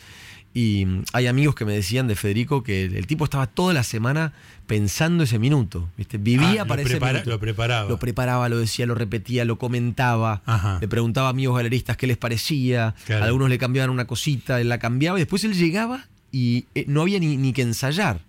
y 0.52 0.84
mm, 0.86 1.02
hay 1.12 1.26
amigos 1.28 1.54
que 1.54 1.64
me 1.64 1.72
decían 1.72 2.08
de 2.08 2.16
Federico 2.16 2.62
que 2.62 2.84
el, 2.84 2.96
el 2.96 3.06
tipo 3.06 3.24
estaba 3.24 3.46
toda 3.46 3.72
la 3.74 3.82
semana 3.84 4.32
pensando 4.66 5.24
ese 5.24 5.38
minuto, 5.38 5.88
¿viste? 5.96 6.18
Vivía 6.18 6.62
Ah, 6.62 6.64
para 6.64 6.82
lo, 6.82 6.88
ese 6.88 7.00
minuto. 7.00 7.30
lo 7.30 7.38
preparaba. 7.40 7.88
Lo 7.88 7.98
preparaba, 7.98 8.48
lo 8.48 8.58
decía, 8.58 8.86
lo 8.86 8.94
repetía, 8.94 9.44
lo 9.44 9.58
comentaba. 9.58 10.42
Ajá. 10.46 10.78
Le 10.80 10.88
preguntaba 10.88 11.28
a 11.28 11.30
amigos 11.30 11.56
galeristas 11.56 11.96
qué 11.96 12.06
les 12.06 12.16
parecía. 12.16 12.94
Claro. 13.06 13.24
Algunos 13.24 13.48
le 13.48 13.58
cambiaban 13.58 13.90
una 13.90 14.06
cosita, 14.06 14.60
él 14.60 14.68
la 14.68 14.78
cambiaba 14.78 15.18
y 15.18 15.22
después 15.22 15.42
él 15.44 15.54
llegaba 15.54 16.06
y 16.32 16.66
eh, 16.74 16.84
no 16.86 17.02
había 17.02 17.18
ni, 17.18 17.36
ni 17.36 17.52
que 17.52 17.62
ensayar. 17.62 18.20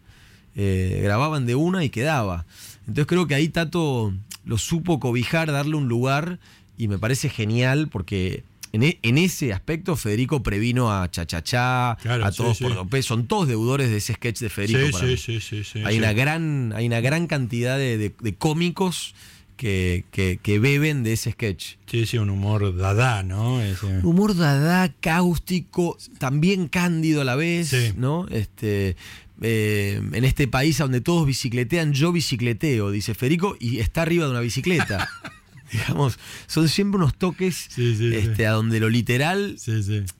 Eh, 0.55 0.99
grababan 1.03 1.45
de 1.45 1.55
una 1.55 1.83
y 1.83 1.89
quedaba. 1.89 2.45
Entonces 2.81 3.05
creo 3.05 3.27
que 3.27 3.35
ahí 3.35 3.47
Tato 3.49 4.13
lo 4.43 4.57
supo 4.57 4.99
cobijar, 4.99 5.51
darle 5.51 5.75
un 5.75 5.87
lugar 5.87 6.39
y 6.77 6.87
me 6.87 6.97
parece 6.97 7.29
genial 7.29 7.87
porque 7.91 8.43
en, 8.73 8.83
e- 8.83 8.99
en 9.03 9.17
ese 9.17 9.53
aspecto 9.53 9.95
Federico 9.95 10.41
previno 10.43 10.91
a 10.91 11.09
Chachachá, 11.11 11.97
Claro, 12.01 12.25
a 12.25 12.31
todos 12.31 12.57
sí. 12.57 12.63
por 12.63 12.73
López. 12.75 13.05
Son 13.05 13.27
todos 13.27 13.47
deudores 13.47 13.89
de 13.89 13.97
ese 13.97 14.13
sketch 14.13 14.39
de 14.39 14.49
Federico. 14.49 14.85
sí, 14.85 14.91
para 14.91 15.17
sí, 15.17 15.61
mí. 15.75 15.83
Hay 15.85 15.97
una 15.97 16.13
gran, 16.13 16.73
hay 16.75 16.87
una 16.87 17.01
gran 17.01 17.27
cantidad 17.27 17.77
de, 17.77 17.97
de- 17.97 18.13
de 18.19 18.35
cómicos 18.35 19.13
que, 19.57 20.05
que- 20.11 20.39
que 20.41 20.57
beben 20.59 21.03
de 21.03 21.13
ese 21.13 21.31
sketch. 21.33 21.75
Sí, 21.85 22.05
sí, 22.05 22.17
un 22.17 22.29
humor 22.31 22.75
dada, 22.77 23.21
¿no? 23.23 23.61
Ese- 23.61 23.99
humor 24.03 24.35
dada, 24.35 24.91
cáustico, 25.01 25.97
también 26.17 26.67
cándido 26.67 27.21
a 27.21 27.25
la 27.25 27.35
vez, 27.35 27.67
Sí. 27.69 27.93
¿no? 27.95 28.27
Este, 28.29 28.95
eh, 29.43 30.01
en 30.13 30.23
este 30.23 30.47
país 30.47 30.77
donde 30.77 31.01
todos 31.01 31.25
bicicletean, 31.27 31.93
yo 31.93 32.11
bicicleteo, 32.11 32.89
dice 32.91 33.13
Federico, 33.13 33.55
y 33.59 33.79
está 33.79 34.01
arriba 34.03 34.25
de 34.25 34.31
una 34.31 34.39
bicicleta. 34.39 35.09
Digamos, 35.87 36.19
son 36.47 36.67
siempre 36.67 36.97
unos 36.97 37.15
toques 37.15 37.67
Sí, 37.69 37.95
sí, 37.95 38.09
sí. 38.11 38.15
este, 38.15 38.45
a 38.47 38.51
donde 38.51 38.79
lo 38.79 38.89
literal 38.89 39.57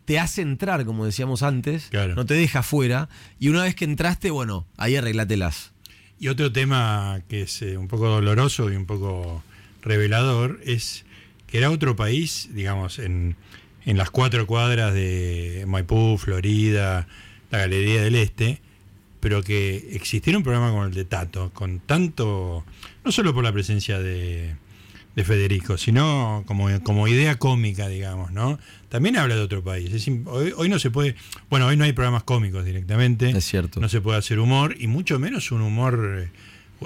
te 0.06 0.20
hace 0.20 0.42
entrar, 0.42 0.86
como 0.86 1.06
decíamos 1.06 1.44
antes, 1.44 1.88
Claro. 1.92 2.16
no 2.16 2.26
te 2.26 2.34
deja 2.36 2.64
fuera, 2.64 3.10
y 3.40 3.50
una 3.50 3.64
vez 3.64 3.76
que 3.76 3.86
entraste, 3.86 4.32
bueno, 4.32 4.66
ahí 4.78 4.96
arreglátelas. 4.96 5.72
Y 6.20 6.28
otro 6.30 6.52
tema 6.52 7.22
que 7.28 7.42
es 7.44 7.62
eh, 7.64 7.78
un 7.78 7.88
poco 7.88 8.08
doloroso 8.08 8.72
y 8.72 8.76
un 8.76 8.86
poco 8.86 9.44
revelador 9.82 10.60
es 10.64 11.04
que 11.48 11.58
era 11.58 11.70
otro 11.72 11.96
país, 11.96 12.50
digamos, 12.54 13.00
en, 13.00 13.36
en 13.86 13.98
las 13.98 14.10
cuatro 14.12 14.46
cuadras 14.48 14.94
de 14.94 15.66
Maipú, 15.68 16.18
Florida, 16.18 17.08
la 17.50 17.58
Galería 17.58 18.02
del 18.04 18.16
Este, 18.16 18.62
pero 19.20 19.44
que 19.44 19.90
existiera 19.94 20.38
un 20.38 20.44
programa 20.44 20.70
como 20.70 20.86
el 20.86 20.94
de 20.94 21.04
Tato, 21.06 21.52
con 21.54 21.80
tanto, 21.80 22.64
no 23.04 23.12
solo 23.12 23.34
por 23.34 23.44
la 23.44 23.52
presencia 23.52 24.00
de, 24.00 24.56
de 25.15 25.24
Federico, 25.24 25.78
sino 25.78 26.43
como, 26.47 26.67
como 26.84 27.08
idea 27.08 27.38
cómica, 27.38 27.88
digamos, 27.88 28.32
¿no? 28.32 28.60
También 28.89 29.17
habla 29.17 29.36
de 29.36 29.41
otro 29.41 29.63
país. 29.63 29.91
Es 29.93 30.08
hoy, 30.26 30.54
hoy 30.56 30.69
no 30.69 30.80
se 30.80 30.89
puede, 30.91 31.15
bueno, 31.50 31.67
hoy 31.67 31.76
no 31.78 31.84
hay 31.84 31.93
programas 31.93 32.24
cómicos 32.24 32.63
directamente. 32.65 33.30
Es 33.30 33.45
cierto. 33.45 33.80
No 33.82 33.89
se 33.89 34.00
puede 34.02 34.17
hacer 34.17 34.39
humor, 34.39 34.76
y 34.80 34.88
mucho 34.88 35.19
menos 35.19 35.52
un 35.52 35.62
humor 35.62 36.17
eh, 36.24 36.30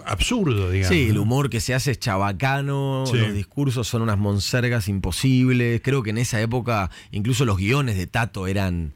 absurdo, 0.05 0.71
digamos. 0.71 0.95
Sí, 0.95 1.07
el 1.09 1.17
humor 1.17 1.49
que 1.49 1.59
se 1.61 1.73
hace 1.73 1.91
es 1.91 1.99
chabacano, 1.99 3.05
Sí. 3.09 3.17
los 3.17 3.33
discursos 3.33 3.87
son 3.87 4.01
unas 4.01 4.17
monsergas 4.17 4.87
imposibles. 4.87 5.81
Creo 5.83 6.03
que 6.03 6.09
en 6.09 6.17
esa 6.17 6.41
época 6.41 6.89
incluso 7.11 7.45
los 7.45 7.57
guiones 7.57 7.95
de 7.95 8.07
Tato 8.07 8.47
eran 8.47 8.93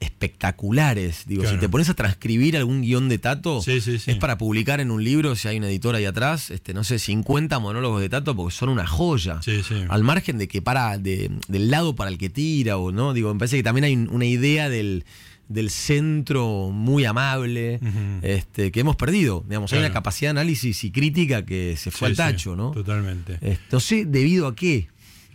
espectaculares. 0.00 1.24
Digo, 1.26 1.42
Claro. 1.42 1.56
si 1.56 1.60
te 1.60 1.68
pones 1.68 1.88
a 1.88 1.94
transcribir 1.94 2.56
algún 2.56 2.82
guion 2.82 3.08
de 3.08 3.18
Tato, 3.18 3.60
Sí, 3.62 3.80
sí, 3.80 3.98
sí. 3.98 4.10
es 4.12 4.16
para 4.18 4.38
publicar 4.38 4.80
en 4.80 4.90
un 4.90 5.02
libro, 5.04 5.34
si 5.36 5.48
hay 5.48 5.58
una 5.58 5.68
editora 5.68 5.98
ahí 5.98 6.04
atrás, 6.04 6.50
este, 6.50 6.74
no 6.74 6.84
sé, 6.84 6.98
50 6.98 7.58
monólogos 7.58 8.00
de 8.00 8.08
Tato, 8.08 8.34
porque 8.34 8.54
son 8.54 8.68
una 8.68 8.86
joya. 8.86 9.40
Sí, 9.42 9.62
sí. 9.62 9.74
Al 9.88 10.02
margen 10.02 10.38
de 10.38 10.48
que 10.48 10.62
para, 10.62 10.98
de- 10.98 11.30
del 11.48 11.70
lado 11.70 11.94
para 11.94 12.10
el 12.10 12.18
que 12.18 12.30
tira, 12.30 12.76
o 12.78 12.92
no, 12.92 13.12
digo, 13.12 13.32
me 13.32 13.38
parece 13.38 13.56
que 13.56 13.62
también 13.62 13.84
hay 13.84 13.94
un- 13.94 14.08
una 14.10 14.24
idea 14.26 14.68
del, 14.68 15.04
del 15.48 15.68
centro 15.70 16.70
muy 16.72 17.04
amable, 17.04 17.78
este, 18.22 18.72
que 18.72 18.80
hemos 18.80 18.96
perdido. 18.96 19.44
Digamos, 19.46 19.72
hay 19.72 19.78
una 19.80 19.92
capacidad 19.92 20.28
de 20.34 20.40
análisis 20.40 20.82
y 20.84 20.90
crítica 20.90 21.44
que 21.44 21.76
se 21.76 21.90
fue 21.90 22.08
al 22.08 22.16
tacho, 22.16 22.56
¿no? 22.56 22.70
Totalmente. 22.70 23.38
Sé 23.78 24.06
debido 24.06 24.46
a 24.46 24.54
qué. 24.56 24.88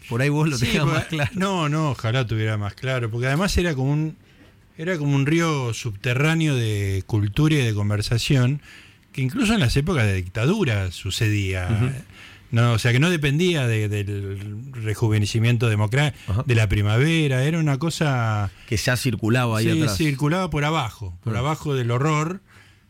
Por 0.10 0.24
ahí 0.24 0.30
vos 0.30 0.50
lo 0.50 0.58
porque- 0.58 0.82
más 0.82 1.06
claro. 1.06 1.32
No, 1.36 1.69
no, 1.69 1.91
ojalá 1.91 2.26
tuviera 2.26 2.58
más 2.58 2.74
claro, 2.74 3.12
porque 3.12 3.28
además 3.28 3.56
era 3.60 3.76
como 3.76 3.91
un 3.93 4.15
era 4.80 4.98
como 4.98 5.13
un 5.13 5.26
río 5.26 5.74
subterráneo 5.74 6.56
de 6.56 7.04
cultura 7.06 7.56
y 7.56 7.58
de 7.63 7.74
conversación 7.74 8.62
que 9.12 9.22
incluso 9.22 9.54
en 9.54 9.60
las 9.60 9.76
épocas 9.76 10.06
de 10.06 10.13
dictadura 10.13 10.92
sucedía. 10.92 11.68
No, 12.52 12.72
o 12.74 12.80
sea 12.80 12.92
que 12.92 13.00
no 13.00 13.10
dependía 13.10 13.68
de- 13.68 13.89
del 13.89 14.72
rejuvenecimiento 14.72 15.68
democrático, 15.70 16.44
de 16.48 16.56
la 16.56 16.68
primavera, 16.70 17.44
era 17.44 17.60
una 17.60 17.78
cosa 17.78 18.52
Que 18.68 18.78
ya 18.78 18.96
circulaba 18.98 19.60
ahí 19.60 19.72
Sí, 19.72 19.82
atrás. 19.82 19.98
circulaba 19.98 20.50
por 20.50 20.63
abajo, 20.65 21.15
por 21.24 21.36
Ah. 21.36 21.39
abajo 21.39 21.76
del 21.76 21.92
horror. 21.92 22.42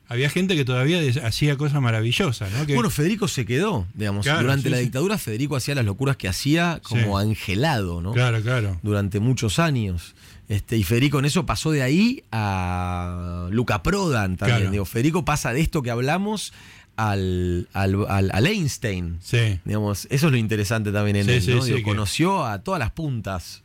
Había 0.08 0.30
gente 0.30 0.56
que 0.56 0.66
todavía 0.66 1.00
hacía 1.24 1.56
cosas 1.58 1.82
maravillosas, 1.82 2.52
¿no? 2.52 2.66
Que- 2.66 2.74
Bueno, 2.74 2.90
Federico 2.90 3.28
se 3.28 3.46
quedó, 3.46 3.86
digamos. 3.94 4.26
Claro, 4.26 4.42
Durante 4.42 4.64
sí, 4.64 4.70
la 4.70 4.78
sí. 4.78 4.84
dictadura, 4.84 5.18
Federico 5.18 5.56
hacía 5.56 5.76
las 5.76 5.86
locuras 5.86 6.18
que 6.18 6.28
hacía 6.28 6.80
como 6.84 7.18
angelado, 7.20 8.02
¿no? 8.02 8.14
claro, 8.14 8.42
claro. 8.42 8.80
Durante 8.84 9.20
muchos 9.20 9.60
años. 9.60 10.16
Este, 10.50 10.76
y 10.78 10.84
Federico 10.84 11.20
en 11.20 11.26
eso 11.26 11.46
pasó 11.46 11.72
de 11.72 11.82
ahí 11.84 12.24
a 12.32 13.48
Luca 13.52 13.82
Prodan 13.84 14.36
también. 14.36 14.58
Claro. 14.60 14.72
Digo, 14.72 14.86
Federico 14.86 15.24
pasa 15.24 15.54
de 15.54 15.62
esto 15.62 15.82
que 15.84 15.92
hablamos 15.92 16.52
al, 16.98 17.70
al, 17.74 17.96
al- 18.10 18.32
al 18.34 18.48
Einstein. 18.48 19.20
Sí. 19.22 19.60
Digamos, 19.64 20.08
eso 20.10 20.26
es 20.26 20.32
lo 20.32 20.38
interesante 20.38 20.92
también 20.92 21.16
en 21.18 21.26
Sí, 21.26 21.32
él, 21.52 21.56
¿no? 21.56 21.62
sí, 21.62 21.68
Digo, 21.68 21.78
que- 21.78 21.84
conoció 21.84 22.46
a 22.46 22.60
todas 22.64 22.80
las 22.80 22.92
puntas. 22.92 23.62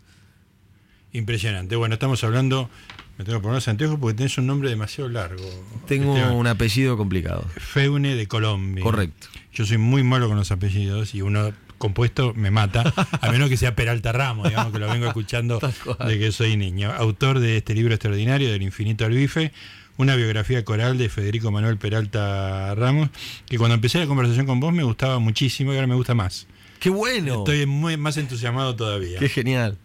Impresionante. 1.13 1.77
Bueno, 1.77 1.95
estamos 1.95 2.23
hablando. 2.25 2.69
Me 3.17 3.25
tengo 3.25 3.39
que 3.39 3.43
poner 3.43 3.55
los 3.57 3.69
anteojos 3.69 3.99
porque 4.01 4.17
tenés 4.17 4.37
un 4.39 4.47
nombre 4.49 4.69
demasiado 4.69 5.09
largo. 5.09 5.45
Tengo 5.87 6.17
Esteban. 6.17 6.35
un 6.37 6.47
apellido 6.49 6.97
complicado. 6.97 7.45
Feune 7.57 8.17
de 8.17 8.27
Colombia. 8.27 8.83
Correcto. 8.83 9.29
Yo 9.53 9.65
soy 9.65 9.79
muy 9.79 10.03
malo 10.03 10.27
con 10.29 10.37
los 10.37 10.51
apellidos 10.51 11.15
y 11.15 11.23
uno 11.23 11.53
compuesto 11.85 12.33
me 12.35 12.51
mata, 12.51 12.95
a 13.21 13.31
menos 13.31 13.51
que 13.51 13.59
sea 13.59 13.77
Peralta 13.77 14.11
Ramos, 14.11 14.49
digamos 14.49 14.73
que 14.73 14.79
lo 14.79 14.89
vengo 14.89 15.07
escuchando 15.07 15.61
de 16.07 16.19
que 16.19 16.33
soy 16.33 16.57
niño. 16.57 16.91
Autor 16.91 17.41
de 17.41 17.59
este 17.59 17.75
libro 17.75 17.93
extraordinario, 17.93 18.51
Del 18.51 18.63
infinito 18.63 19.05
al 19.05 19.13
bife, 19.13 19.53
una 19.99 20.17
biografía 20.17 20.65
coral 20.65 20.97
de 20.97 21.11
Federico 21.11 21.51
Manuel 21.51 21.77
Peralta 21.77 22.75
Ramos, 22.75 23.11
que 23.47 23.59
cuando 23.59 23.75
empecé 23.75 23.99
la 23.99 24.07
conversación 24.07 24.47
con 24.47 24.61
vos 24.61 24.73
me 24.73 24.83
gustaba 24.83 25.19
muchísimo 25.19 25.73
y 25.73 25.77
ahora 25.77 25.87
me 25.87 25.95
gusta 25.95 26.15
más. 26.15 26.47
¡Qué 26.81 26.89
bueno! 26.89 27.41
Estoy 27.41 27.67
muy 27.67 27.99
más 27.99 28.17
entusiasmado 28.17 28.75
todavía. 28.75 29.19
¡Qué 29.19 29.29
genial! 29.29 29.77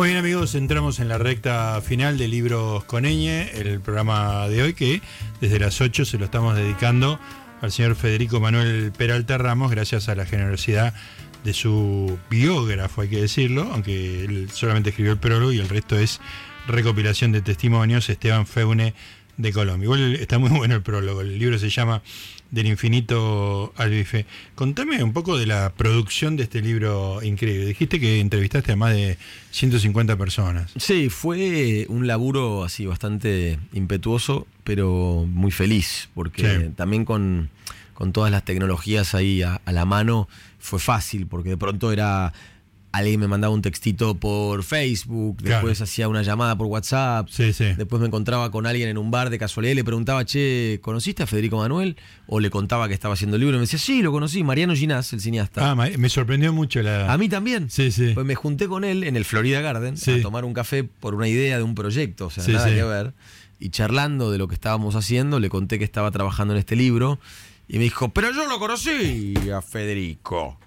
Muy 0.00 0.08
bien 0.08 0.18
amigos, 0.18 0.54
entramos 0.54 0.98
en 0.98 1.10
la 1.10 1.18
recta 1.18 1.78
final 1.82 2.16
de 2.16 2.26
Libros 2.26 2.84
con 2.84 3.04
Eñe, 3.04 3.50
el 3.52 3.80
programa 3.80 4.48
de 4.48 4.62
hoy 4.62 4.72
que 4.72 5.02
desde 5.42 5.58
las 5.58 5.78
8 5.78 6.06
se 6.06 6.16
lo 6.16 6.24
estamos 6.24 6.56
dedicando 6.56 7.20
al 7.60 7.70
señor 7.70 7.96
Federico 7.96 8.40
Manuel 8.40 8.92
Peralta 8.96 9.36
Ramos, 9.36 9.70
gracias 9.70 10.08
a 10.08 10.14
la 10.14 10.24
generosidad 10.24 10.94
de 11.44 11.52
su 11.52 12.18
biógrafo, 12.30 13.02
hay 13.02 13.08
que 13.10 13.20
decirlo, 13.20 13.68
aunque 13.74 14.24
él 14.24 14.48
solamente 14.50 14.88
escribió 14.88 15.12
el 15.12 15.18
prólogo 15.18 15.52
y 15.52 15.58
el 15.58 15.68
resto 15.68 15.98
es 15.98 16.18
recopilación 16.66 17.30
de 17.32 17.42
testimonios, 17.42 18.08
Esteban 18.08 18.46
Feune 18.46 18.94
de 19.36 19.52
Colombia. 19.52 19.84
Igual 19.84 20.14
está 20.14 20.38
muy 20.38 20.48
bueno 20.56 20.76
el 20.76 20.82
prólogo, 20.82 21.20
el 21.20 21.38
libro 21.38 21.58
se 21.58 21.68
llama 21.68 22.00
Del 22.50 22.66
infinito 22.66 23.72
al 23.76 23.90
bife. 23.90 24.26
Contame 24.56 25.02
un 25.04 25.12
poco 25.12 25.38
de 25.38 25.46
la 25.46 25.72
producción 25.76 26.36
de 26.36 26.42
este 26.42 26.60
libro 26.60 27.22
increíble. 27.22 27.64
Dijiste 27.64 28.00
que 28.00 28.18
entrevistaste 28.18 28.72
a 28.72 28.76
más 28.76 28.92
de 28.92 29.18
150 29.52 30.16
personas. 30.16 30.72
Sí, 30.76 31.10
fue 31.10 31.86
un 31.88 32.08
laburo 32.08 32.64
así 32.64 32.86
bastante 32.86 33.58
impetuoso, 33.72 34.48
pero 34.64 35.26
muy 35.28 35.52
feliz, 35.52 36.08
porque 36.14 36.42
Sí. 36.66 36.72
también 36.74 37.04
con, 37.04 37.50
con 37.94 38.12
todas 38.12 38.32
las 38.32 38.44
tecnologías 38.44 39.14
ahí 39.14 39.42
a, 39.42 39.60
a 39.64 39.70
la 39.72 39.84
mano 39.84 40.28
fue 40.58 40.80
fácil, 40.80 41.26
porque 41.26 41.50
de 41.50 41.56
pronto 41.56 41.92
era 41.92 42.32
alguien 42.92 43.20
me 43.20 43.28
mandaba 43.28 43.54
un 43.54 43.62
textito 43.62 44.14
por 44.16 44.64
Facebook, 44.64 45.36
Claro. 45.38 45.56
después 45.56 45.80
hacía 45.80 46.08
una 46.08 46.22
llamada 46.22 46.56
por 46.58 46.66
WhatsApp, 46.66 47.28
Sí, 47.30 47.52
sí. 47.52 47.66
después 47.76 48.00
me 48.00 48.06
encontraba 48.08 48.50
con 48.50 48.66
alguien 48.66 48.88
en 48.88 48.98
un 48.98 49.10
bar 49.12 49.30
de 49.30 49.38
casualidad 49.38 49.72
y 49.72 49.74
le 49.76 49.84
preguntaba, 49.84 50.24
che, 50.24 50.80
¿conociste 50.82 51.22
a 51.22 51.26
Federico 51.26 51.56
Manuel? 51.58 51.96
O 52.26 52.40
le 52.40 52.50
contaba 52.50 52.88
que 52.88 52.94
estaba 52.94 53.14
haciendo 53.14 53.36
el 53.36 53.40
libro 53.42 53.56
y 53.56 53.58
me 53.58 53.62
decía, 53.62 53.78
sí, 53.78 54.02
lo 54.02 54.10
conocí, 54.10 54.42
Mariano 54.42 54.74
Ginás, 54.74 55.12
el 55.12 55.20
cineasta. 55.20 55.70
Ah, 55.70 55.74
me 55.74 56.08
sorprendió 56.08 56.52
mucho 56.52 56.82
la. 56.82 57.12
A 57.12 57.16
mí 57.16 57.28
también. 57.28 57.70
Sí, 57.70 57.90
sí. 57.92 58.10
Pues 58.14 58.26
me 58.26 58.34
junté 58.34 58.66
con 58.66 58.82
él 58.84 59.04
en 59.04 59.14
el 59.16 59.24
Florida 59.24 59.60
Garden 59.60 59.94
a 59.94 60.22
tomar 60.22 60.44
un 60.44 60.52
café 60.54 60.82
por 60.84 61.14
una 61.14 61.28
idea 61.28 61.56
de 61.58 61.62
un 61.62 61.74
proyecto, 61.76 62.26
o 62.26 62.30
sea, 62.30 62.44
nada 62.52 62.66
que 62.74 62.82
ver. 62.82 63.12
Y 63.60 63.68
charlando 63.70 64.30
de 64.32 64.38
lo 64.38 64.48
que 64.48 64.54
estábamos 64.54 64.96
haciendo, 64.96 65.38
le 65.38 65.48
conté 65.50 65.78
que 65.78 65.84
estaba 65.84 66.10
trabajando 66.10 66.54
en 66.54 66.58
este 66.60 66.76
libro 66.76 67.20
y 67.68 67.76
me 67.78 67.84
dijo, 67.84 68.08
pero 68.08 68.32
yo 68.32 68.46
lo 68.48 68.58
conocí 68.58 69.34
a 69.54 69.60
Federico. 69.62 70.58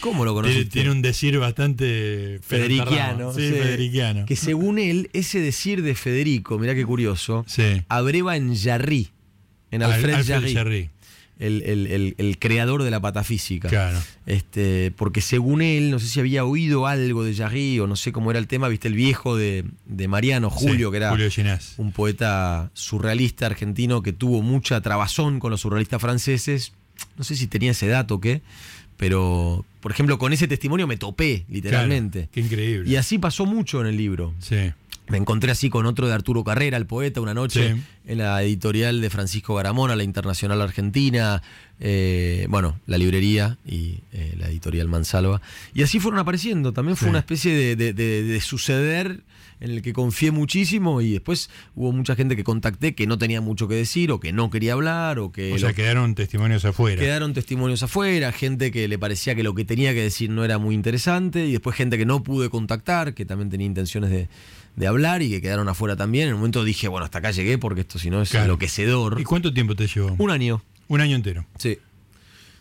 ¿Cómo 0.00 0.24
lo 0.24 0.34
conociste? 0.34 0.66
tiene 0.66 0.90
un 0.90 1.02
decir 1.02 1.38
bastante 1.38 2.40
Federiciano. 2.42 3.32
Sí. 3.32 3.40
Federiciano. 3.50 4.26
Que 4.26 4.36
según 4.36 4.78
él, 4.78 5.10
ese 5.12 5.40
decir 5.40 5.82
de 5.82 5.94
Federico, 5.94 6.58
mirá 6.58 6.74
qué 6.74 6.84
curioso, 6.84 7.44
Sí. 7.46 7.82
abreva 7.88 8.36
en 8.36 8.56
Jarry, 8.56 9.10
en 9.70 9.82
Al- 9.82 9.92
Alfred, 9.92 10.14
Alfred 10.14 10.34
Jarry, 10.34 10.54
Jarry. 10.54 10.90
El, 11.38 11.62
el- 11.62 11.86
el- 11.86 12.14
el 12.18 12.38
creador 12.38 12.82
de 12.82 12.90
la 12.90 13.00
patafísica. 13.00 13.68
Claro. 13.68 13.98
Este, 14.26 14.92
porque 14.96 15.22
según 15.22 15.62
él, 15.62 15.90
no 15.90 15.98
sé 15.98 16.06
si 16.06 16.20
había 16.20 16.44
oído 16.44 16.86
algo 16.86 17.24
de 17.24 17.34
Jarry 17.34 17.80
o 17.80 17.86
no 17.86 17.96
sé 17.96 18.12
cómo 18.12 18.30
era 18.30 18.38
el 18.38 18.46
tema, 18.46 18.68
viste 18.68 18.88
el 18.88 18.94
viejo 18.94 19.38
de, 19.38 19.64
de 19.86 20.06
Mariano, 20.08 20.50
Julio, 20.50 20.88
Sí, 20.88 20.90
que 20.92 20.96
era 20.98 21.10
Julio 21.10 21.28
un 21.78 21.92
poeta 21.92 22.70
surrealista 22.74 23.46
argentino 23.46 24.02
que 24.02 24.12
tuvo 24.12 24.42
mucha 24.42 24.82
trabazón 24.82 25.40
con 25.40 25.50
los 25.50 25.62
surrealistas 25.62 26.00
franceses. 26.02 26.72
No 27.16 27.24
sé 27.24 27.34
si 27.36 27.46
tenía 27.46 27.70
ese 27.70 27.86
dato 27.86 28.16
o 28.16 28.20
qué, 28.20 28.42
pero 28.98 29.64
por 29.80 29.92
ejemplo, 29.92 30.18
con 30.18 30.32
ese 30.32 30.46
testimonio 30.46 30.86
me 30.86 30.96
topé, 30.96 31.44
literalmente. 31.48 32.20
Claro, 32.20 32.30
qué 32.32 32.40
increíble. 32.40 32.90
Y 32.90 32.96
así 32.96 33.18
pasó 33.18 33.46
mucho 33.46 33.80
en 33.80 33.86
el 33.86 33.96
libro. 33.96 34.34
Sí. 34.38 34.72
Me 35.10 35.18
encontré 35.18 35.50
así 35.50 35.68
con 35.70 35.86
otro 35.86 36.06
de 36.06 36.14
Arturo 36.14 36.44
Carrera, 36.44 36.76
el 36.76 36.86
poeta, 36.86 37.20
una 37.20 37.34
noche 37.34 37.74
Sí. 37.74 37.82
en 38.06 38.18
la 38.18 38.42
editorial 38.42 39.00
de 39.00 39.10
Francisco 39.10 39.54
Garamona, 39.56 39.96
la 39.96 40.04
Internacional 40.04 40.60
Argentina, 40.62 41.42
eh, 41.80 42.46
bueno, 42.48 42.78
la 42.86 42.96
librería 42.98 43.58
y 43.66 43.98
eh, 44.12 44.34
la 44.38 44.48
editorial 44.48 44.88
Mansalva. 44.88 45.40
Y 45.74 45.82
así 45.82 45.98
fueron 45.98 46.20
apareciendo. 46.20 46.72
También 46.72 46.96
fue 46.96 47.06
Sí. 47.06 47.10
una 47.10 47.18
especie 47.18 47.52
de, 47.54 47.76
de- 47.76 47.92
de- 47.92 48.22
de 48.22 48.40
suceder 48.40 49.20
en 49.60 49.70
el 49.72 49.82
que 49.82 49.92
confié 49.92 50.30
muchísimo 50.30 51.02
y 51.02 51.12
después 51.12 51.50
hubo 51.74 51.92
mucha 51.92 52.14
gente 52.16 52.34
que 52.34 52.44
contacté 52.44 52.94
que 52.94 53.06
no 53.06 53.18
tenía 53.18 53.42
mucho 53.42 53.68
que 53.68 53.74
decir 53.74 54.10
o 54.10 54.18
que 54.18 54.32
no 54.32 54.48
quería 54.48 54.72
hablar 54.72 55.18
o 55.18 55.32
que 55.32 55.52
O 55.52 55.58
sea, 55.58 55.74
quedaron 55.74 56.14
testimonios 56.14 56.64
afuera. 56.64 56.98
Quedaron 57.02 57.34
testimonios 57.34 57.82
afuera, 57.82 58.32
gente 58.32 58.70
que 58.70 58.88
le 58.88 58.98
parecía 58.98 59.34
que 59.34 59.42
lo 59.42 59.54
que 59.54 59.66
tenía 59.66 59.92
que 59.92 60.02
decir 60.02 60.30
no 60.30 60.44
era 60.46 60.56
muy 60.56 60.74
interesante, 60.74 61.46
y 61.46 61.52
después 61.52 61.76
gente 61.76 61.98
que 61.98 62.06
no 62.06 62.22
pude 62.22 62.48
contactar, 62.48 63.12
que 63.12 63.26
también 63.26 63.50
tenía 63.50 63.66
intenciones 63.66 64.08
de, 64.10 64.28
de 64.76 64.86
hablar 64.86 65.22
y 65.22 65.30
que 65.30 65.40
quedaron 65.42 65.68
afuera 65.68 65.96
también. 65.96 66.28
En 66.28 66.34
un 66.34 66.40
momento 66.40 66.64
dije, 66.64 66.88
bueno, 66.88 67.04
hasta 67.04 67.18
acá 67.18 67.30
llegué 67.30 67.58
porque 67.58 67.82
esto 67.82 67.98
si 67.98 68.10
no 68.10 68.22
es 68.22 68.30
Claro. 68.30 68.44
enloquecedor. 68.46 69.20
¿Y 69.20 69.24
cuánto 69.24 69.52
tiempo 69.52 69.74
te 69.76 69.86
llevó? 69.86 70.14
Un 70.18 70.30
año. 70.30 70.62
Un 70.88 71.00
año 71.00 71.16
entero. 71.16 71.46
Sí. 71.58 71.78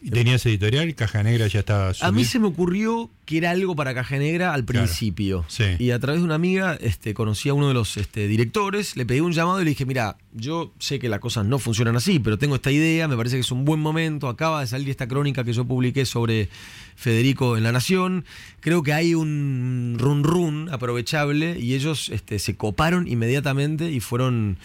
¿Y 0.01 0.11
tenías 0.11 0.45
editorial? 0.45 0.95
Caja 0.95 1.21
Negra 1.23 1.47
ya 1.47 1.59
estaba 1.59 1.89
A 1.89 2.11
mí 2.11 2.21
subida? 2.23 2.29
se 2.31 2.39
me 2.39 2.47
ocurrió 2.47 3.09
que 3.25 3.37
era 3.37 3.51
algo 3.51 3.75
para 3.75 3.93
Caja 3.93 4.17
Negra 4.17 4.53
al 4.53 4.63
Claro. 4.63 4.85
principio. 4.85 5.43
Sí. 5.49 5.63
Y 5.77 5.91
a 5.91 5.99
través 5.99 6.21
de 6.21 6.25
una 6.25 6.35
amiga 6.35 6.77
este, 6.79 7.13
conocí 7.13 7.49
a 7.49 7.53
uno 7.53 7.67
de 7.67 7.73
los 7.73 7.97
este, 7.97 8.27
directores, 8.29 8.95
le 8.95 9.05
pedí 9.05 9.19
un 9.19 9.33
llamado 9.33 9.61
y 9.61 9.65
le 9.65 9.71
dije, 9.71 9.85
mira, 9.85 10.15
yo 10.33 10.71
sé 10.79 10.99
que 10.99 11.09
las 11.09 11.19
cosas 11.19 11.45
no 11.45 11.59
funcionan 11.59 11.97
así, 11.97 12.19
pero 12.19 12.37
tengo 12.37 12.55
esta 12.55 12.71
idea, 12.71 13.09
me 13.09 13.17
parece 13.17 13.35
que 13.35 13.41
es 13.41 13.51
un 13.51 13.65
buen 13.65 13.81
momento, 13.81 14.29
acaba 14.29 14.61
de 14.61 14.67
salir 14.67 14.89
esta 14.89 15.07
crónica 15.07 15.43
que 15.43 15.51
yo 15.51 15.65
publiqué 15.65 16.05
sobre 16.05 16.47
Federico 16.95 17.57
en 17.57 17.63
La 17.63 17.73
Nación, 17.73 18.23
creo 18.61 18.83
que 18.83 18.93
hay 18.93 19.15
un 19.15 19.97
run 19.99 20.23
run 20.23 20.69
aprovechable 20.71 21.59
y 21.59 21.73
ellos 21.73 22.07
este, 22.07 22.39
se 22.39 22.55
coparon 22.55 23.05
inmediatamente 23.07 23.91
y 23.91 23.99
fueron 23.99 24.57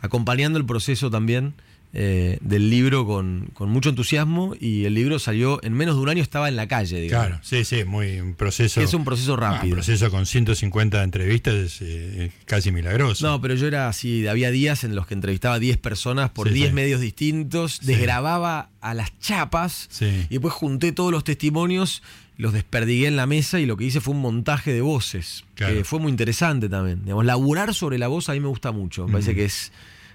acompañando 0.00 0.58
el 0.58 0.66
proceso 0.66 1.10
también. 1.10 1.54
Eh, 1.96 2.38
del 2.40 2.70
libro 2.70 3.06
con, 3.06 3.50
con 3.54 3.70
mucho 3.70 3.88
entusiasmo 3.90 4.54
y 4.58 4.84
el 4.84 4.94
libro 4.94 5.20
salió 5.20 5.62
en 5.62 5.74
menos 5.74 5.94
de 5.94 6.02
un 6.02 6.08
año 6.08 6.22
estaba 6.22 6.48
en 6.48 6.56
la 6.56 6.66
calle 6.66 7.00
digamos. 7.00 7.26
Claro, 7.28 7.40
sí, 7.44 7.64
sí, 7.64 7.84
muy 7.84 8.18
un 8.20 8.34
proceso. 8.34 8.80
Es 8.80 8.94
un 8.94 9.04
proceso 9.04 9.34
Ah, 9.34 9.52
rápido. 9.52 9.74
un 9.74 9.78
proceso 9.78 10.10
con 10.10 10.26
150 10.26 11.02
entrevistas 11.04 11.54
es 11.54 11.78
eh, 11.82 12.32
casi 12.46 12.72
milagroso. 12.72 13.24
No, 13.26 13.40
pero 13.40 13.54
yo 13.54 13.68
era 13.68 13.88
así, 13.88 14.26
había 14.26 14.50
días 14.50 14.82
en 14.82 14.96
los 14.96 15.06
que 15.06 15.14
entrevistaba 15.14 15.54
a 15.54 15.58
10 15.60 15.76
personas 15.78 16.30
por 16.30 16.48
Sí, 16.48 16.54
10 16.54 16.68
sí. 16.70 16.74
medios 16.74 17.00
distintos, 17.00 17.78
Sí. 17.80 17.86
desgrababa 17.86 18.70
a 18.80 18.92
las 18.94 19.16
chapas 19.20 19.88
y 20.02 20.26
después 20.34 20.52
junté 20.52 20.90
todos 20.90 21.12
los 21.12 21.22
testimonios, 21.22 22.02
los 22.36 22.52
desperdigué 22.52 23.06
en 23.06 23.14
la 23.16 23.26
mesa 23.26 23.60
y 23.60 23.66
lo 23.66 23.76
que 23.76 23.84
hice 23.84 24.00
fue 24.00 24.14
un 24.14 24.20
montaje 24.20 24.72
de 24.72 24.80
voces, 24.80 25.44
Claro. 25.54 25.74
que 25.76 25.84
fue 25.84 26.00
muy 26.00 26.10
interesante 26.10 26.68
también. 26.68 27.02
Digamos, 27.04 27.24
laburar 27.24 27.72
sobre 27.72 27.98
la 27.98 28.08
voz 28.08 28.28
a 28.28 28.32
mí 28.32 28.40
me 28.40 28.48
gusta 28.48 28.72
mucho, 28.72 29.06
me 29.06 29.12
parece 29.12 29.36
que 29.36 29.44
es, 29.44 29.70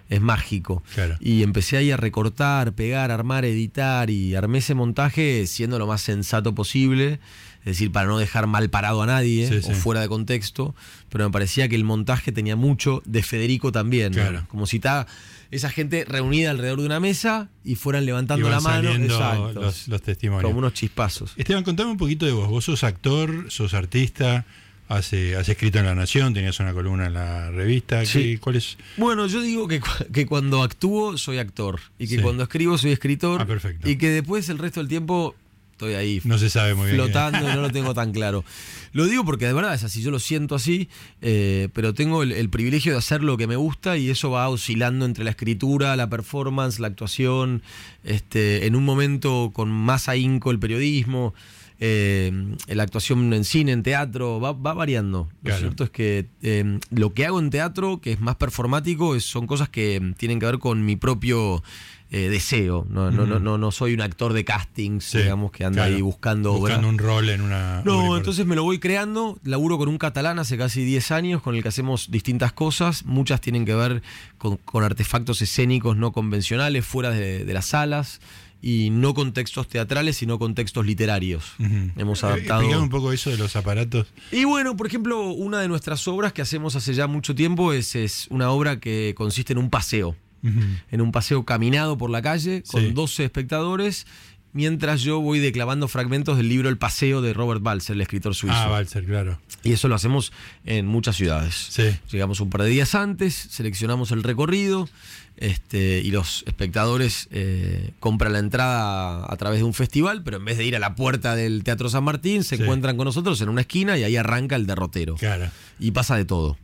es 0.10 0.22
mágico. 0.22 0.84
Claro. 0.94 1.16
Y 1.20 1.44
empecé 1.44 1.78
ahí 1.78 1.92
a 1.92 1.98
recortar, 1.98 2.74
pegar, 2.74 3.12
armar, 3.12 3.46
editar 3.46 4.10
y 4.10 4.36
armé 4.36 4.58
ese 4.58 4.74
montaje 4.74 5.46
siendo 5.48 5.80
lo 5.80 5.88
más 5.88 6.02
sensato 6.02 6.54
posible. 6.56 7.20
Es 7.60 7.66
decir, 7.66 7.92
para 7.92 8.08
no 8.08 8.18
dejar 8.18 8.48
mal 8.48 8.70
parado 8.70 9.02
a 9.04 9.06
nadie 9.06 9.62
Sí, 9.62 9.70
o 9.70 9.76
fuera 9.76 10.02
de 10.02 10.08
contexto, 10.08 10.74
pero 11.10 11.26
me 11.26 11.32
parecía 11.32 11.68
que 11.68 11.76
el 11.76 11.84
montaje 11.84 12.32
tenía 12.32 12.56
mucho 12.56 13.04
de 13.06 13.22
Federico 13.22 13.72
también. 13.72 14.14
¿no? 14.14 14.22
Claro. 14.22 14.46
Como 14.48 14.66
si 14.66 14.78
está 14.78 15.08
esa 15.52 15.70
gente 15.70 16.06
reunida 16.06 16.52
alrededor 16.52 16.80
de 16.80 16.86
una 16.86 17.00
mesa 17.00 17.50
y 17.64 17.76
fueran 17.76 18.06
levantando 18.06 18.50
la 18.50 18.62
mano. 18.62 18.92
Exacto. 18.96 19.62
los, 19.62 19.88
los 19.88 20.02
testimonios. 20.02 20.44
Como 20.44 20.60
unos 20.60 20.74
chispazos. 20.74 21.34
Esteban, 21.36 21.64
contame 21.64 21.92
un 21.92 21.98
poquito 21.98 22.26
de 22.26 22.32
vos. 22.32 22.48
Vos 22.48 22.66
sos 22.66 22.84
actor, 22.84 23.46
sos 23.50 23.74
artista, 23.74 24.46
has, 24.90 25.14
has 25.14 25.48
escrito 25.48 25.80
en 25.80 25.86
La 25.86 25.96
Nación, 25.96 26.34
tenías 26.34 26.60
una 26.60 26.74
columna 26.74 27.06
en 27.06 27.14
la 27.14 27.50
revista. 27.52 28.06
Sí. 28.06 28.34
¿Qué- 28.34 28.40
¿Cuál 28.40 28.58
es? 28.58 28.78
Bueno, 28.98 29.28
yo 29.28 29.42
digo 29.42 29.68
que, 29.68 29.82
que 30.12 30.26
cuando 30.26 30.62
actúo 30.64 31.18
soy 31.18 31.38
actor 31.38 31.80
y 31.98 32.08
que 32.08 32.18
Sí. 32.18 32.22
cuando 32.22 32.44
escribo 32.44 32.78
soy 32.78 32.92
escritor 32.92 33.42
Ah, 33.42 33.46
perfecto. 33.46 33.90
y 33.90 33.96
que 33.98 34.10
después 34.10 34.50
el 34.50 34.58
resto 34.58 34.82
del 34.82 34.90
tiempo 34.90 35.36
estoy 35.72 35.94
ahí 35.94 36.20
No 36.26 36.38
se 36.38 36.50
sabe 36.50 36.74
muy 36.76 36.88
bien. 36.88 36.96
flotando 36.98 37.40
y 37.40 37.44
no 37.56 37.62
lo 37.62 37.70
tengo 37.70 37.94
tan 37.94 38.12
claro. 38.12 38.44
Lo 38.92 39.06
digo 39.06 39.24
porque 39.24 39.46
de 39.46 39.54
verdad 39.54 39.74
es 39.76 39.84
así, 39.86 40.02
yo 40.02 40.12
lo 40.12 40.20
siento 40.20 40.56
así, 40.56 40.90
eh, 41.22 41.70
pero 41.74 41.94
tengo 41.94 42.22
el, 42.24 42.32
el 42.34 42.50
privilegio 42.50 42.92
de 42.92 42.98
hacer 42.98 43.24
lo 43.24 43.38
que 43.38 43.48
me 43.48 43.56
gusta 43.56 43.96
y 43.96 44.10
eso 44.10 44.30
va 44.32 44.50
oscilando 44.50 45.06
entre 45.06 45.24
la 45.24 45.30
escritura, 45.30 45.96
la 45.96 46.10
performance, 46.10 46.80
la 46.80 46.88
actuación, 46.88 47.62
este, 48.04 48.66
en 48.66 48.76
un 48.76 48.84
momento 48.84 49.52
con 49.54 49.70
más 49.70 50.10
ahínco 50.10 50.52
el 50.52 50.60
periodismo, 50.60 51.34
eh, 51.80 52.32
la 52.68 52.84
actuación 52.84 53.32
en 53.34 53.44
cine, 53.44 53.72
en 53.72 53.84
teatro, 53.84 54.40
va, 54.40 54.52
va 54.54 54.74
variando. 54.74 55.30
Lo 55.42 55.44
Claro. 55.44 55.60
cierto 55.62 55.84
es 55.86 55.90
que 55.90 56.28
eh, 56.42 56.80
lo 56.92 57.14
que 57.14 57.26
hago 57.26 57.40
en 57.40 57.50
teatro, 57.50 58.02
que 58.02 58.12
es 58.14 58.20
más 58.20 58.36
performático, 58.36 59.16
es- 59.16 59.24
son 59.26 59.48
cosas 59.48 59.70
que 59.70 60.14
tienen 60.18 60.40
que 60.40 60.46
ver 60.46 60.60
con 60.60 60.86
mi 60.86 60.96
propio 60.96 61.64
eh, 62.12 62.28
deseo. 62.30 62.88
No, 62.90 63.12
no, 63.12 63.28
no, 63.28 63.38
no, 63.40 63.60
no 63.60 63.70
soy 63.72 63.94
un 63.94 64.02
actor 64.02 64.34
de 64.34 64.44
castings, 64.44 65.04
Sí, 65.06 65.20
digamos, 65.20 65.52
que 65.52 65.64
anda 65.64 65.84
claro. 65.84 65.96
ahí 65.96 66.02
buscando. 66.02 66.54
Buscando 66.54 66.90
un 66.90 66.98
rol 66.98 67.30
en 67.30 67.42
una. 67.42 67.84
No, 67.86 68.18
entonces 68.18 68.48
me 68.48 68.56
lo 68.56 68.64
voy 68.64 68.80
creando. 68.80 69.38
Laburo 69.44 69.78
con 69.78 69.90
un 69.90 70.00
catalán 70.00 70.40
hace 70.40 70.58
casi 70.58 70.84
10 70.84 71.12
años 71.12 71.44
con 71.44 71.56
el 71.56 71.62
que 71.62 71.68
hacemos 71.70 72.10
distintas 72.10 72.52
cosas. 72.52 73.06
Muchas 73.06 73.42
tienen 73.42 73.64
que 73.64 73.76
ver 73.76 74.02
con, 74.40 74.58
con 74.58 74.84
artefactos 74.84 75.44
escénicos 75.44 75.98
no 75.98 76.12
convencionales, 76.12 76.84
fuera 76.84 77.12
de, 77.12 77.46
de 77.46 77.54
las 77.54 77.68
salas. 77.68 78.22
Y 78.62 78.90
no 78.90 79.14
con 79.14 79.32
textos 79.32 79.70
teatrales, 79.70 80.18
sino 80.18 80.38
con 80.38 80.54
textos 80.54 80.86
literarios. 80.86 81.54
Hemos 81.96 82.24
Eh, 82.24 82.26
adaptado. 82.26 82.60
explicame 82.62 82.84
un 82.84 82.90
poco 82.90 83.14
eso 83.14 83.30
de 83.30 83.38
los 83.38 83.56
aparatos. 83.56 84.08
Y 84.34 84.44
bueno, 84.44 84.76
por 84.76 84.86
ejemplo, 84.88 85.30
una 85.32 85.62
de 85.62 85.70
nuestras 85.70 86.06
obras 86.10 86.34
que 86.34 86.42
hacemos 86.42 86.76
hace 86.76 86.94
ya 86.94 87.08
mucho 87.08 87.34
tiempo 87.36 87.72
es, 87.72 87.96
es 87.96 88.28
una 88.30 88.50
obra 88.52 88.80
que 88.82 89.14
consiste 89.16 89.54
en 89.54 89.60
un 89.60 89.70
paseo. 89.70 90.16
En 90.42 91.02
un 91.02 91.12
paseo 91.12 91.44
caminado 91.44 91.98
por 91.98 92.10
la 92.10 92.22
calle 92.22 92.64
con 92.72 92.82
Sí. 92.82 92.92
12 92.92 93.26
espectadores, 93.26 94.08
mientras 94.54 95.02
yo 95.02 95.20
voy 95.22 95.40
declamando 95.40 95.88
fragmentos 95.88 96.38
del 96.38 96.50
libro 96.50 96.70
El 96.70 96.78
Paseo 96.78 97.22
de 97.22 97.34
Robert 97.34 97.62
Balser, 97.62 97.96
el 97.96 98.02
escritor 98.02 98.36
suizo. 98.36 98.56
Ah, 98.58 98.68
Balser, 98.68 99.06
claro. 99.06 99.40
Y 99.64 99.74
eso 99.74 99.88
lo 99.88 99.96
hacemos 99.96 100.32
en 100.66 100.86
muchas 100.88 101.16
ciudades. 101.16 101.56
Sí. 101.70 101.84
Llegamos 102.12 102.40
un 102.40 102.50
par 102.50 102.64
de 102.64 102.70
días 102.70 102.96
antes, 102.96 103.34
seleccionamos 103.36 104.12
el 104.12 104.24
recorrido 104.24 104.90
este, 105.38 106.02
y 106.04 106.12
los 106.12 106.44
espectadores 106.48 107.28
eh, 107.32 107.92
compran 108.00 108.34
la 108.34 108.40
entrada 108.40 109.26
a 109.32 109.38
través 109.38 109.60
de 109.60 109.64
un 109.64 109.74
festival, 109.74 110.22
pero 110.24 110.38
en 110.38 110.46
vez 110.46 110.58
de 110.58 110.66
ir 110.66 110.76
a 110.76 110.80
la 110.80 110.96
puerta 110.96 111.36
del 111.36 111.64
Teatro 111.64 111.90
San 111.90 112.04
Martín, 112.04 112.44
se 112.44 112.58
Sí. 112.58 112.64
encuentran 112.64 112.98
con 112.98 113.06
nosotros 113.06 113.40
en 113.42 113.50
una 113.50 113.62
esquina 113.62 113.98
y 113.98 114.04
ahí 114.04 114.18
arranca 114.18 114.56
el 114.58 114.66
derrotero. 114.66 115.16
Claro. 115.16 115.50
Y 115.80 115.92
pasa 115.92 116.16
de 116.18 116.26
todo. 116.26 116.58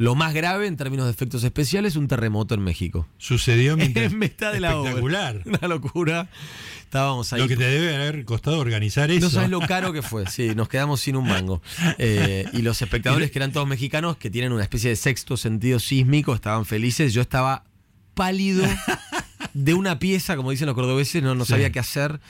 Lo 0.00 0.14
más 0.14 0.32
grave 0.32 0.66
en 0.66 0.78
términos 0.78 1.04
de 1.04 1.12
efectos 1.12 1.44
especiales, 1.44 1.94
un 1.94 2.08
terremoto 2.08 2.54
en 2.54 2.62
México. 2.62 3.06
Sucedió 3.18 3.76
mientras. 3.76 4.10
En 4.10 4.18
mitad 4.18 4.50
de 4.50 4.58
la 4.60 4.78
obra. 4.78 4.88
Espectacular. 4.88 5.42
Una 5.44 5.68
locura. 5.68 6.30
Estábamos 6.84 7.30
ahí. 7.34 7.42
Lo 7.42 7.48
que 7.48 7.56
te 7.58 7.64
debe 7.64 7.94
haber 7.94 8.24
costado 8.24 8.58
organizar 8.60 9.10
eso. 9.10 9.26
No 9.26 9.30
sabes 9.30 9.50
lo 9.50 9.60
caro 9.60 9.92
que 9.92 10.00
fue, 10.00 10.26
sí, 10.26 10.54
nos 10.54 10.70
quedamos 10.70 11.02
sin 11.02 11.16
un 11.16 11.28
mango. 11.28 11.60
Eh, 11.98 12.46
y 12.54 12.62
los 12.62 12.80
espectadores, 12.80 13.30
que 13.30 13.38
eran 13.40 13.52
todos 13.52 13.68
mexicanos, 13.68 14.16
que 14.16 14.30
tienen 14.30 14.52
una 14.52 14.62
especie 14.62 14.88
de 14.88 14.96
sexto 14.96 15.36
sentido 15.36 15.78
sísmico, 15.78 16.34
estaban 16.34 16.64
felices. 16.64 17.12
Yo 17.12 17.20
estaba 17.20 17.64
pálido 18.14 18.64
de 19.52 19.74
una 19.74 19.98
pieza, 19.98 20.34
como 20.34 20.50
dicen 20.50 20.64
los 20.66 20.74
cordobeses, 20.76 21.22
no, 21.22 21.34
no 21.34 21.44
Sí. 21.44 21.50
sabía 21.50 21.72
qué 21.72 21.78
hacer. 21.78 22.20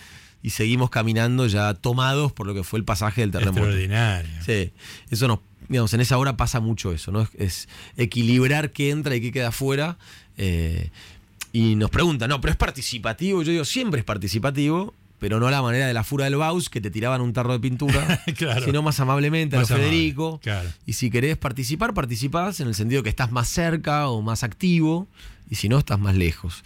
Y 0.42 0.50
seguimos 0.50 0.90
caminando 0.90 1.46
ya 1.46 1.74
tomados 1.74 2.32
por 2.32 2.46
lo 2.48 2.54
que 2.54 2.64
fue 2.64 2.80
el 2.80 2.84
pasaje 2.84 3.20
del 3.20 3.30
terremoto. 3.30 3.60
Extraordinario. 3.60 4.30
Sí, 4.44 4.72
eso 5.10 5.28
nos, 5.28 5.38
digamos, 5.70 5.94
en 5.94 6.02
esa 6.02 6.18
hora 6.18 6.36
pasa 6.36 6.60
mucho 6.60 6.92
eso, 6.92 7.10
¿no? 7.12 7.22
Es, 7.22 7.30
es 7.38 7.68
equilibrar 7.96 8.72
qué 8.72 8.90
entra 8.90 9.16
y 9.16 9.22
qué 9.22 9.32
queda 9.32 9.52
fuera. 9.52 9.96
eh, 10.36 10.90
y 11.52 11.74
nos 11.74 11.90
preguntan, 11.90 12.28
no, 12.30 12.40
pero 12.40 12.52
es 12.52 12.56
participativo. 12.56 13.42
Yo 13.42 13.50
digo, 13.50 13.64
siempre 13.64 13.98
es 14.00 14.04
participativo, 14.04 14.94
pero 15.18 15.40
no 15.40 15.48
a 15.48 15.50
la 15.50 15.62
manera 15.62 15.86
de 15.88 15.92
la 15.94 16.04
fura 16.04 16.24
del 16.26 16.36
Baus, 16.36 16.68
que 16.70 16.80
te 16.80 16.90
tiraban 16.92 17.20
un 17.20 17.32
tarro 17.32 17.52
de 17.54 17.58
pintura, 17.60 18.22
Claro. 18.36 18.64
sino 18.64 18.82
más 18.82 19.00
amablemente 19.00 19.56
a 19.56 19.60
Más 19.60 19.70
lo 19.70 19.74
amable, 19.76 19.90
Federico. 19.90 20.38
claro. 20.42 20.68
Y 20.86 20.92
si 20.92 21.10
querés 21.10 21.36
participar, 21.38 21.92
participás 21.92 22.60
en 22.60 22.68
el 22.68 22.74
sentido 22.76 23.02
que 23.02 23.08
estás 23.08 23.32
más 23.32 23.48
cerca 23.48 24.08
o 24.08 24.22
más 24.22 24.44
activo, 24.44 25.08
y 25.50 25.56
si 25.56 25.68
no, 25.68 25.78
estás 25.78 25.98
más 25.98 26.14
lejos. 26.14 26.62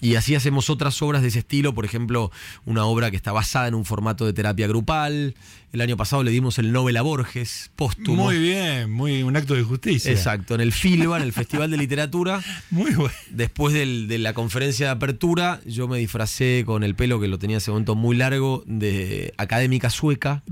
Y 0.00 0.14
así 0.14 0.36
hacemos 0.36 0.70
otras 0.70 1.02
obras 1.02 1.22
de 1.22 1.28
ese 1.28 1.40
estilo, 1.40 1.74
por 1.74 1.84
ejemplo, 1.84 2.30
una 2.64 2.84
obra 2.84 3.10
que 3.10 3.16
está 3.16 3.32
basada 3.32 3.66
en 3.66 3.74
un 3.74 3.84
formato 3.84 4.24
de 4.26 4.32
terapia 4.32 4.68
grupal. 4.68 5.34
El 5.72 5.80
año 5.80 5.96
pasado 5.96 6.22
le 6.22 6.30
dimos 6.30 6.58
el 6.60 6.70
Nobel 6.70 6.96
a 6.98 7.02
Borges, 7.02 7.72
póstumo. 7.74 8.22
Muy 8.26 8.38
bien, 8.38 8.92
muy 8.92 9.24
un 9.24 9.36
acto 9.36 9.54
de 9.54 9.64
justicia. 9.64 10.12
Exacto, 10.12 10.54
en 10.54 10.60
el 10.60 10.72
FILBA, 10.72 11.16
en 11.16 11.24
el 11.24 11.32
Festival 11.32 11.72
de 11.72 11.78
Literatura. 11.78 12.40
Muy 12.70 12.92
bueno. 12.94 13.12
Después 13.30 13.74
del- 13.74 14.06
de 14.06 14.18
la 14.18 14.34
conferencia 14.34 14.86
de 14.86 14.92
apertura, 14.92 15.60
yo 15.66 15.88
me 15.88 15.98
disfracé 15.98 16.62
con 16.64 16.84
el 16.84 16.94
pelo 16.94 17.18
que 17.20 17.26
lo 17.26 17.40
tenía 17.40 17.56
en 17.56 17.58
ese 17.58 17.72
momento 17.72 17.96
muy 17.96 18.16
largo 18.16 18.62
de 18.66 19.34
académica 19.36 19.90
sueca 19.90 20.42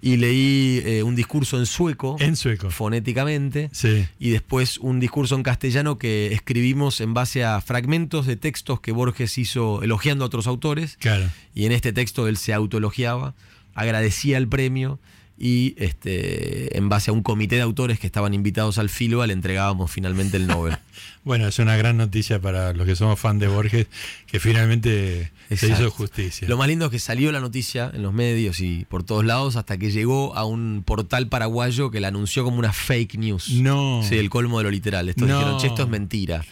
y 0.00 0.16
leí 0.16 0.80
eh, 0.84 1.02
un 1.02 1.16
discurso 1.16 1.58
en 1.58 1.66
sueco, 1.66 2.16
En 2.20 2.36
sueco. 2.36 2.70
fonéticamente, 2.70 3.68
Sí. 3.72 4.06
y 4.20 4.30
después 4.30 4.78
un 4.78 5.00
discurso 5.00 5.34
en 5.34 5.42
castellano 5.42 5.98
que 5.98 6.32
escribimos 6.32 7.00
en 7.00 7.14
base 7.14 7.44
a 7.44 7.60
fragmentos 7.60 8.26
de 8.26 8.36
textos 8.36 8.80
que 8.80 8.92
Borges 8.92 9.38
hizo 9.38 9.82
elogiando 9.82 10.24
a 10.24 10.26
otros 10.28 10.46
autores, 10.46 10.96
Claro. 11.00 11.28
y 11.54 11.64
en 11.66 11.72
este 11.72 11.92
texto 11.92 12.28
él 12.28 12.36
se 12.36 12.52
autoelogiaba, 12.54 13.34
agradecía 13.74 14.38
el 14.38 14.48
premio 14.48 14.98
y 15.38 15.74
este, 15.78 16.76
en 16.76 16.88
base 16.88 17.10
a 17.10 17.14
un 17.14 17.22
comité 17.22 17.56
de 17.56 17.62
autores 17.62 17.98
que 18.00 18.06
estaban 18.06 18.34
invitados 18.34 18.78
al 18.78 18.88
FILBA 18.88 19.26
le 19.28 19.32
entregábamos 19.34 19.90
finalmente 19.90 20.36
el 20.36 20.46
Nobel. 20.46 20.76
Bueno, 21.24 21.46
es 21.46 21.58
una 21.58 21.76
gran 21.76 21.98
noticia 21.98 22.40
para 22.40 22.72
los 22.72 22.86
que 22.86 22.96
somos 22.96 23.20
fan 23.20 23.38
de 23.38 23.48
Borges, 23.48 23.86
que 24.26 24.40
finalmente 24.40 25.30
se 25.54 25.68
hizo 25.68 25.90
justicia. 25.90 26.48
Lo 26.48 26.56
más 26.56 26.68
lindo 26.68 26.86
es 26.86 26.90
que 26.90 26.98
salió 26.98 27.30
la 27.32 27.40
noticia 27.40 27.90
en 27.92 28.02
los 28.02 28.14
medios 28.14 28.60
y 28.60 28.86
por 28.88 29.02
todos 29.04 29.24
lados 29.26 29.56
hasta 29.56 29.76
que 29.76 29.90
llegó 29.90 30.34
a 30.36 30.44
un 30.44 30.82
portal 30.86 31.28
paraguayo 31.28 31.90
que 31.90 32.00
la 32.00 32.08
anunció 32.08 32.44
como 32.44 32.58
una 32.58 32.72
fake 32.72 33.16
news. 33.18 33.50
No. 33.50 34.00
Sí, 34.08 34.16
el 34.16 34.30
colmo 34.30 34.58
de 34.58 34.64
lo 34.64 34.70
literal. 34.70 35.08
Estos 35.08 35.28
No. 35.28 35.38
dijeron, 35.38 35.60
che, 35.60 35.66
esto 35.66 35.82
es 35.82 35.88
mentira. 35.88 36.44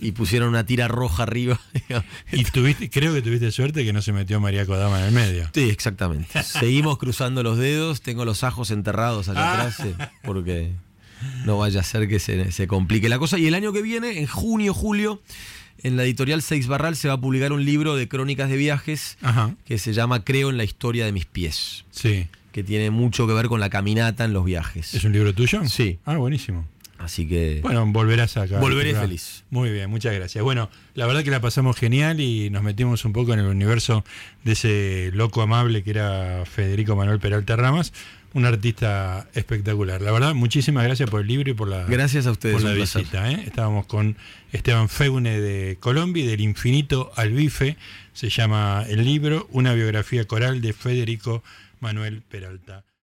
Y 0.00 0.12
pusieron 0.12 0.48
una 0.50 0.64
tira 0.64 0.86
roja 0.88 1.24
arriba. 1.24 1.60
Y 2.32 2.44
tuviste, 2.44 2.88
creo 2.90 3.12
que 3.14 3.22
tuviste 3.22 3.50
suerte 3.50 3.84
que 3.84 3.92
no 3.92 4.00
se 4.02 4.12
metió 4.12 4.38
María 4.40 4.64
Kodama 4.66 5.00
en 5.00 5.06
el 5.06 5.12
medio. 5.12 5.50
Sí, 5.52 5.68
exactamente. 5.70 6.42
Seguimos 6.42 6.98
cruzando 6.98 7.42
los 7.42 7.58
dedos. 7.58 8.00
Tengo 8.02 8.24
los 8.24 8.44
ajos 8.44 8.70
enterrados 8.70 9.28
allá 9.28 9.40
Ah. 9.42 9.60
atrás 9.62 9.76
sí, 9.82 9.94
porque 10.22 10.70
no 11.44 11.58
vaya 11.58 11.80
a 11.80 11.82
ser 11.82 12.06
que 12.08 12.20
se, 12.20 12.52
se 12.52 12.66
complique 12.68 13.08
la 13.08 13.18
cosa. 13.18 13.38
Y 13.38 13.46
el 13.46 13.54
año 13.54 13.72
que 13.72 13.82
viene, 13.82 14.20
en 14.20 14.26
junio, 14.26 14.72
julio, 14.74 15.20
en 15.82 15.96
la 15.96 16.04
editorial 16.04 16.42
Seix 16.42 16.66
Barral 16.68 16.94
se 16.96 17.08
va 17.08 17.14
a 17.14 17.20
publicar 17.20 17.52
un 17.52 17.64
libro 17.64 17.96
de 17.96 18.08
crónicas 18.08 18.48
de 18.50 18.56
viajes 18.56 19.16
Ajá. 19.22 19.54
que 19.64 19.78
se 19.78 19.92
llama 19.94 20.24
Creo 20.24 20.50
en 20.50 20.56
la 20.58 20.64
historia 20.64 21.04
de 21.06 21.12
mis 21.12 21.24
pies, 21.26 21.84
Sí. 21.90 22.26
que 22.52 22.62
tiene 22.62 22.90
mucho 22.90 23.26
que 23.26 23.32
ver 23.32 23.46
con 23.46 23.60
la 23.60 23.70
caminata 23.70 24.24
en 24.24 24.32
los 24.32 24.44
viajes. 24.44 24.94
¿Es 24.94 25.02
un 25.04 25.12
libro 25.12 25.32
tuyo? 25.34 25.66
Sí. 25.68 25.98
Ah, 26.04 26.16
buenísimo. 26.16 26.66
Así 26.98 27.28
que 27.28 27.60
Bueno, 27.62 27.86
volverás 27.86 28.36
acá. 28.36 28.58
Volveré 28.58 28.90
Acá. 28.90 29.02
feliz. 29.02 29.44
Muy 29.50 29.70
bien, 29.70 29.88
muchas 29.88 30.14
gracias. 30.14 30.42
Bueno, 30.42 30.68
la 30.94 31.06
verdad 31.06 31.22
que 31.22 31.30
la 31.30 31.40
pasamos 31.40 31.76
genial 31.76 32.20
y 32.20 32.50
nos 32.50 32.62
metimos 32.62 33.04
un 33.04 33.12
poco 33.12 33.32
en 33.32 33.38
el 33.38 33.46
universo 33.46 34.04
de 34.44 34.52
ese 34.52 35.10
loco 35.14 35.40
amable 35.40 35.82
que 35.84 35.90
era 35.90 36.42
Federico 36.44 36.96
Manuel 36.96 37.20
Peralta 37.20 37.54
Ramas, 37.54 37.92
un 38.34 38.44
artista 38.44 39.28
espectacular. 39.34 40.02
La 40.02 40.10
verdad, 40.10 40.34
muchísimas 40.34 40.84
gracias 40.84 41.08
por 41.08 41.20
el 41.20 41.28
libro 41.28 41.50
y 41.50 41.54
por 41.54 41.68
la, 41.68 41.84
Gracias 41.84 42.26
a 42.26 42.32
ustedes, 42.32 42.56
por 42.56 42.64
la 42.64 42.72
visita. 42.72 43.30
¿eh? 43.30 43.44
Estábamos 43.46 43.86
con 43.86 44.16
Esteban 44.52 44.88
Feune 44.88 45.40
de 45.40 45.76
Colombia 45.78 46.24
y 46.24 46.26
del 46.26 46.40
infinito 46.40 47.12
al 47.14 47.30
bife. 47.30 47.76
Se 48.12 48.28
llama 48.28 48.84
el 48.88 49.04
libro 49.04 49.48
Una 49.52 49.72
biografía 49.72 50.26
coral 50.26 50.60
de 50.60 50.72
Federico 50.72 51.44
Manuel 51.80 52.22
Peralta. 52.22 52.84